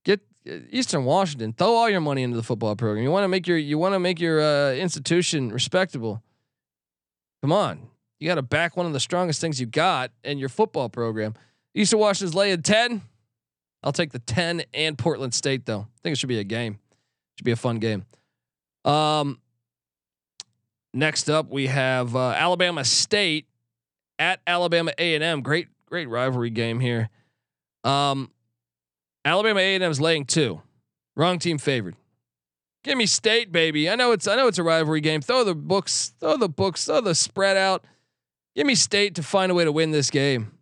Get 0.05 0.21
uh, 0.49 0.55
Eastern 0.71 1.05
Washington. 1.05 1.53
Throw 1.53 1.75
all 1.75 1.91
your 1.91 2.01
money 2.01 2.23
into 2.23 2.37
the 2.37 2.43
football 2.43 2.75
program. 2.75 3.05
You 3.05 3.11
want 3.11 3.25
to 3.25 3.29
make 3.29 3.47
your 3.47 3.59
you 3.59 3.77
want 3.77 3.95
to 3.95 4.01
make 4.01 4.21
your 4.21 4.41
uh, 4.41 4.73
institution 4.73 5.53
respectable. 5.53 6.23
Come 7.43 7.53
on. 7.53 7.89
You 8.19 8.29
got 8.29 8.37
to 8.37 8.43
back 8.43 8.77
one 8.77 8.87
of 8.87 8.95
the 8.95 9.01
strongest 9.01 9.41
things 9.41 9.61
you 9.61 9.67
got 9.67 10.13
in 10.25 10.39
your 10.39 10.49
football 10.49 10.89
program. 10.89 11.35
Eastern 11.75 11.99
Washington's 11.99 12.35
laying 12.35 12.63
10. 12.63 13.03
I'll 13.87 13.93
take 13.93 14.11
the 14.11 14.19
10 14.19 14.65
and 14.75 14.99
Portland 14.99 15.33
State 15.33 15.65
though. 15.65 15.83
I 15.83 15.99
think 16.03 16.15
it 16.15 16.19
should 16.19 16.29
be 16.29 16.41
a 16.41 16.45
game. 16.45 16.81
Should 17.39 17.45
be 17.45 17.53
a 17.53 17.57
fun 17.57 17.79
game. 17.79 18.05
Um 18.85 19.41
next 20.93 21.31
up 21.31 21.49
we 21.51 21.69
have 21.69 22.17
uh, 22.17 22.31
Alabama 22.31 22.85
State 22.85 23.47
at 24.19 24.41
Alabama 24.45 24.91
A&M. 24.99 25.41
Great 25.41 25.69
great 25.87 26.09
rivalry 26.09 26.51
game 26.51 26.81
here. 26.81 27.11
Um 27.85 28.33
Alabama 29.25 29.61
A&M 29.61 29.83
is 29.83 30.01
laying 30.01 30.25
2. 30.25 30.61
Wrong 31.15 31.39
team 31.39 31.57
favored. 31.57 31.95
Give 32.83 32.99
me 32.99 33.07
State, 33.07 33.53
baby. 33.53 33.89
I 33.89 33.95
know 33.95 34.11
it's 34.11 34.27
I 34.27 34.35
know 34.35 34.49
it's 34.49 34.59
a 34.59 34.65
rivalry 34.65 35.01
game. 35.01 35.21
Throw 35.21 35.45
the 35.45 35.55
books, 35.55 36.13
throw 36.19 36.37
the 36.37 36.49
books, 36.49 36.87
throw 36.87 37.01
the 37.01 37.15
spread 37.15 37.57
out. 37.57 37.85
Give 38.57 38.67
me 38.67 38.75
State 38.75 39.15
to 39.15 39.23
find 39.23 39.53
a 39.53 39.55
way 39.55 39.65
to 39.65 39.71
win 39.71 39.93
this 39.93 40.11
game. 40.11 40.59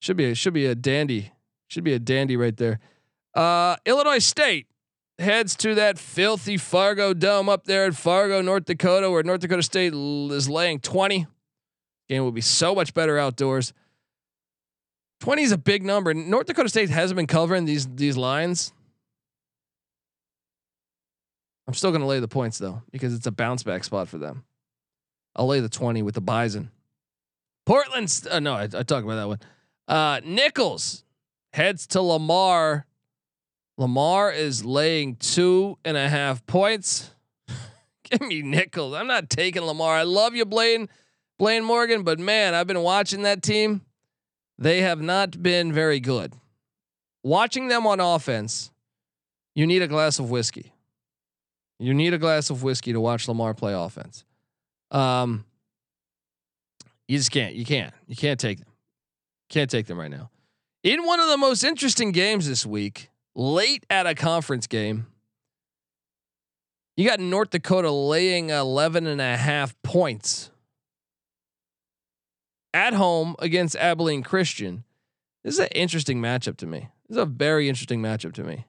Should 0.00 0.16
be 0.16 0.26
a, 0.26 0.34
should 0.36 0.54
be 0.54 0.66
a 0.66 0.76
dandy. 0.76 1.32
Should 1.68 1.84
be 1.84 1.92
a 1.92 1.98
dandy 1.98 2.36
right 2.36 2.56
there. 2.56 2.80
Uh, 3.34 3.76
Illinois 3.86 4.18
State 4.18 4.66
heads 5.18 5.54
to 5.56 5.74
that 5.74 5.98
filthy 5.98 6.56
Fargo 6.56 7.12
Dome 7.12 7.48
up 7.48 7.64
there 7.64 7.86
in 7.86 7.92
Fargo, 7.92 8.40
North 8.40 8.64
Dakota, 8.64 9.10
where 9.10 9.22
North 9.22 9.40
Dakota 9.40 9.62
State 9.62 9.92
is 9.94 10.48
laying 10.48 10.80
20. 10.80 11.26
Game 12.08 12.22
will 12.22 12.32
be 12.32 12.40
so 12.40 12.74
much 12.74 12.94
better 12.94 13.18
outdoors. 13.18 13.72
20 15.20 15.42
is 15.42 15.52
a 15.52 15.58
big 15.58 15.84
number. 15.84 16.14
North 16.14 16.46
Dakota 16.46 16.68
State 16.68 16.90
hasn't 16.90 17.16
been 17.16 17.26
covering 17.26 17.64
these 17.64 17.86
these 17.86 18.16
lines. 18.16 18.72
I'm 21.66 21.74
still 21.74 21.90
going 21.90 22.00
to 22.00 22.06
lay 22.06 22.20
the 22.20 22.28
points 22.28 22.56
though 22.56 22.82
because 22.90 23.12
it's 23.12 23.26
a 23.26 23.32
bounce 23.32 23.62
back 23.62 23.84
spot 23.84 24.08
for 24.08 24.16
them. 24.16 24.44
I'll 25.36 25.46
lay 25.46 25.60
the 25.60 25.68
20 25.68 26.02
with 26.02 26.14
the 26.14 26.20
Bison. 26.20 26.70
Portland's 27.66 28.26
uh, 28.26 28.40
no, 28.40 28.54
I, 28.54 28.62
I 28.62 28.82
talked 28.82 29.04
about 29.04 29.16
that 29.16 29.28
one. 29.28 29.40
Uh, 29.86 30.20
Nicholls 30.24 31.04
heads 31.58 31.88
to 31.88 32.00
Lamar. 32.00 32.86
Lamar 33.76 34.30
is 34.30 34.64
laying 34.64 35.16
two 35.16 35.76
and 35.84 35.96
a 35.96 36.08
half 36.08 36.46
points. 36.46 37.10
Give 38.04 38.20
me 38.20 38.42
Nicholls. 38.42 38.94
I'm 38.94 39.08
not 39.08 39.28
taking 39.28 39.62
Lamar. 39.62 39.96
I 39.96 40.04
love 40.04 40.36
you, 40.36 40.44
Blane, 40.44 40.88
Blane 41.36 41.64
Morgan, 41.64 42.04
but 42.04 42.20
man, 42.20 42.54
I've 42.54 42.68
been 42.68 42.82
watching 42.82 43.22
that 43.22 43.42
team. 43.42 43.82
They 44.56 44.82
have 44.82 45.00
not 45.00 45.42
been 45.42 45.72
very 45.72 45.98
good. 45.98 46.32
Watching 47.24 47.66
them 47.66 47.88
on 47.88 47.98
offense, 47.98 48.70
you 49.56 49.66
need 49.66 49.82
a 49.82 49.88
glass 49.88 50.20
of 50.20 50.30
whiskey. 50.30 50.72
You 51.80 51.92
need 51.92 52.14
a 52.14 52.18
glass 52.18 52.50
of 52.50 52.62
whiskey 52.62 52.92
to 52.92 53.00
watch 53.00 53.26
Lamar 53.26 53.52
play 53.54 53.74
offense. 53.74 54.24
Um, 54.92 55.44
you 57.08 57.18
just 57.18 57.32
can't. 57.32 57.54
You 57.54 57.64
can't. 57.64 57.92
You 58.06 58.14
can't 58.14 58.38
take 58.38 58.58
them. 58.58 58.68
Can't 59.48 59.68
take 59.70 59.86
them 59.86 59.98
right 59.98 60.10
now. 60.10 60.30
In 60.84 61.04
one 61.04 61.18
of 61.18 61.28
the 61.28 61.36
most 61.36 61.64
interesting 61.64 62.12
games 62.12 62.48
this 62.48 62.64
week, 62.64 63.10
late 63.34 63.84
at 63.90 64.06
a 64.06 64.14
conference 64.14 64.66
game, 64.66 65.06
you 66.96 67.08
got 67.08 67.20
North 67.20 67.50
Dakota 67.50 67.90
laying 67.90 68.50
11 68.50 69.06
and 69.06 69.20
a 69.20 69.36
half 69.36 69.80
points 69.82 70.50
at 72.72 72.94
home 72.94 73.34
against 73.40 73.76
Abilene 73.76 74.22
Christian. 74.22 74.84
This 75.42 75.54
is 75.54 75.60
an 75.60 75.68
interesting 75.68 76.20
matchup 76.20 76.56
to 76.58 76.66
me. 76.66 76.88
This 77.08 77.16
is 77.16 77.22
a 77.22 77.26
very 77.26 77.68
interesting 77.68 78.00
matchup 78.00 78.34
to 78.34 78.44
me. 78.44 78.66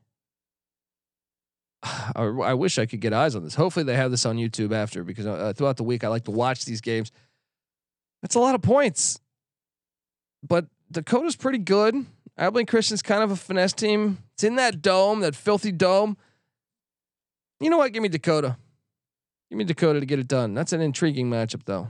I, 1.84 2.24
I 2.24 2.54
wish 2.56 2.80
I 2.80 2.88
could 2.88 3.02
get 3.02 3.14
eyes 3.14 3.36
on 3.36 3.44
this. 3.44 3.56
Hopefully, 3.56 3.84
they 3.84 3.96
have 3.96 4.12
this 4.12 4.26
on 4.26 4.38
YouTube 4.38 4.72
after 4.72 5.04
because 5.04 5.28
uh, 5.28 5.54
throughout 5.56 5.78
the 5.78 5.84
week 5.84 6.04
I 6.04 6.08
like 6.08 6.26
to 6.26 6.32
watch 6.32 6.66
these 6.66 6.82
games. 6.82 7.12
That's 8.22 8.36
a 8.36 8.40
lot 8.40 8.56
of 8.56 8.62
points. 8.62 9.20
But 10.42 10.66
Dakota's 10.92 11.36
pretty 11.36 11.60
good. 11.60 12.06
Abilene 12.38 12.66
Christian's 12.66 13.02
kind 13.02 13.22
of 13.22 13.32
a 13.32 13.36
finesse 13.36 13.74
team. 13.74 14.20
It's 14.34 14.44
in 14.44 14.56
that 14.56 14.82
dome, 14.82 15.20
that 15.20 15.36
filthy 15.36 15.72
dome. 15.72 16.18
You 17.60 17.70
know 17.70 17.78
what? 17.78 17.92
Give 17.92 18.02
me 18.02 18.10
Dakota. 18.10 18.58
Give 19.50 19.58
me 19.58 19.66
Dakota 19.66 20.00
to 20.00 20.06
get 20.06 20.20
it 20.20 20.28
done. 20.28 20.54
That's 20.54 20.74
an 20.74 20.82
intriguing 20.82 21.30
matchup, 21.30 21.66
though. 21.66 21.90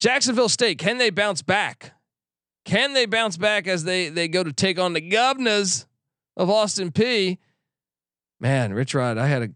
Jacksonville 0.00 0.48
State, 0.48 0.78
can 0.78 0.98
they 0.98 1.10
bounce 1.10 1.42
back? 1.42 1.92
Can 2.64 2.94
they 2.94 3.06
bounce 3.06 3.36
back 3.36 3.68
as 3.68 3.84
they 3.84 4.08
they 4.08 4.26
go 4.26 4.42
to 4.42 4.52
take 4.52 4.78
on 4.78 4.92
the 4.92 5.00
governors 5.00 5.86
of 6.36 6.50
Austin 6.50 6.90
Peay? 6.90 7.38
Man, 8.40 8.74
Rich 8.74 8.94
Rod, 8.94 9.18
I 9.18 9.28
had 9.28 9.42
a 9.42 9.48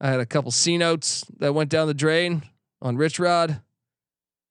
I 0.00 0.08
had 0.10 0.20
a 0.20 0.26
couple 0.26 0.50
C 0.52 0.78
notes 0.78 1.24
that 1.38 1.54
went 1.54 1.70
down 1.70 1.88
the 1.88 1.94
drain 1.94 2.44
on 2.80 2.96
Rich 2.96 3.18
Rod. 3.18 3.60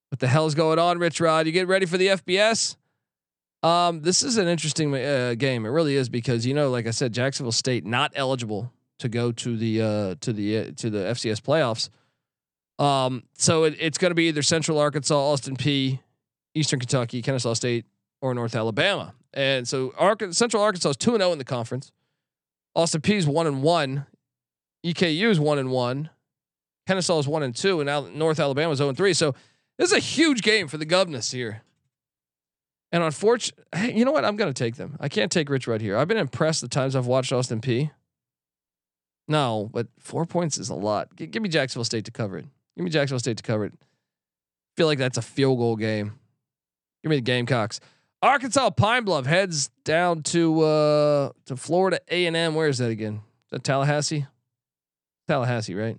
What 0.09 0.19
the 0.19 0.27
hell's 0.27 0.55
going 0.55 0.77
on, 0.77 0.99
Rich 0.99 1.21
Rod? 1.21 1.45
You 1.45 1.53
get 1.53 1.67
ready 1.67 1.85
for 1.85 1.97
the 1.97 2.07
FBS? 2.07 2.75
Um, 3.63 4.01
this 4.01 4.23
is 4.23 4.37
an 4.37 4.47
interesting 4.47 4.93
uh, 4.95 5.35
game. 5.37 5.65
It 5.65 5.69
really 5.69 5.95
is 5.95 6.09
because 6.09 6.45
you 6.45 6.53
know, 6.53 6.69
like 6.69 6.87
I 6.87 6.91
said, 6.91 7.13
Jacksonville 7.13 7.51
State 7.51 7.85
not 7.85 8.11
eligible 8.15 8.71
to 8.99 9.09
go 9.09 9.31
to 9.31 9.57
the 9.57 9.81
uh, 9.81 10.15
to 10.21 10.33
the 10.33 10.57
uh, 10.57 10.71
to 10.77 10.89
the 10.89 10.99
FCS 10.99 11.41
playoffs. 11.41 11.89
Um, 12.83 13.23
so 13.33 13.65
it, 13.65 13.75
it's 13.79 13.97
going 13.97 14.09
to 14.11 14.15
be 14.15 14.27
either 14.29 14.41
Central 14.41 14.79
Arkansas, 14.79 15.15
Austin 15.15 15.55
Peay, 15.55 15.99
Eastern 16.55 16.79
Kentucky, 16.79 17.21
Kennesaw 17.21 17.53
State, 17.53 17.85
or 18.21 18.33
North 18.33 18.55
Alabama. 18.55 19.13
And 19.33 19.67
so 19.67 19.93
Central 20.31 20.63
Arkansas 20.63 20.89
is 20.89 20.97
two 20.97 21.11
and 21.11 21.21
zero 21.21 21.29
oh 21.29 21.33
in 21.33 21.37
the 21.37 21.45
conference. 21.45 21.91
Austin 22.75 23.01
Peay 23.01 23.15
is 23.15 23.27
one 23.27 23.47
and 23.47 23.61
one. 23.61 24.05
EKU 24.85 25.29
is 25.29 25.39
one 25.39 25.59
and 25.59 25.69
one. 25.69 26.09
Kennesaw 26.87 27.19
is 27.19 27.27
one 27.27 27.43
and 27.43 27.55
two, 27.55 27.79
and 27.79 27.85
now 27.87 28.07
North 28.13 28.39
Alabama 28.39 28.71
is 28.71 28.77
zero 28.77 28.89
and 28.89 28.97
three. 28.97 29.13
So 29.13 29.35
this 29.77 29.91
is 29.91 29.97
a 29.97 29.99
huge 29.99 30.41
game 30.41 30.67
for 30.67 30.77
the 30.77 30.85
Governors 30.85 31.31
here. 31.31 31.61
And 32.91 33.03
unfortunately, 33.03 33.63
hey, 33.73 33.93
you 33.93 34.03
know 34.05 34.11
what? 34.11 34.25
I'm 34.25 34.35
going 34.35 34.51
to 34.53 34.63
take 34.63 34.75
them. 34.75 34.97
I 34.99 35.07
can't 35.07 35.31
take 35.31 35.49
Rich 35.49 35.67
right 35.67 35.79
here. 35.79 35.97
I've 35.97 36.07
been 36.07 36.17
impressed 36.17 36.61
the 36.61 36.67
times 36.67 36.95
I've 36.95 37.07
watched 37.07 37.31
Austin 37.31 37.61
Peay. 37.61 37.91
No, 39.27 39.69
but 39.71 39.87
four 39.99 40.25
points 40.25 40.57
is 40.57 40.69
a 40.69 40.75
lot. 40.75 41.15
G- 41.15 41.27
give 41.27 41.41
me 41.41 41.47
Jacksonville 41.47 41.85
State 41.85 42.05
to 42.05 42.11
cover 42.11 42.37
it. 42.37 42.45
Give 42.75 42.83
me 42.83 42.89
Jacksonville 42.91 43.19
State 43.19 43.37
to 43.37 43.43
cover 43.43 43.65
it. 43.65 43.73
feel 44.75 44.87
like 44.87 44.97
that's 44.97 45.17
a 45.17 45.21
field 45.21 45.57
goal 45.57 45.75
game. 45.77 46.19
Give 47.03 47.09
me 47.09 47.15
the 47.17 47.21
Gamecocks. 47.21 47.79
Arkansas 48.21 48.69
Pine 48.71 49.03
Bluff 49.03 49.25
heads 49.25 49.69
down 49.83 50.21
to 50.23 50.61
uh 50.61 51.31
to 51.45 51.55
Florida 51.55 51.99
A 52.09 52.25
and 52.27 52.35
M. 52.35 52.53
Where 52.53 52.67
is 52.67 52.77
that 52.77 52.91
again? 52.91 53.15
Is 53.45 53.51
that 53.51 53.63
Tallahassee? 53.63 54.27
Tallahassee, 55.27 55.73
right? 55.73 55.97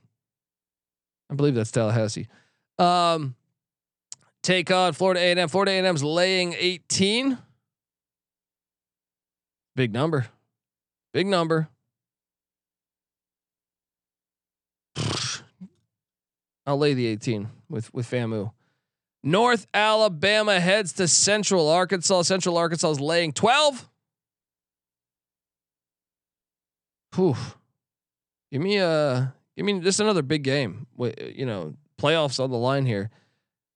I 1.31 1.35
believe 1.35 1.55
that's 1.55 1.73
Tallahassee. 1.73 2.29
Um, 2.79 3.35
take 4.43 4.71
on 4.71 4.93
Florida 4.93 5.21
A 5.21 5.31
and 5.31 5.41
M. 5.41 5.49
Florida 5.49 5.73
A 5.73 5.79
and 5.79 5.87
M's 5.87 6.05
laying 6.05 6.55
18. 6.59 7.39
Big 9.75 9.93
number. 9.93 10.27
Big 11.13 11.27
number. 11.27 11.69
I'll 16.67 16.79
lay 16.79 16.95
the 16.95 17.07
18 17.07 17.49
with 17.69 17.93
with 17.95 18.11
FAMU. 18.11 18.53
North 19.25 19.67
Alabama 19.73 20.59
heads 20.61 20.93
to 20.95 21.07
Central 21.07 21.69
Arkansas. 21.69 22.23
Central 22.23 22.57
Arkansas 22.57 22.91
is 22.91 23.01
laying 23.01 23.33
12. 23.33 23.89
Whew. 27.15 27.37
Give 28.51 28.61
me 28.61 28.79
a 28.79 29.35
give 29.57 29.65
me 29.65 29.81
just 29.81 30.01
another 30.01 30.23
big 30.23 30.43
game. 30.43 30.87
You 30.99 31.47
know, 31.47 31.75
playoffs 31.99 32.43
on 32.43 32.51
the 32.51 32.59
line 32.59 32.85
here. 32.87 33.11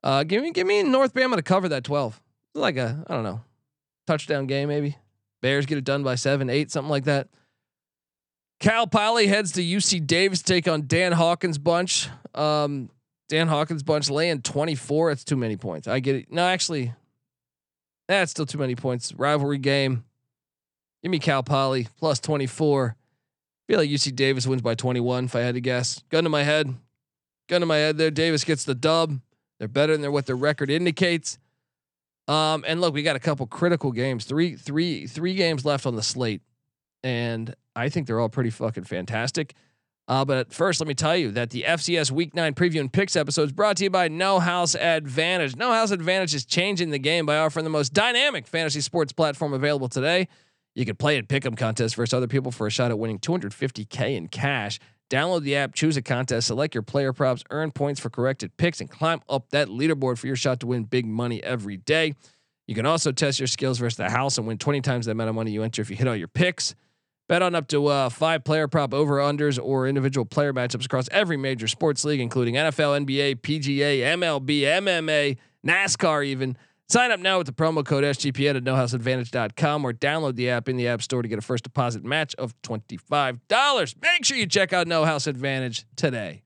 Uh, 0.06 0.22
give 0.22 0.40
me 0.40 0.52
give 0.52 0.68
me 0.68 0.84
North 0.84 1.12
Bama 1.12 1.34
to 1.34 1.42
cover 1.42 1.68
that 1.70 1.82
12. 1.82 2.22
Like 2.54 2.76
a 2.76 3.04
I 3.08 3.14
don't 3.14 3.24
know 3.24 3.40
touchdown 4.06 4.46
game 4.46 4.68
maybe. 4.68 4.96
Bears 5.42 5.66
get 5.66 5.78
it 5.78 5.84
done 5.84 6.04
by 6.04 6.14
seven, 6.14 6.48
eight, 6.48 6.70
something 6.70 6.88
like 6.88 7.04
that. 7.04 7.26
Cal 8.60 8.86
Poly 8.86 9.26
heads 9.26 9.50
to 9.52 9.62
UC 9.62 10.06
Davis 10.06 10.42
take 10.42 10.68
on 10.68 10.86
Dan 10.86 11.10
Hawkins 11.10 11.58
bunch. 11.58 12.08
Um, 12.36 12.88
Dan 13.28 13.48
Hawkins 13.48 13.82
bunch 13.82 14.08
laying 14.08 14.42
24. 14.42 15.10
It's 15.10 15.24
too 15.24 15.34
many 15.34 15.56
points. 15.56 15.88
I 15.88 15.98
get 15.98 16.14
it. 16.14 16.32
No, 16.32 16.46
actually, 16.46 16.94
that's 18.06 18.30
still 18.30 18.46
too 18.46 18.58
many 18.58 18.76
points. 18.76 19.12
Rivalry 19.12 19.58
game. 19.58 20.04
Give 21.02 21.10
me 21.10 21.18
Cal 21.18 21.42
Poly 21.42 21.88
plus 21.98 22.20
24. 22.20 22.94
Feel 23.66 23.78
like 23.80 23.90
UC 23.90 24.14
Davis 24.14 24.46
wins 24.46 24.62
by 24.62 24.76
21 24.76 25.24
if 25.24 25.34
I 25.34 25.40
had 25.40 25.56
to 25.56 25.60
guess. 25.60 26.04
Gun 26.10 26.22
to 26.22 26.30
my 26.30 26.44
head. 26.44 26.72
Gun 27.48 27.60
to 27.60 27.66
my 27.66 27.78
head 27.78 27.98
there. 27.98 28.12
Davis 28.12 28.44
gets 28.44 28.62
the 28.62 28.74
dub. 28.76 29.20
They're 29.58 29.68
better 29.68 29.96
than 29.96 30.12
what 30.12 30.26
their 30.26 30.36
record 30.36 30.70
indicates. 30.70 31.38
Um, 32.28 32.64
and 32.66 32.80
look, 32.80 32.94
we 32.94 33.02
got 33.02 33.16
a 33.16 33.20
couple 33.20 33.46
critical 33.46 33.92
games. 33.92 34.24
Three, 34.24 34.56
three, 34.56 35.06
three 35.06 35.34
games 35.34 35.64
left 35.64 35.86
on 35.86 35.96
the 35.96 36.02
slate. 36.02 36.42
And 37.02 37.54
I 37.74 37.88
think 37.88 38.06
they're 38.06 38.20
all 38.20 38.28
pretty 38.28 38.50
fucking 38.50 38.84
fantastic. 38.84 39.54
Uh, 40.08 40.24
but 40.24 40.52
first, 40.52 40.80
let 40.80 40.86
me 40.86 40.94
tell 40.94 41.16
you 41.16 41.32
that 41.32 41.50
the 41.50 41.64
FCS 41.66 42.10
Week 42.10 42.34
9 42.34 42.54
preview 42.54 42.80
and 42.80 42.92
picks 42.92 43.16
episode 43.16 43.42
is 43.44 43.52
brought 43.52 43.76
to 43.78 43.84
you 43.84 43.90
by 43.90 44.06
No 44.08 44.38
House 44.38 44.76
Advantage. 44.76 45.56
No 45.56 45.72
House 45.72 45.90
Advantage 45.90 46.34
is 46.34 46.44
changing 46.44 46.90
the 46.90 46.98
game 46.98 47.26
by 47.26 47.38
offering 47.38 47.64
the 47.64 47.70
most 47.70 47.92
dynamic 47.92 48.46
fantasy 48.46 48.80
sports 48.80 49.12
platform 49.12 49.52
available 49.52 49.88
today. 49.88 50.28
You 50.76 50.84
can 50.84 50.94
play 50.94 51.16
at 51.16 51.26
pick'em 51.26 51.56
contests 51.56 51.94
versus 51.94 52.14
other 52.14 52.28
people 52.28 52.52
for 52.52 52.66
a 52.66 52.70
shot 52.70 52.90
at 52.90 52.98
winning 52.98 53.18
250k 53.18 54.16
in 54.16 54.28
cash. 54.28 54.78
Download 55.08 55.42
the 55.42 55.54
app, 55.56 55.74
choose 55.74 55.96
a 55.96 56.02
contest, 56.02 56.48
select 56.48 56.74
your 56.74 56.82
player 56.82 57.12
props, 57.12 57.44
earn 57.50 57.70
points 57.70 58.00
for 58.00 58.10
corrected 58.10 58.56
picks, 58.56 58.80
and 58.80 58.90
climb 58.90 59.20
up 59.28 59.50
that 59.50 59.68
leaderboard 59.68 60.18
for 60.18 60.26
your 60.26 60.36
shot 60.36 60.60
to 60.60 60.66
win 60.66 60.84
big 60.84 61.06
money 61.06 61.42
every 61.44 61.76
day. 61.76 62.14
You 62.66 62.74
can 62.74 62.86
also 62.86 63.12
test 63.12 63.38
your 63.38 63.46
skills 63.46 63.78
versus 63.78 63.96
the 63.96 64.10
house 64.10 64.38
and 64.38 64.46
win 64.46 64.58
20 64.58 64.80
times 64.80 65.06
the 65.06 65.12
amount 65.12 65.28
of 65.28 65.36
money 65.36 65.52
you 65.52 65.62
enter 65.62 65.80
if 65.80 65.90
you 65.90 65.96
hit 65.96 66.08
all 66.08 66.16
your 66.16 66.28
picks. 66.28 66.74
Bet 67.28 67.42
on 67.42 67.54
up 67.54 67.68
to 67.68 67.86
uh, 67.86 68.08
five 68.08 68.44
player 68.44 68.68
prop 68.68 68.94
over 68.94 69.16
unders 69.16 69.60
or 69.62 69.86
individual 69.86 70.24
player 70.24 70.52
matchups 70.52 70.84
across 70.84 71.08
every 71.10 71.36
major 71.36 71.66
sports 71.68 72.04
league, 72.04 72.20
including 72.20 72.54
NFL, 72.54 73.04
NBA, 73.04 73.40
PGA, 73.40 74.00
MLB, 74.00 74.60
MMA, 74.62 75.36
NASCAR, 75.64 76.24
even. 76.24 76.56
Sign 76.88 77.10
up 77.10 77.18
now 77.18 77.38
with 77.38 77.48
the 77.48 77.52
promo 77.52 77.84
code 77.84 78.04
SGPN 78.04 78.56
at 78.56 78.62
nohouseadvantage.com 78.62 79.84
or 79.84 79.92
download 79.92 80.36
the 80.36 80.50
app 80.50 80.68
in 80.68 80.76
the 80.76 80.86
App 80.86 81.02
Store 81.02 81.20
to 81.20 81.28
get 81.28 81.38
a 81.38 81.42
first 81.42 81.64
deposit 81.64 82.04
match 82.04 82.34
of 82.36 82.54
$25. 82.62 83.94
Make 84.00 84.24
sure 84.24 84.36
you 84.36 84.46
check 84.46 84.72
out 84.72 84.86
No 84.86 85.04
House 85.04 85.26
Advantage 85.26 85.84
today. 85.96 86.42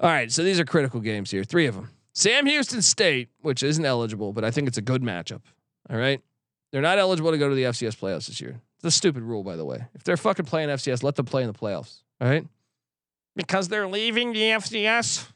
All 0.00 0.10
right, 0.10 0.30
so 0.30 0.42
these 0.42 0.60
are 0.60 0.64
critical 0.64 1.00
games 1.00 1.30
here, 1.30 1.44
three 1.44 1.66
of 1.66 1.74
them. 1.74 1.90
Sam 2.12 2.46
Houston 2.46 2.82
State, 2.82 3.30
which 3.40 3.62
isn't 3.62 3.84
eligible, 3.84 4.32
but 4.32 4.44
I 4.44 4.50
think 4.50 4.68
it's 4.68 4.78
a 4.78 4.82
good 4.82 5.02
matchup. 5.02 5.42
All 5.90 5.96
right. 5.96 6.20
They're 6.70 6.82
not 6.82 6.98
eligible 6.98 7.30
to 7.30 7.38
go 7.38 7.48
to 7.48 7.54
the 7.54 7.64
FCS 7.64 7.96
playoffs 7.96 8.26
this 8.26 8.40
year. 8.40 8.60
It's 8.76 8.84
a 8.84 8.90
stupid 8.90 9.22
rule, 9.22 9.42
by 9.42 9.56
the 9.56 9.64
way. 9.64 9.84
If 9.94 10.04
they're 10.04 10.16
fucking 10.16 10.46
playing 10.46 10.68
FCS, 10.70 11.02
let 11.02 11.14
them 11.14 11.26
play 11.26 11.42
in 11.42 11.48
the 11.48 11.58
playoffs. 11.58 12.02
All 12.20 12.28
right. 12.28 12.46
Because 13.36 13.68
they're 13.68 13.88
leaving 13.88 14.32
the 14.32 14.40
FCS. 14.40 15.28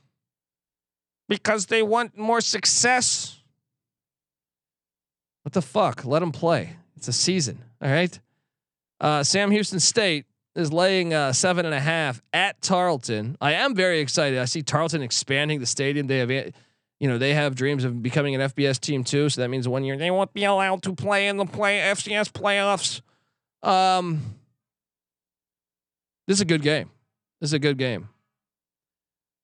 Because 1.28 1.66
they 1.66 1.82
want 1.82 2.16
more 2.16 2.41
success. 2.41 3.38
What 5.49 5.55
the 5.55 5.62
fuck? 5.62 6.05
Let 6.05 6.18
them 6.18 6.30
play. 6.30 6.76
It's 6.99 7.09
a 7.09 7.12
season. 7.14 7.64
All 7.80 7.90
right. 7.90 8.20
Uh, 9.01 9.22
Sam 9.22 9.51
Houston 9.51 9.80
State 9.80 10.26
is 10.55 10.70
laying 10.74 11.14
uh, 11.14 11.32
seven 11.32 11.64
and 11.64 11.74
a 11.74 11.80
half 11.80 12.20
at 12.34 12.61
Tarleton. 12.61 13.34
I 13.40 13.55
am 13.55 13.74
very 13.74 14.01
excited. 14.01 14.38
I 14.38 14.44
see 14.44 14.61
Tarleton 14.61 15.01
expanding 15.01 15.59
the 15.59 15.64
stadium. 15.64 16.07
They 16.07 16.18
have, 16.18 16.30
you 16.30 16.53
know, 17.09 17.16
they 17.16 17.32
have 17.32 17.55
dreams 17.55 17.84
of 17.84 18.03
becoming 18.03 18.34
an 18.34 18.42
FBS 18.42 18.78
team 18.78 19.05
too. 19.05 19.30
So 19.30 19.40
that 19.40 19.49
means 19.49 19.66
one 19.66 19.84
year 19.84 19.96
they 19.96 20.11
won't 20.11 20.34
be 20.34 20.44
allowed 20.44 20.82
to 20.82 20.94
play 20.94 21.28
in 21.28 21.38
the 21.38 21.46
play 21.46 21.78
FCS 21.78 22.30
playoffs. 22.30 23.01
Um, 23.66 24.20
this 26.26 26.36
is 26.36 26.42
a 26.42 26.44
good 26.44 26.61
game. 26.61 26.90
This 27.40 27.49
is 27.49 27.55
a 27.55 27.59
good 27.59 27.78
game. 27.78 28.11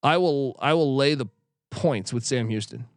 I 0.02 0.18
will 0.18 0.54
I 0.58 0.74
will 0.74 0.96
lay 0.96 1.14
the 1.14 1.28
points 1.70 2.12
with 2.12 2.26
Sam 2.26 2.50
Houston. 2.50 2.88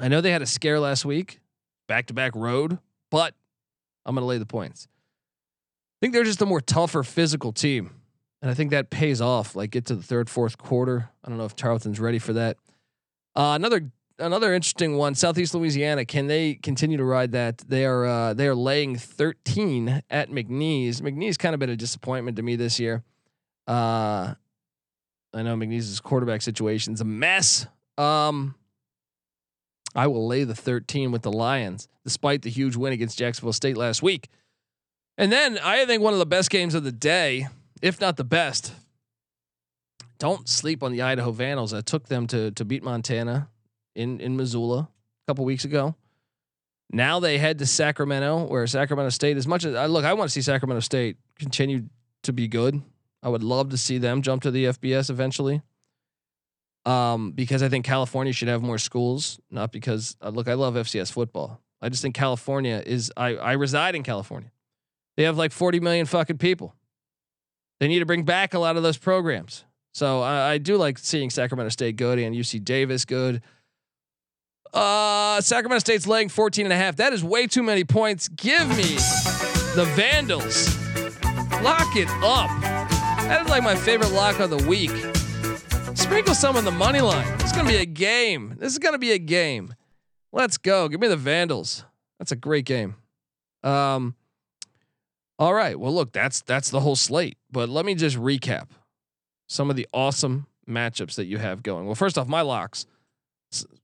I 0.00 0.08
know 0.08 0.20
they 0.20 0.32
had 0.32 0.42
a 0.42 0.46
scare 0.46 0.80
last 0.80 1.04
week, 1.04 1.38
back 1.86 2.06
to 2.06 2.14
back 2.14 2.34
road, 2.34 2.78
but 3.10 3.34
I'm 4.04 4.14
going 4.14 4.22
to 4.22 4.26
lay 4.26 4.38
the 4.38 4.46
points. 4.46 4.88
I 4.90 5.98
think 6.00 6.12
they're 6.12 6.24
just 6.24 6.42
a 6.42 6.46
more 6.46 6.60
tougher 6.60 7.02
physical 7.02 7.52
team. 7.52 7.90
And 8.42 8.50
I 8.50 8.54
think 8.54 8.70
that 8.70 8.90
pays 8.90 9.20
off. 9.20 9.56
Like 9.56 9.70
get 9.70 9.86
to 9.86 9.96
the 9.96 10.02
third, 10.02 10.28
fourth 10.28 10.58
quarter. 10.58 11.08
I 11.24 11.28
don't 11.28 11.38
know 11.38 11.46
if 11.46 11.56
Tarleton's 11.56 11.98
ready 11.98 12.18
for 12.18 12.34
that. 12.34 12.58
Uh, 13.34 13.52
another 13.56 13.90
another 14.18 14.54
interesting 14.54 14.96
one. 14.96 15.14
Southeast 15.14 15.54
Louisiana. 15.54 16.04
Can 16.04 16.26
they 16.26 16.54
continue 16.54 16.96
to 16.96 17.04
ride 17.04 17.32
that? 17.32 17.58
They 17.58 17.86
are 17.86 18.04
uh, 18.04 18.34
they 18.34 18.46
are 18.46 18.54
laying 18.54 18.96
13 18.96 20.02
at 20.10 20.30
McNeese. 20.30 21.00
McNeese 21.00 21.38
kind 21.38 21.54
of 21.54 21.60
been 21.60 21.70
a 21.70 21.76
disappointment 21.76 22.36
to 22.36 22.42
me 22.42 22.56
this 22.56 22.78
year. 22.78 23.02
Uh, 23.66 24.34
I 25.34 25.42
know 25.42 25.56
McNeese's 25.56 26.00
quarterback 26.00 26.42
situation 26.42 26.94
is 26.94 27.00
a 27.00 27.04
mess. 27.04 27.66
Um, 27.98 28.54
I 29.96 30.06
will 30.06 30.26
lay 30.26 30.44
the 30.44 30.54
13 30.54 31.10
with 31.10 31.22
the 31.22 31.32
Lions, 31.32 31.88
despite 32.04 32.42
the 32.42 32.50
huge 32.50 32.76
win 32.76 32.92
against 32.92 33.18
Jacksonville 33.18 33.54
State 33.54 33.76
last 33.76 34.02
week. 34.02 34.28
And 35.18 35.32
then 35.32 35.58
I 35.58 35.86
think 35.86 36.02
one 36.02 36.12
of 36.12 36.18
the 36.18 36.26
best 36.26 36.50
games 36.50 36.74
of 36.74 36.84
the 36.84 36.92
day, 36.92 37.48
if 37.80 38.00
not 38.00 38.16
the 38.16 38.24
best. 38.24 38.72
Don't 40.18 40.48
sleep 40.48 40.82
on 40.82 40.92
the 40.92 41.02
Idaho 41.02 41.30
Vandals. 41.30 41.74
I 41.74 41.80
took 41.80 42.06
them 42.08 42.26
to 42.28 42.50
to 42.52 42.64
beat 42.64 42.82
Montana 42.82 43.48
in 43.94 44.20
in 44.20 44.36
Missoula 44.36 44.88
a 44.88 45.30
couple 45.30 45.44
weeks 45.44 45.64
ago. 45.64 45.94
Now 46.90 47.18
they 47.18 47.38
head 47.38 47.58
to 47.58 47.66
Sacramento, 47.66 48.44
where 48.44 48.66
Sacramento 48.66 49.10
State, 49.10 49.36
as 49.36 49.46
much 49.46 49.64
as 49.64 49.74
I 49.74 49.86
look, 49.86 50.04
I 50.04 50.14
want 50.14 50.30
to 50.30 50.32
see 50.32 50.42
Sacramento 50.42 50.80
State 50.80 51.16
continue 51.38 51.88
to 52.22 52.32
be 52.32 52.48
good. 52.48 52.80
I 53.22 53.28
would 53.28 53.42
love 53.42 53.70
to 53.70 53.76
see 53.76 53.98
them 53.98 54.22
jump 54.22 54.42
to 54.42 54.50
the 54.50 54.66
FBS 54.66 55.10
eventually. 55.10 55.62
Um, 56.86 57.32
because 57.32 57.64
I 57.64 57.68
think 57.68 57.84
California 57.84 58.32
should 58.32 58.48
have 58.48 58.62
more 58.62 58.78
schools, 58.78 59.40
not 59.50 59.72
because 59.72 60.16
uh, 60.22 60.28
look, 60.28 60.46
I 60.46 60.54
love 60.54 60.74
FCS 60.74 61.10
football. 61.10 61.60
I 61.82 61.88
just 61.88 62.00
think 62.00 62.14
California 62.14 62.82
is 62.86 63.12
I 63.16 63.34
I 63.34 63.52
reside 63.52 63.94
in 63.96 64.04
California. 64.04 64.52
They 65.16 65.24
have 65.24 65.36
like 65.36 65.52
40 65.52 65.80
million 65.80 66.06
fucking 66.06 66.38
people. 66.38 66.74
They 67.80 67.88
need 67.88 67.98
to 67.98 68.06
bring 68.06 68.24
back 68.24 68.54
a 68.54 68.58
lot 68.58 68.76
of 68.76 68.82
those 68.82 68.96
programs. 68.96 69.64
So 69.92 70.20
I, 70.22 70.52
I 70.52 70.58
do 70.58 70.76
like 70.76 70.98
seeing 70.98 71.30
Sacramento 71.30 71.70
State 71.70 71.96
good 71.96 72.18
and 72.18 72.34
UC 72.34 72.64
Davis 72.64 73.04
good. 73.04 73.42
Uh, 74.72 75.40
Sacramento 75.40 75.80
State's 75.80 76.06
laying 76.06 76.28
14 76.28 76.66
and 76.66 76.72
a 76.72 76.76
half. 76.76 76.96
That 76.96 77.12
is 77.12 77.24
way 77.24 77.46
too 77.46 77.62
many 77.62 77.82
points. 77.84 78.28
Give 78.28 78.68
me 78.68 78.96
the 79.74 79.90
Vandals. 79.96 80.76
Lock 81.62 81.96
it 81.96 82.08
up. 82.22 82.50
That 83.26 83.42
is 83.42 83.48
like 83.48 83.62
my 83.62 83.74
favorite 83.74 84.12
lock 84.12 84.38
of 84.38 84.50
the 84.50 84.68
week. 84.68 84.90
Sprinkle 85.96 86.34
some 86.34 86.56
on 86.56 86.64
the 86.64 86.70
money 86.70 87.00
line. 87.00 87.26
It's 87.40 87.52
gonna 87.52 87.68
be 87.68 87.76
a 87.76 87.86
game. 87.86 88.54
This 88.58 88.72
is 88.72 88.78
gonna 88.78 88.98
be 88.98 89.12
a 89.12 89.18
game. 89.18 89.74
Let's 90.32 90.58
go. 90.58 90.88
Give 90.88 91.00
me 91.00 91.08
the 91.08 91.16
Vandals. 91.16 91.84
That's 92.18 92.32
a 92.32 92.36
great 92.36 92.64
game. 92.64 92.96
Um. 93.64 94.14
All 95.38 95.52
right. 95.52 95.78
Well, 95.78 95.94
look, 95.94 96.12
that's 96.12 96.42
that's 96.42 96.70
the 96.70 96.80
whole 96.80 96.96
slate. 96.96 97.38
But 97.50 97.68
let 97.68 97.84
me 97.84 97.94
just 97.94 98.16
recap 98.16 98.68
some 99.48 99.70
of 99.70 99.76
the 99.76 99.88
awesome 99.92 100.46
matchups 100.68 101.14
that 101.16 101.24
you 101.24 101.38
have 101.38 101.62
going. 101.62 101.86
Well, 101.86 101.94
first 101.94 102.18
off, 102.18 102.28
my 102.28 102.42
locks. 102.42 102.86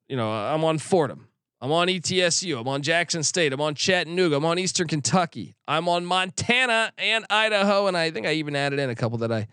You 0.09 0.17
know, 0.17 0.31
I'm 0.31 0.65
on 0.65 0.79
Fordham. 0.79 1.29
I'm 1.63 1.73
on 1.73 1.89
ETSU. 1.89 2.61
I'm 2.61 2.69
on 2.69 2.83
Jackson 2.83 3.23
State. 3.23 3.53
I'm 3.53 3.61
on 3.61 3.75
Chattanooga. 3.75 4.37
I'm 4.37 4.45
on 4.45 4.59
Eastern 4.59 4.89
Kentucky. 4.89 5.55
I'm 5.67 5.89
on 5.89 6.05
Montana 6.05 6.93
and 6.99 7.25
Idaho, 7.31 7.87
and 7.87 7.97
I 7.97 8.11
think 8.11 8.27
I 8.27 8.33
even 8.35 8.57
added 8.57 8.81
in 8.81 8.91
a 8.91 8.95
couple 8.95 9.19
that 9.19 9.33
I 9.33 9.47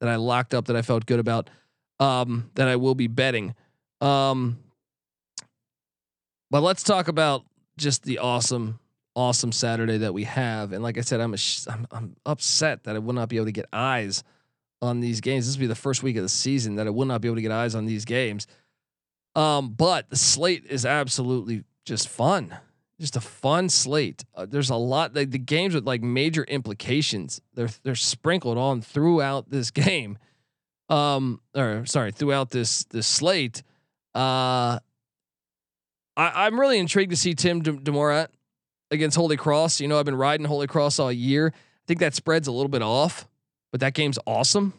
that 0.00 0.08
I 0.08 0.16
locked 0.16 0.54
up 0.54 0.66
that 0.66 0.76
I 0.76 0.82
felt 0.82 1.06
good 1.06 1.18
about. 1.18 1.50
Um, 1.98 2.50
that 2.56 2.68
I 2.68 2.76
will 2.76 2.94
be 2.94 3.06
betting. 3.06 3.54
Um, 4.00 4.58
but 6.50 6.62
let's 6.62 6.82
talk 6.82 7.08
about 7.08 7.44
just 7.78 8.04
the 8.04 8.18
awesome, 8.18 8.78
awesome 9.14 9.52
Saturday 9.52 9.98
that 9.98 10.12
we 10.14 10.24
have. 10.24 10.72
And 10.72 10.82
like 10.82 10.98
I 10.98 11.00
said, 11.00 11.20
I'm 11.20 11.34
a 11.34 11.38
I'm, 11.68 11.86
I'm 11.90 12.16
upset 12.26 12.84
that 12.84 12.96
I 12.96 12.98
will 12.98 13.14
not 13.14 13.28
be 13.28 13.36
able 13.36 13.46
to 13.46 13.52
get 13.52 13.66
eyes 13.72 14.22
on 14.82 15.00
these 15.00 15.20
games. 15.20 15.46
This 15.46 15.56
will 15.56 15.60
be 15.60 15.66
the 15.66 15.74
first 15.74 16.02
week 16.02 16.16
of 16.16 16.22
the 16.22 16.28
season 16.28 16.76
that 16.76 16.86
I 16.86 16.90
will 16.90 17.06
not 17.06 17.20
be 17.20 17.28
able 17.28 17.36
to 17.36 17.42
get 17.42 17.50
eyes 17.50 17.74
on 17.74 17.86
these 17.86 18.04
games. 18.04 18.46
Um, 19.34 19.70
but 19.70 20.08
the 20.08 20.16
slate 20.16 20.64
is 20.66 20.86
absolutely 20.86 21.64
just 21.84 22.08
fun, 22.08 22.56
just 22.98 23.16
a 23.16 23.20
fun 23.20 23.68
slate. 23.68 24.24
Uh, 24.34 24.46
there's 24.46 24.70
a 24.70 24.76
lot 24.76 25.12
the 25.12 25.26
games 25.26 25.74
with 25.74 25.86
like 25.86 26.02
major 26.02 26.44
implications. 26.44 27.40
They're 27.54 27.68
they're 27.82 27.94
sprinkled 27.94 28.56
on 28.56 28.80
throughout 28.80 29.50
this 29.50 29.70
game, 29.72 30.18
um, 30.88 31.40
or 31.54 31.84
sorry, 31.86 32.12
throughout 32.12 32.50
this 32.50 32.84
this 32.84 33.06
slate. 33.06 33.62
Uh, 34.14 34.78
I, 36.16 36.46
I'm 36.46 36.58
really 36.58 36.78
intrigued 36.78 37.10
to 37.10 37.16
see 37.16 37.34
Tim 37.34 37.62
De- 37.62 37.72
Demorat 37.72 38.28
against 38.90 39.16
Holy 39.16 39.36
Cross. 39.36 39.80
You 39.80 39.88
know, 39.88 39.98
I've 39.98 40.04
been 40.04 40.16
riding 40.16 40.46
Holy 40.46 40.66
Cross 40.66 40.98
all 40.98 41.12
year. 41.12 41.52
I 41.54 41.84
think 41.86 42.00
that 42.00 42.14
spread's 42.14 42.48
a 42.48 42.52
little 42.52 42.68
bit 42.68 42.82
off, 42.82 43.28
but 43.70 43.80
that 43.80 43.94
game's 43.94 44.18
awesome. 44.26 44.72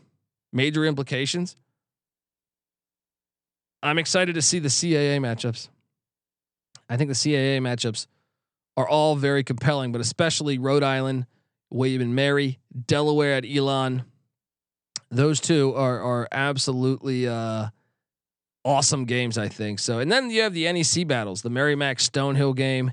Major 0.52 0.86
implications. 0.86 1.56
I'm 3.84 4.00
excited 4.00 4.36
to 4.36 4.42
see 4.42 4.60
the 4.60 4.70
CAA 4.70 5.20
matchups. 5.20 5.70
I 6.90 6.98
think 6.98 7.10
the 7.10 7.16
CAA 7.16 7.60
matchups 7.60 8.08
are 8.76 8.88
all 8.88 9.16
very 9.16 9.44
compelling, 9.44 9.92
but 9.92 10.02
especially 10.02 10.58
Rhode 10.58 10.84
Island, 10.84 11.26
William 11.70 12.02
and 12.02 12.16
Mary, 12.16 12.60
Delaware 12.86 13.34
at 13.34 13.46
Elon. 13.46 14.04
Those 15.10 15.40
two 15.40 15.74
are 15.76 16.02
are 16.02 16.28
absolutely 16.32 17.28
uh, 17.28 17.68
awesome 18.64 19.06
games, 19.06 19.38
I 19.38 19.48
think. 19.48 19.80
So, 19.80 20.00
and 20.00 20.12
then 20.12 20.30
you 20.30 20.42
have 20.42 20.54
the 20.54 20.72
NEC 20.72 21.08
battles, 21.08 21.42
the 21.42 21.50
Merrimack 21.50 21.98
Stonehill 21.98 22.56
game, 22.56 22.92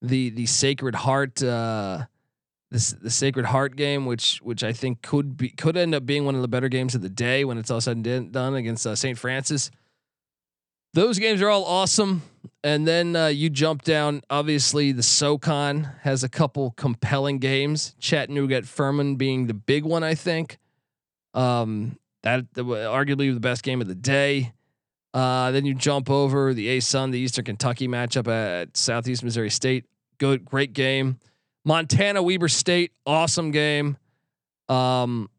the 0.00 0.30
the 0.30 0.46
Sacred 0.46 0.94
Heart, 0.94 1.42
uh, 1.42 2.04
the 2.70 2.96
the 3.02 3.10
Sacred 3.10 3.46
Heart 3.46 3.76
game, 3.76 4.06
which 4.06 4.38
which 4.42 4.62
I 4.62 4.72
think 4.72 5.02
could 5.02 5.36
be 5.36 5.50
could 5.50 5.76
end 5.76 5.94
up 5.94 6.06
being 6.06 6.24
one 6.24 6.36
of 6.36 6.42
the 6.42 6.48
better 6.48 6.68
games 6.68 6.94
of 6.94 7.02
the 7.02 7.08
day 7.08 7.44
when 7.44 7.58
it's 7.58 7.70
all 7.70 7.80
said 7.80 7.96
and 7.96 8.32
done 8.32 8.54
against 8.54 8.86
uh, 8.86 8.94
St. 8.94 9.18
Francis. 9.18 9.70
Those 10.94 11.18
games 11.18 11.42
are 11.42 11.50
all 11.50 11.64
awesome, 11.64 12.22
and 12.64 12.86
then 12.86 13.14
uh, 13.14 13.26
you 13.26 13.50
jump 13.50 13.82
down. 13.82 14.22
Obviously, 14.30 14.90
the 14.90 15.02
SoCon 15.02 15.90
has 16.02 16.24
a 16.24 16.28
couple 16.30 16.72
compelling 16.76 17.38
games. 17.38 17.94
Chattanooga 17.98 18.56
at 18.56 18.64
Furman 18.64 19.16
being 19.16 19.48
the 19.48 19.54
big 19.54 19.84
one, 19.84 20.02
I 20.02 20.14
think. 20.14 20.58
Um, 21.34 21.98
that 22.22 22.52
the, 22.54 22.64
arguably 22.64 23.32
the 23.32 23.40
best 23.40 23.62
game 23.62 23.80
of 23.80 23.88
the 23.88 23.94
day. 23.94 24.52
Uh, 25.14 25.50
then 25.50 25.64
you 25.64 25.74
jump 25.74 26.10
over 26.10 26.52
the 26.52 26.78
ASUN, 26.78 27.12
the 27.12 27.18
Eastern 27.18 27.44
Kentucky 27.44 27.88
matchup 27.88 28.28
at 28.28 28.76
Southeast 28.76 29.24
Missouri 29.24 29.50
State. 29.50 29.86
Good, 30.18 30.44
great 30.44 30.72
game. 30.72 31.18
Montana 31.64 32.22
Weber 32.22 32.48
State, 32.48 32.92
awesome 33.06 33.50
game. 33.50 33.96
Um, 34.68 35.30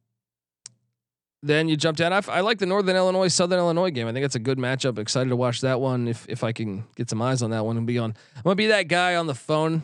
then 1.42 1.70
you 1.70 1.78
jump 1.78 1.98
down. 1.98 2.12
I, 2.12 2.22
I, 2.28 2.42
like 2.42 2.58
the 2.60 2.66
Northern 2.66 2.96
Illinois 2.96 3.30
Southern 3.30 3.60
Illinois 3.60 3.92
game. 3.92 4.08
I 4.08 4.12
think 4.12 4.26
it's 4.26 4.36
a 4.36 4.40
good 4.40 4.58
matchup. 4.58 4.98
Excited 5.00 5.30
to 5.30 5.36
watch 5.36 5.62
that 5.62 5.80
one 5.80 6.08
if 6.08 6.26
if 6.28 6.44
I 6.44 6.52
can 6.52 6.86
get 6.96 7.10
some 7.10 7.22
eyes 7.22 7.42
on 7.42 7.52
that 7.52 7.66
one 7.66 7.78
and 7.78 7.88
be 7.88 7.98
on. 7.98 8.14
I'm 8.36 8.44
gonna 8.44 8.56
be 8.56 8.68
that 8.68 8.88
guy 8.88 9.16
on 9.16 9.28
the 9.28 9.36
phone. 9.36 9.84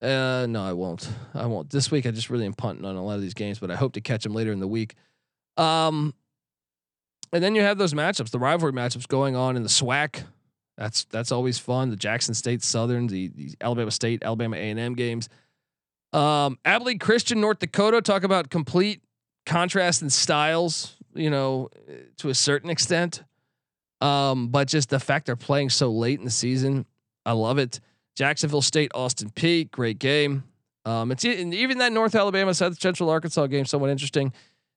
Uh, 0.00 0.46
no, 0.48 0.62
I 0.62 0.72
won't. 0.72 1.08
I 1.34 1.46
won't. 1.46 1.70
This 1.70 1.90
week 1.90 2.06
I 2.06 2.10
just 2.10 2.30
really 2.30 2.46
am 2.46 2.54
punting 2.54 2.84
on 2.84 2.96
a 2.96 3.04
lot 3.04 3.14
of 3.14 3.22
these 3.22 3.34
games, 3.34 3.58
but 3.58 3.70
I 3.70 3.76
hope 3.76 3.94
to 3.94 4.00
catch 4.00 4.22
them 4.22 4.32
later 4.32 4.52
in 4.52 4.60
the 4.60 4.68
week. 4.68 4.94
Um, 5.56 6.14
and 7.32 7.42
then 7.42 7.54
you 7.54 7.62
have 7.62 7.78
those 7.78 7.94
matchups, 7.94 8.30
the 8.30 8.38
rivalry 8.38 8.72
matchups 8.72 9.08
going 9.08 9.34
on 9.34 9.56
in 9.56 9.62
the 9.62 9.68
SWAC. 9.68 10.22
That's 10.76 11.04
that's 11.06 11.32
always 11.32 11.58
fun. 11.58 11.90
The 11.90 11.96
Jackson 11.96 12.34
State 12.34 12.62
Southern, 12.62 13.08
the, 13.08 13.28
the 13.28 13.54
Alabama 13.60 13.90
State, 13.90 14.22
Alabama 14.22 14.56
A 14.56 14.70
and 14.70 14.78
M 14.78 14.94
games. 14.94 15.28
Um, 16.12 16.58
Abilene 16.64 17.00
Christian, 17.00 17.40
North 17.40 17.58
Dakota. 17.58 18.00
Talk 18.00 18.22
about 18.22 18.48
complete 18.48 19.02
contrast 19.44 20.02
in 20.02 20.10
styles, 20.10 20.96
you 21.14 21.30
know, 21.30 21.68
to 22.18 22.28
a 22.28 22.34
certain 22.34 22.70
extent. 22.70 23.24
Um, 24.00 24.48
but 24.48 24.68
just 24.68 24.90
the 24.90 25.00
fact 25.00 25.26
they're 25.26 25.34
playing 25.34 25.70
so 25.70 25.90
late 25.90 26.20
in 26.20 26.24
the 26.24 26.30
season, 26.30 26.86
I 27.26 27.32
love 27.32 27.58
it. 27.58 27.80
Jacksonville 28.18 28.62
State, 28.62 28.90
Austin 28.96 29.30
Peay, 29.30 29.70
great 29.70 30.00
game. 30.00 30.42
Um, 30.84 31.12
it's 31.12 31.24
even 31.24 31.78
that 31.78 31.92
North 31.92 32.16
Alabama, 32.16 32.52
South 32.52 32.76
Central 32.80 33.10
Arkansas 33.10 33.46
game, 33.46 33.64
somewhat 33.64 33.90
interesting. 33.90 34.32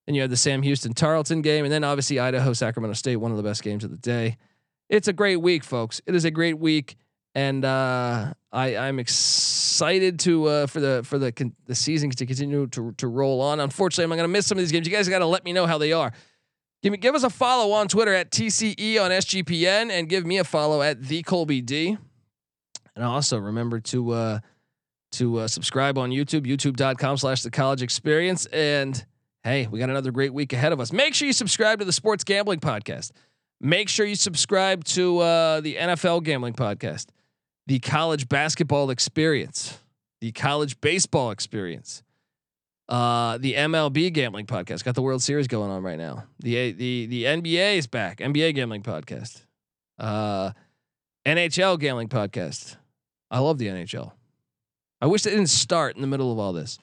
And 0.06 0.16
you 0.16 0.22
had 0.22 0.30
the 0.30 0.38
Sam 0.38 0.62
Houston 0.62 0.94
Tarleton 0.94 1.42
game, 1.42 1.66
and 1.66 1.74
then 1.74 1.84
obviously 1.84 2.20
Idaho 2.20 2.54
Sacramento 2.54 2.94
State, 2.94 3.16
one 3.16 3.32
of 3.32 3.38
the 3.38 3.44
best 3.44 3.64
games 3.64 3.84
of 3.84 3.90
the 3.90 3.98
day. 3.98 4.38
It's 4.90 5.08
a 5.08 5.14
great 5.14 5.38
week, 5.38 5.64
folks. 5.64 6.02
It 6.06 6.14
is 6.14 6.24
a 6.24 6.30
great 6.30 6.60
week, 6.60 6.98
and 7.34 7.66
uh, 7.66 8.32
I, 8.52 8.78
I'm 8.78 9.00
excited 9.00 10.20
to 10.20 10.46
uh, 10.46 10.68
for 10.68 10.80
the 10.80 11.02
for 11.04 11.18
the 11.18 11.32
con- 11.32 11.56
the 11.66 11.74
season 11.74 12.12
to 12.12 12.26
continue 12.28 12.68
to 12.68 12.92
to 12.92 13.08
roll 13.08 13.42
on. 13.42 13.60
Unfortunately, 13.60 14.04
I'm 14.04 14.16
going 14.16 14.30
to 14.30 14.32
miss 14.32 14.46
some 14.46 14.60
of 14.60 14.62
these 14.62 14.72
games. 14.72 14.86
You 14.86 14.94
guys 14.94 15.10
got 15.10 15.20
to 15.20 15.26
let 15.26 15.46
me 15.46 15.52
know 15.52 15.66
how 15.66 15.80
they 15.80 15.94
are. 15.94 16.12
Give 16.84 16.92
me 16.92 16.98
give 17.00 17.16
us 17.16 17.24
a 17.24 17.30
follow 17.32 17.72
on 17.72 17.88
Twitter 17.88 18.14
at 18.14 18.30
TCE 18.30 19.02
on 19.02 19.10
SGPN, 19.10 19.90
and 19.90 20.08
give 20.08 20.28
me 20.28 20.38
a 20.38 20.44
follow 20.44 20.84
at 20.84 21.02
the 21.02 21.24
Colby 21.24 21.62
D. 21.62 21.98
And 23.02 23.10
also 23.10 23.40
remember 23.40 23.80
to 23.80 24.12
uh, 24.12 24.40
to 25.14 25.40
uh, 25.40 25.48
subscribe 25.48 25.98
on 25.98 26.12
YouTube, 26.12 26.46
youtube.com 26.46 27.18
slash 27.18 27.42
the 27.42 27.50
college 27.50 27.82
experience. 27.82 28.46
And 28.46 29.04
hey, 29.44 29.66
we 29.66 29.80
got 29.80 29.90
another 29.90 30.12
great 30.12 30.36
week 30.36 30.54
ahead 30.54 30.72
of 30.72 30.80
us. 30.80 30.94
Make 30.94 31.16
sure 31.16 31.26
you 31.26 31.34
subscribe 31.34 31.80
to 31.80 31.86
the 31.86 31.94
Sports 31.94 32.24
Gambling 32.24 32.60
Podcast. 32.60 33.10
Make 33.60 33.90
sure 33.90 34.06
you 34.06 34.14
subscribe 34.14 34.84
to 34.84 35.18
uh, 35.18 35.62
the 35.62 35.78
NFL 35.78 36.24
Gambling 36.24 36.54
Podcast, 36.54 37.08
the 37.66 37.80
College 37.80 38.30
Basketball 38.30 38.92
Experience, 38.92 39.80
the 40.20 40.32
College 40.32 40.80
Baseball 40.80 41.32
Experience, 41.32 42.04
uh, 42.88 43.40
the 43.40 43.56
MLB 43.56 44.14
Gambling 44.14 44.46
Podcast. 44.46 44.84
Got 44.84 44.94
the 44.94 45.02
World 45.02 45.24
Series 45.24 45.48
going 45.48 45.72
on 45.72 45.82
right 45.82 45.98
now. 45.98 46.26
The 46.40 46.72
the 46.74 47.08
the 47.08 47.24
NBA 47.24 47.78
is 47.78 47.88
back. 47.88 48.20
NBA 48.20 48.54
Gambling 48.54 48.84
Podcast, 48.84 49.42
uh, 49.98 50.52
NHL 51.26 51.80
Gambling 51.80 52.08
Podcast. 52.08 52.78
I 53.32 53.40
love 53.40 53.58
the 53.58 53.68
NHL. 53.68 54.12
I 55.02 55.08
wish 55.08 55.24
they 55.24 55.32
didn't 55.32 55.50
start 55.50 55.96
in 55.96 56.02
the 56.02 56.08
middle 56.08 56.32
of 56.32 56.38
all 56.38 56.54
this. 56.54 56.78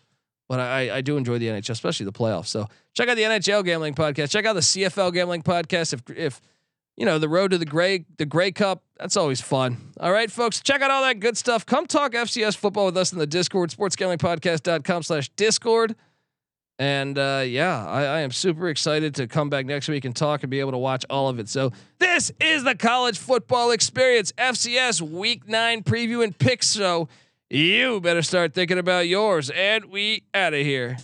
But 0.48 0.60
I, 0.60 0.96
I 0.96 1.00
do 1.02 1.18
enjoy 1.18 1.38
the 1.38 1.46
NHL, 1.48 1.70
especially 1.70 2.06
the 2.06 2.12
playoffs. 2.12 2.46
So 2.46 2.66
check 2.94 3.08
out 3.08 3.16
the 3.16 3.22
NHL 3.22 3.64
gambling 3.64 3.94
podcast. 3.94 4.30
Check 4.30 4.46
out 4.46 4.54
the 4.54 4.60
CFL 4.60 5.12
gambling 5.12 5.42
podcast. 5.42 5.92
If 5.92 6.02
if 6.16 6.40
you 6.96 7.04
know 7.04 7.18
the 7.18 7.28
road 7.28 7.50
to 7.50 7.58
the 7.58 7.66
gray 7.66 8.06
the 8.16 8.24
Grey 8.24 8.50
Cup, 8.50 8.82
that's 8.98 9.16
always 9.18 9.42
fun. 9.42 9.92
All 10.00 10.10
right, 10.10 10.30
folks, 10.30 10.60
check 10.60 10.80
out 10.80 10.90
all 10.90 11.02
that 11.02 11.20
good 11.20 11.36
stuff. 11.36 11.66
Come 11.66 11.86
talk 11.86 12.12
FCS 12.12 12.56
football 12.56 12.86
with 12.86 12.96
us 12.96 13.12
in 13.12 13.18
the 13.18 13.26
Discord, 13.26 13.70
sportsgamblingpodcast.com 13.70 15.02
slash 15.02 15.28
Discord. 15.36 15.94
And 16.78 17.18
uh, 17.18 17.42
yeah, 17.44 17.84
I, 17.86 18.02
I 18.02 18.20
am 18.20 18.30
super 18.30 18.68
excited 18.68 19.16
to 19.16 19.26
come 19.26 19.50
back 19.50 19.66
next 19.66 19.88
week 19.88 20.04
and 20.04 20.14
talk 20.14 20.44
and 20.44 20.50
be 20.50 20.60
able 20.60 20.70
to 20.72 20.78
watch 20.78 21.04
all 21.10 21.28
of 21.28 21.40
it. 21.40 21.48
So 21.48 21.72
this 21.98 22.30
is 22.40 22.62
the 22.62 22.76
college 22.76 23.18
football 23.18 23.72
experience, 23.72 24.32
FCS 24.38 25.00
Week 25.00 25.48
Nine 25.48 25.82
preview 25.82 26.22
and 26.22 26.36
pick 26.36 26.62
show. 26.62 27.08
You 27.50 28.00
better 28.00 28.22
start 28.22 28.54
thinking 28.54 28.78
about 28.78 29.08
yours. 29.08 29.50
And 29.50 29.86
we 29.86 30.22
out 30.34 30.54
of 30.54 30.60
here. 30.60 30.98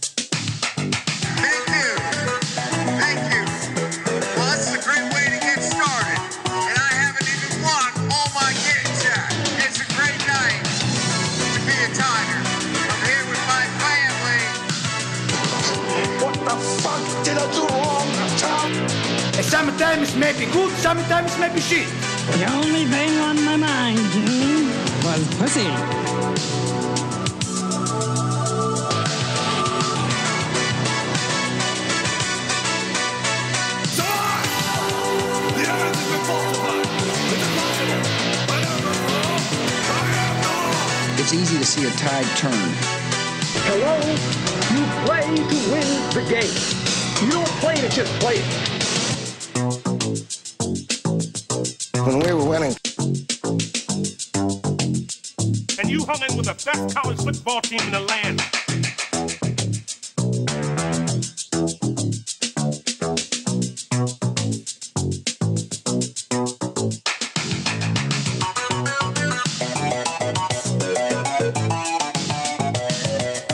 Tom? 19.55 19.65
Sometimes 19.65 20.17
maybe 20.17 20.47
good, 20.53 20.73
sometimes 20.79 21.39
maybe 21.39 21.61
shit. 21.61 21.87
The 22.39 22.51
only 22.53 22.87
thing 22.87 23.19
on 23.21 23.37
my 23.45 23.57
mind, 23.57 23.99
June, 24.11 24.67
was 25.05 25.23
pussy. 25.39 25.63
It's 41.17 41.33
easy 41.33 41.59
to 41.59 41.65
see 41.65 41.87
a 41.87 41.91
tide 41.93 42.27
turn. 42.37 42.53
Hello? 43.67 43.95
You 44.75 44.83
play 45.07 45.23
to 45.23 45.59
win 45.71 45.89
the 46.13 46.23
game. 46.29 47.25
You 47.25 47.33
don't 47.33 47.49
play 47.61 47.77
to 47.77 47.89
just 47.89 48.13
play 48.21 48.39
it. 48.39 48.74
When 52.05 52.21
we 52.21 52.35
were 52.35 52.45
winning. 52.45 52.77
And 55.79 55.91
you 55.91 56.05
hung 56.05 56.21
in 56.29 56.37
with 56.37 56.47
the 56.47 56.61
best 56.65 56.95
college 56.95 57.19
football 57.19 57.63
team 57.63 57.81
in 57.81 57.93
the 57.93 58.01
land. 58.01 58.64